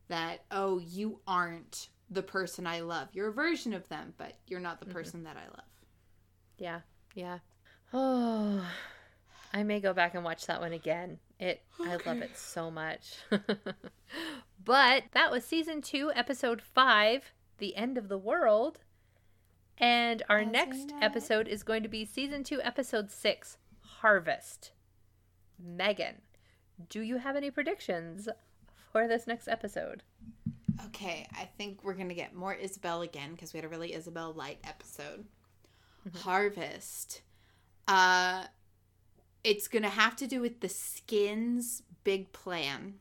that 0.09 0.45
oh 0.51 0.79
you 0.79 1.21
aren't 1.27 1.89
the 2.11 2.23
person 2.23 2.67
I 2.67 2.81
love. 2.81 3.09
You're 3.13 3.29
a 3.29 3.33
version 3.33 3.73
of 3.75 3.89
them, 3.89 4.15
but 4.17 4.35
you're 4.47 4.61
not 4.61 4.81
the 4.81 4.87
Mhm. 4.87 4.93
person 4.93 5.25
that 5.25 5.37
I 5.37 5.45
love. 5.47 5.67
Yeah, 6.57 6.81
yeah. 7.15 7.39
Oh, 7.93 8.67
I 9.53 9.63
may 9.63 9.81
go 9.81 9.93
back 9.93 10.15
and 10.15 10.25
watch 10.25 10.47
that 10.47 10.61
one 10.61 10.73
again. 10.73 11.19
It, 11.39 11.63
I 11.81 11.97
love 12.05 12.21
it 12.23 12.37
so 12.37 12.71
much. 12.71 13.17
but 14.65 15.05
that 15.13 15.31
was 15.31 15.45
season 15.45 15.81
two, 15.83 16.11
episode 16.15 16.61
five, 16.61 17.33
The 17.59 17.77
End 17.77 17.97
of 17.99 18.09
the 18.09 18.19
World. 18.19 18.81
And 19.79 20.23
our 20.29 20.45
next 20.45 20.93
episode 21.01 21.47
is 21.47 21.63
going 21.63 21.83
to 21.85 21.89
be 21.89 22.05
season 22.05 22.43
two, 22.43 22.61
episode 22.63 23.11
six, 23.13 23.59
Harvest. 23.81 24.73
Megan, 25.59 26.23
do 26.89 27.01
you 27.01 27.19
have 27.19 27.37
any 27.37 27.51
predictions 27.51 28.29
for 28.93 29.07
this 29.07 29.27
next 29.27 29.47
episode? 29.49 30.03
Okay, 30.87 31.27
I 31.33 31.45
think 31.57 31.83
we're 31.83 31.95
gonna 31.95 32.15
get 32.15 32.35
more 32.35 32.55
Isabel 32.55 33.03
again 33.03 33.33
because 33.33 33.53
we 33.53 33.59
had 33.59 33.65
a 33.65 33.69
really 33.69 33.95
Isabel 33.95 34.33
light 34.33 34.59
episode. 34.65 35.25
Harvest. 36.17 37.23
Uh 37.87 38.45
it's 39.45 39.69
gonna 39.69 39.89
have 39.89 40.17
to 40.17 40.27
do 40.27 40.41
with 40.41 40.61
the 40.61 40.69
skins 40.69 41.83
big 42.05 42.33
plan. 42.33 42.95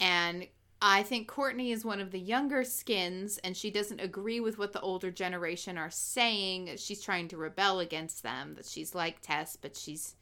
And 0.00 0.46
I 0.82 1.02
think 1.02 1.26
Courtney 1.26 1.72
is 1.72 1.84
one 1.84 2.00
of 2.00 2.10
the 2.10 2.18
younger 2.18 2.64
skins 2.64 3.38
and 3.38 3.56
she 3.56 3.70
doesn't 3.70 4.00
agree 4.00 4.40
with 4.40 4.58
what 4.58 4.72
the 4.72 4.80
older 4.80 5.10
generation 5.10 5.78
are 5.78 5.90
saying. 5.90 6.70
She's 6.76 7.00
trying 7.00 7.28
to 7.28 7.38
rebel 7.38 7.80
against 7.80 8.22
them, 8.22 8.54
that 8.56 8.66
she's 8.66 8.94
like 8.94 9.22
Tess, 9.22 9.56
but 9.56 9.74
she's 9.74 10.16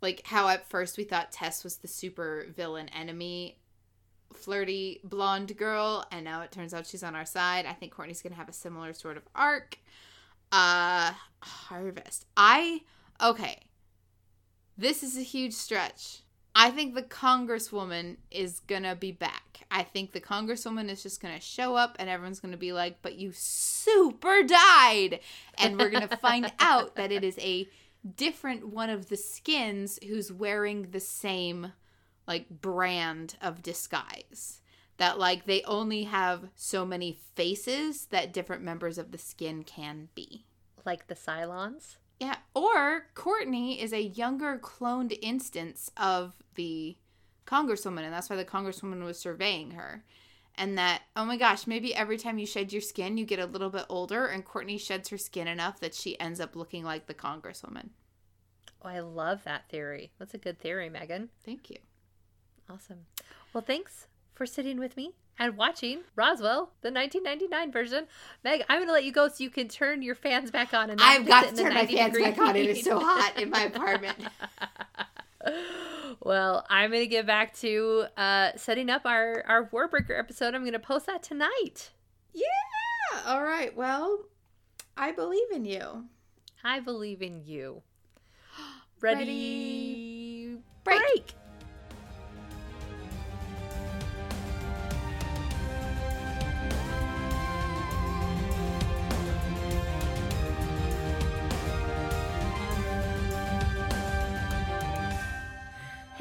like 0.00 0.22
how 0.24 0.48
at 0.48 0.68
first 0.68 0.98
we 0.98 1.04
thought 1.04 1.32
Tess 1.32 1.64
was 1.64 1.78
the 1.78 1.88
super 1.88 2.46
villain 2.54 2.88
enemy 2.90 3.58
flirty 4.32 5.00
blonde 5.04 5.56
girl 5.56 6.04
and 6.10 6.24
now 6.24 6.42
it 6.42 6.52
turns 6.52 6.74
out 6.74 6.86
she's 6.86 7.02
on 7.02 7.14
our 7.14 7.26
side. 7.26 7.66
I 7.66 7.72
think 7.72 7.92
courtney's 7.92 8.22
gonna 8.22 8.34
have 8.36 8.48
a 8.48 8.52
similar 8.52 8.92
sort 8.92 9.16
of 9.16 9.24
arc. 9.34 9.78
Uh 10.52 11.12
harvest. 11.40 12.26
I 12.36 12.82
okay. 13.22 13.60
This 14.78 15.02
is 15.02 15.16
a 15.16 15.22
huge 15.22 15.54
stretch. 15.54 16.20
I 16.54 16.70
think 16.70 16.94
the 16.94 17.02
congresswoman 17.02 18.16
is 18.30 18.60
gonna 18.60 18.96
be 18.96 19.12
back. 19.12 19.64
I 19.70 19.82
think 19.82 20.12
the 20.12 20.20
congresswoman 20.20 20.88
is 20.88 21.02
just 21.02 21.20
gonna 21.20 21.40
show 21.40 21.76
up 21.76 21.96
and 21.98 22.08
everyone's 22.08 22.40
gonna 22.40 22.56
be 22.56 22.72
like 22.72 23.02
but 23.02 23.16
you 23.16 23.32
super 23.34 24.42
died! 24.42 25.20
And 25.58 25.78
we're 25.78 25.90
gonna 25.90 26.16
find 26.16 26.52
out 26.58 26.96
that 26.96 27.12
it 27.12 27.24
is 27.24 27.38
a 27.38 27.68
different 28.16 28.68
one 28.68 28.90
of 28.90 29.08
the 29.08 29.16
skins 29.16 29.98
who's 30.06 30.30
wearing 30.30 30.90
the 30.90 31.00
same 31.00 31.72
like 32.26 32.48
brand 32.50 33.36
of 33.40 33.62
disguise 33.62 34.60
that 34.98 35.18
like 35.18 35.44
they 35.44 35.62
only 35.64 36.04
have 36.04 36.48
so 36.54 36.84
many 36.86 37.12
faces 37.34 38.06
that 38.06 38.32
different 38.32 38.62
members 38.62 38.98
of 38.98 39.12
the 39.12 39.18
skin 39.18 39.62
can 39.62 40.08
be 40.14 40.44
Like 40.84 41.06
the 41.06 41.14
Cylons? 41.14 41.96
yeah 42.18 42.36
or 42.54 43.06
courtney 43.14 43.80
is 43.80 43.92
a 43.92 44.02
younger 44.02 44.58
cloned 44.58 45.16
instance 45.20 45.90
of 45.98 46.34
the 46.54 46.96
congresswoman 47.46 48.02
and 48.04 48.12
that's 48.12 48.30
why 48.30 48.36
the 48.36 48.44
congresswoman 48.44 49.04
was 49.04 49.18
surveying 49.18 49.72
her 49.72 50.02
and 50.56 50.78
that 50.78 51.02
oh 51.14 51.24
my 51.26 51.36
gosh 51.36 51.66
maybe 51.66 51.94
every 51.94 52.16
time 52.16 52.38
you 52.38 52.46
shed 52.46 52.72
your 52.72 52.80
skin 52.82 53.18
you 53.18 53.24
get 53.26 53.38
a 53.38 53.44
little 53.46 53.68
bit 53.70 53.84
older 53.90 54.26
and 54.26 54.44
courtney 54.46 54.78
sheds 54.78 55.10
her 55.10 55.18
skin 55.18 55.46
enough 55.46 55.78
that 55.78 55.94
she 55.94 56.18
ends 56.18 56.40
up 56.40 56.56
looking 56.56 56.82
like 56.82 57.06
the 57.06 57.14
congresswoman 57.14 57.90
Oh, 58.82 58.88
I 58.90 59.00
love 59.00 59.42
that 59.44 59.68
theory. 59.68 60.12
That's 60.18 60.34
a 60.34 60.38
good 60.38 60.60
theory, 60.60 60.88
Megan. 60.88 61.30
thank 61.44 61.70
you 61.70 61.76
Awesome. 62.68 63.06
Well, 63.52 63.62
thanks 63.62 64.06
for 64.34 64.46
sitting 64.46 64.78
with 64.78 64.96
me 64.96 65.12
and 65.38 65.56
watching 65.56 66.00
Roswell, 66.14 66.70
the 66.82 66.90
1999 66.90 67.72
version. 67.72 68.06
Meg, 68.42 68.64
I'm 68.68 68.78
going 68.78 68.88
to 68.88 68.92
let 68.92 69.04
you 69.04 69.12
go 69.12 69.28
so 69.28 69.44
you 69.44 69.50
can 69.50 69.68
turn 69.68 70.02
your 70.02 70.14
fans 70.14 70.50
back 70.50 70.74
on. 70.74 70.90
And 70.90 71.00
I've 71.00 71.26
got 71.26 71.48
to 71.48 71.56
turn 71.56 71.74
my 71.74 71.86
fans 71.86 72.18
back 72.18 72.38
on. 72.38 72.56
It 72.56 72.66
is 72.66 72.84
so 72.84 72.98
hot 72.98 73.40
in 73.40 73.50
my 73.50 73.64
apartment. 73.64 74.18
well, 76.22 76.66
I'm 76.68 76.90
going 76.90 77.02
to 77.02 77.08
get 77.08 77.26
back 77.26 77.54
to 77.58 78.06
uh, 78.16 78.50
setting 78.56 78.90
up 78.90 79.02
our, 79.04 79.44
our 79.46 79.68
Warbreaker 79.68 80.18
episode. 80.18 80.54
I'm 80.54 80.62
going 80.62 80.72
to 80.72 80.78
post 80.78 81.06
that 81.06 81.22
tonight. 81.22 81.90
Yeah. 82.32 82.42
All 83.26 83.42
right. 83.42 83.76
Well, 83.76 84.24
I 84.96 85.12
believe 85.12 85.50
in 85.52 85.64
you. 85.64 86.04
I 86.64 86.80
believe 86.80 87.22
in 87.22 87.42
you. 87.44 87.82
Ready? 89.00 89.18
Ready, 89.20 90.58
break. 90.84 91.00
break. 91.00 91.45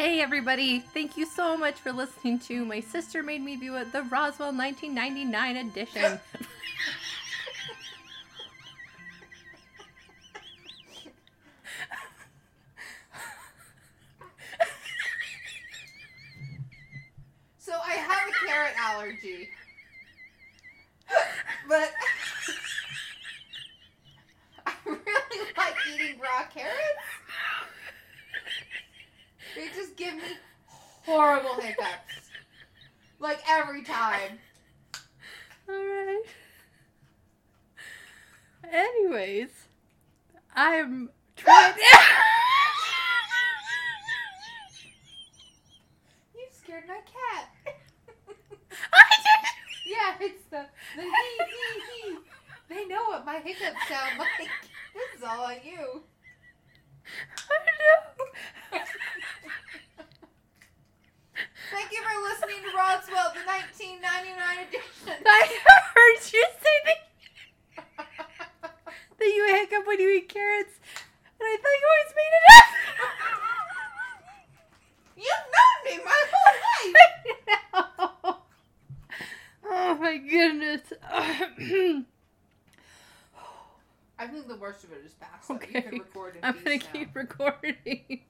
Hey 0.05 0.21
everybody, 0.21 0.81
thank 0.81 1.17
you 1.17 1.25
so 1.25 1.57
much 1.57 1.79
for 1.79 1.91
listening 1.91 2.37
to 2.41 2.63
My 2.63 2.79
Sister 2.79 3.23
Made 3.23 3.41
Me 3.41 3.55
View 3.55 3.75
It, 3.77 3.91
the 3.91 4.03
Roswell 4.03 4.53
1999 4.53 5.57
edition. 5.57 6.19
So 17.57 17.73
I 17.73 17.93
have 17.93 18.29
a 18.29 18.45
carrot 18.45 18.75
allergy, 18.79 19.49
but 21.67 21.89
I 24.67 24.73
really 24.85 25.51
like 25.57 25.75
eating 25.95 26.19
raw 26.19 26.45
carrots. 26.53 27.14
They 29.55 29.67
just 29.73 29.95
give 29.95 30.13
me 30.15 30.21
horrible 31.03 31.55
hiccups, 31.55 32.29
like 33.19 33.39
every 33.49 33.83
time. 33.83 34.39
Alright. 35.69 36.25
Anyways, 38.71 39.49
I'm 40.55 41.09
trying. 41.35 41.73
You 46.35 46.45
scared 46.51 46.83
my 46.87 46.95
cat. 47.05 47.49
I 48.93 49.15
did- 49.23 49.91
Yeah, 49.91 50.15
it's 50.19 50.43
the 50.49 50.65
the 50.95 51.01
he 51.01 51.09
he 51.09 52.09
he. 52.11 52.17
They 52.67 52.85
know 52.87 53.03
what 53.09 53.25
my 53.25 53.39
hiccups 53.39 53.87
sound 53.87 54.17
like. 54.19 54.49
This 54.93 55.17
is 55.17 55.23
all 55.23 55.45
on 55.45 55.55
you. 55.63 56.01
I 57.49 57.57
know. 57.79 58.79
Thank 61.71 61.91
you 61.91 62.01
for 62.03 62.15
listening 62.21 62.61
to 62.69 62.77
Roswell, 62.77 63.31
the 63.33 63.41
1999 63.45 64.67
edition. 64.67 65.23
I 65.25 65.57
heard 65.93 66.19
you 66.31 66.45
say 66.61 66.77
that, 66.85 66.99
that 69.17 69.25
you 69.25 69.45
hiccup 69.55 69.87
when 69.87 69.99
you 69.99 70.09
eat 70.09 70.29
carrots, 70.29 70.79
and 71.39 71.41
I 71.41 71.57
thought 71.57 71.79
you 71.81 71.87
always 71.91 72.13
made 72.15 72.33
it 72.37 72.45
up. 72.57 72.69
You've 75.25 75.47
known 75.55 75.77
me 75.85 75.95
my 76.05 76.21
whole 76.31 76.53
life. 76.93 78.37
oh 79.65 79.95
my 80.01 80.17
goodness. 80.17 80.81
I 84.17 84.27
think 84.27 84.47
the 84.47 84.55
worst 84.55 84.83
of 84.83 84.91
it 84.93 85.03
is 85.05 85.13
past. 85.13 85.49
Okay. 85.51 85.75
you 85.75 85.81
can 85.81 85.99
record 85.99 86.37
I'm 86.43 86.53
gonna 86.63 86.77
now. 86.77 86.83
keep 86.93 87.15
recording. 87.15 88.21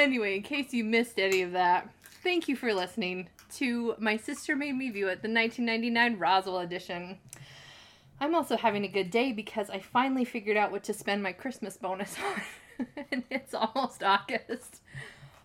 Anyway, 0.00 0.36
in 0.36 0.42
case 0.42 0.72
you 0.72 0.84
missed 0.84 1.18
any 1.18 1.42
of 1.42 1.52
that, 1.52 1.88
thank 2.22 2.48
you 2.48 2.56
for 2.56 2.72
listening 2.72 3.28
to 3.56 3.94
My 3.98 4.16
Sister 4.16 4.56
Made 4.56 4.74
Me 4.74 4.90
View 4.90 5.08
It, 5.08 5.22
the 5.22 5.28
1999 5.28 6.18
Roswell 6.18 6.60
edition. 6.60 7.18
I'm 8.20 8.34
also 8.34 8.56
having 8.56 8.84
a 8.84 8.88
good 8.88 9.10
day 9.10 9.32
because 9.32 9.68
I 9.68 9.80
finally 9.80 10.24
figured 10.24 10.56
out 10.56 10.70
what 10.70 10.84
to 10.84 10.94
spend 10.94 11.22
my 11.22 11.32
Christmas 11.32 11.76
bonus 11.76 12.16
on. 12.78 12.86
and 13.10 13.24
it's 13.30 13.54
almost 13.54 14.02
August. 14.02 14.80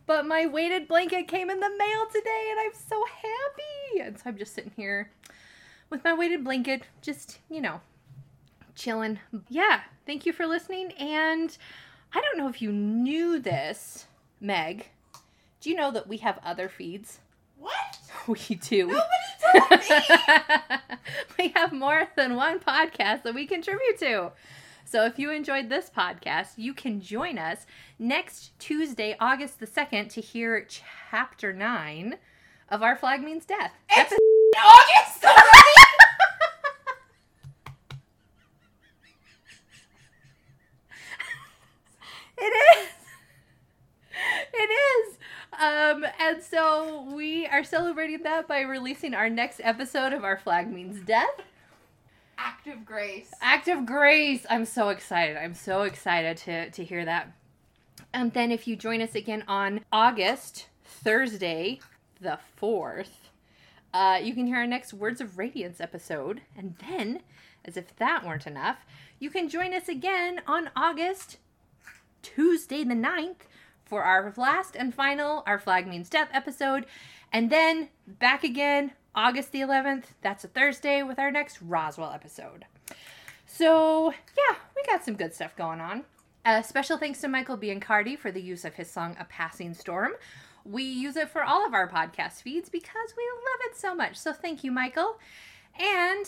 But 0.06 0.26
my 0.26 0.46
weighted 0.46 0.88
blanket 0.88 1.28
came 1.28 1.50
in 1.50 1.60
the 1.60 1.70
mail 1.70 2.06
today 2.08 2.48
and 2.52 2.60
I'm 2.60 2.74
so 2.74 3.04
happy. 3.06 4.00
And 4.02 4.18
so 4.18 4.24
I'm 4.28 4.38
just 4.38 4.54
sitting 4.54 4.72
here 4.76 5.12
with 5.90 6.04
my 6.04 6.14
weighted 6.14 6.44
blanket, 6.44 6.84
just, 7.02 7.40
you 7.50 7.60
know, 7.60 7.82
chilling. 8.76 9.20
Yeah, 9.50 9.82
thank 10.06 10.26
you 10.26 10.32
for 10.32 10.48
listening. 10.48 10.94
And 10.94 11.58
I 12.14 12.22
don't 12.22 12.38
know 12.38 12.48
if 12.48 12.62
you 12.62 12.72
knew 12.72 13.40
this, 13.40 14.07
Meg, 14.40 14.88
do 15.62 15.70
you 15.70 15.76
know 15.76 15.92
that 15.92 16.08
we 16.08 16.18
have 16.18 16.40
other 16.44 16.70
feeds? 16.70 17.20
What? 17.58 17.74
We 18.28 18.56
do. 18.56 18.88
Nobody 18.88 19.08
told 19.70 19.80
me. 19.80 20.98
we 21.40 21.48
have 21.56 21.72
more 21.72 22.10
than 22.18 22.36
one 22.36 22.60
podcast 22.60 23.24
that 23.24 23.34
we 23.34 23.48
contribute 23.48 23.98
to. 24.00 24.32
So 24.84 25.06
if 25.06 25.18
you 25.18 25.32
enjoyed 25.32 25.70
this 25.70 25.90
podcast, 25.90 26.50
you 26.58 26.74
can 26.74 27.00
join 27.00 27.38
us 27.38 27.66
next 27.98 28.52
Tuesday, 28.60 29.16
August 29.22 29.62
the 29.62 29.68
2nd, 29.68 30.10
to 30.10 30.20
hear 30.20 30.68
chapter 31.10 31.54
9 31.54 32.18
of 32.70 32.84
Our 32.84 32.98
Flag 32.98 33.22
Means 33.24 33.46
Death. 33.46 33.72
It's 33.90 34.12
August 34.58 35.24
It 42.40 42.54
is 42.78 42.97
already. 44.58 46.42
so 46.42 47.08
we 47.14 47.46
are 47.48 47.64
celebrating 47.64 48.24
that 48.24 48.48
by 48.48 48.62
releasing 48.62 49.14
our 49.14 49.30
next 49.30 49.62
episode 49.64 50.14
of 50.14 50.24
Our 50.24 50.38
Flag 50.38 50.72
Means 50.72 51.00
Death. 51.06 51.42
Act 52.38 52.68
of 52.68 52.86
grace. 52.86 53.32
Act 53.42 53.68
of 53.68 53.86
Grace. 53.86 54.46
I'm 54.50 54.66
so 54.66 54.90
excited. 54.90 55.38
I'm 55.38 55.56
so 55.56 55.82
excited 55.82 56.38
to, 56.38 56.70
to 56.70 56.84
hear 56.84 57.04
that. 57.06 57.32
And 58.14 58.34
then 58.34 58.52
if 58.52 58.68
you 58.68 58.76
join 58.76 59.02
us 59.02 59.16
again 59.16 59.44
on 59.48 59.82
August, 59.92 60.68
Thursday, 60.84 61.80
the 62.22 62.40
4th, 62.62 63.30
uh, 63.94 64.20
you 64.22 64.34
can 64.34 64.46
hear 64.46 64.58
our 64.58 64.68
next 64.68 64.94
Words 64.94 65.20
of 65.20 65.38
Radiance 65.38 65.82
episode. 65.82 66.42
And 66.56 66.76
then, 66.88 67.22
as 67.66 67.76
if 67.76 67.96
that 67.96 68.24
weren't 68.24 68.48
enough, 68.48 68.86
you 69.20 69.30
can 69.30 69.50
join 69.50 69.74
us 69.74 69.90
again 69.90 70.42
on 70.46 70.70
August, 70.76 71.38
Tuesday 72.22 72.84
the 72.84 72.94
9th, 72.94 73.48
for 73.88 74.04
our 74.04 74.34
last 74.38 74.76
and 74.76 74.94
final 74.94 75.44
Our 75.48 75.60
Flag 75.60 75.88
Means 75.88 76.10
Death 76.10 76.30
episode. 76.34 76.86
And 77.32 77.50
then 77.50 77.90
back 78.06 78.44
again 78.44 78.92
August 79.16 79.52
the 79.52 79.62
11th. 79.62 80.06
That's 80.22 80.44
a 80.44 80.48
Thursday 80.48 81.02
with 81.04 81.18
our 81.18 81.32
next 81.32 81.62
Roswell 81.62 82.12
episode. 82.12 82.66
So, 83.46 84.12
yeah, 84.12 84.58
we 84.76 84.84
got 84.84 85.04
some 85.04 85.16
good 85.16 85.34
stuff 85.34 85.56
going 85.56 85.82
on. 85.82 86.04
Uh, 86.46 86.62
special 86.62 86.98
thanks 86.98 87.20
to 87.22 87.28
Michael 87.28 87.58
Biancardi 87.58 88.18
for 88.18 88.32
the 88.32 88.42
use 88.42 88.64
of 88.64 88.76
his 88.76 88.90
song 88.90 89.16
A 89.20 89.26
Passing 89.26 89.74
Storm. 89.74 90.12
We 90.66 90.84
use 90.84 91.16
it 91.16 91.30
for 91.30 91.44
all 91.44 91.66
of 91.66 91.74
our 91.74 91.90
podcast 91.90 92.42
feeds 92.42 92.70
because 92.70 93.14
we 93.18 93.24
love 93.24 93.72
it 93.72 93.78
so 93.78 93.96
much. 93.96 94.18
So, 94.18 94.34
thank 94.34 94.64
you, 94.64 94.72
Michael. 94.72 95.18
And 95.80 96.26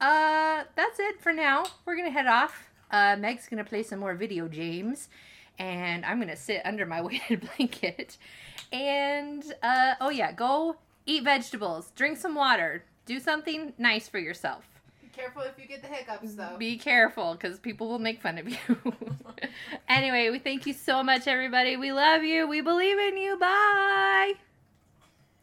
uh, 0.00 0.64
that's 0.76 0.98
it 0.98 1.20
for 1.20 1.32
now. 1.32 1.64
We're 1.84 1.96
going 1.96 2.08
to 2.08 2.12
head 2.12 2.26
off. 2.26 2.70
Uh, 2.90 3.16
Meg's 3.18 3.48
going 3.48 3.62
to 3.62 3.68
play 3.68 3.82
some 3.82 3.98
more 3.98 4.14
video 4.14 4.48
games. 4.48 5.08
And 5.60 6.04
I'm 6.04 6.20
to 6.26 6.36
sit 6.36 6.62
under 6.64 6.86
my 6.86 7.00
weighted 7.02 7.48
blanket. 7.56 8.16
And, 8.72 9.44
uh, 9.62 9.94
oh, 10.00 10.10
yeah, 10.10 10.32
go 10.32 10.76
eat 11.06 11.24
vegetables, 11.24 11.92
drink 11.94 12.18
some 12.18 12.34
water, 12.34 12.84
do 13.06 13.20
something 13.20 13.72
nice 13.78 14.08
for 14.08 14.18
yourself. 14.18 14.64
Be 15.02 15.08
careful 15.08 15.42
if 15.42 15.58
you 15.58 15.66
get 15.66 15.82
the 15.82 15.88
hiccups, 15.88 16.34
though. 16.34 16.56
Be 16.58 16.76
careful 16.76 17.32
because 17.34 17.58
people 17.58 17.88
will 17.88 17.98
make 17.98 18.20
fun 18.20 18.38
of 18.38 18.48
you. 18.48 18.56
anyway, 19.88 20.30
we 20.30 20.38
thank 20.38 20.66
you 20.66 20.72
so 20.72 21.02
much, 21.02 21.26
everybody. 21.26 21.76
We 21.76 21.92
love 21.92 22.22
you. 22.22 22.48
We 22.48 22.60
believe 22.60 22.98
in 22.98 23.16
you. 23.16 23.36
Bye. 23.38 24.34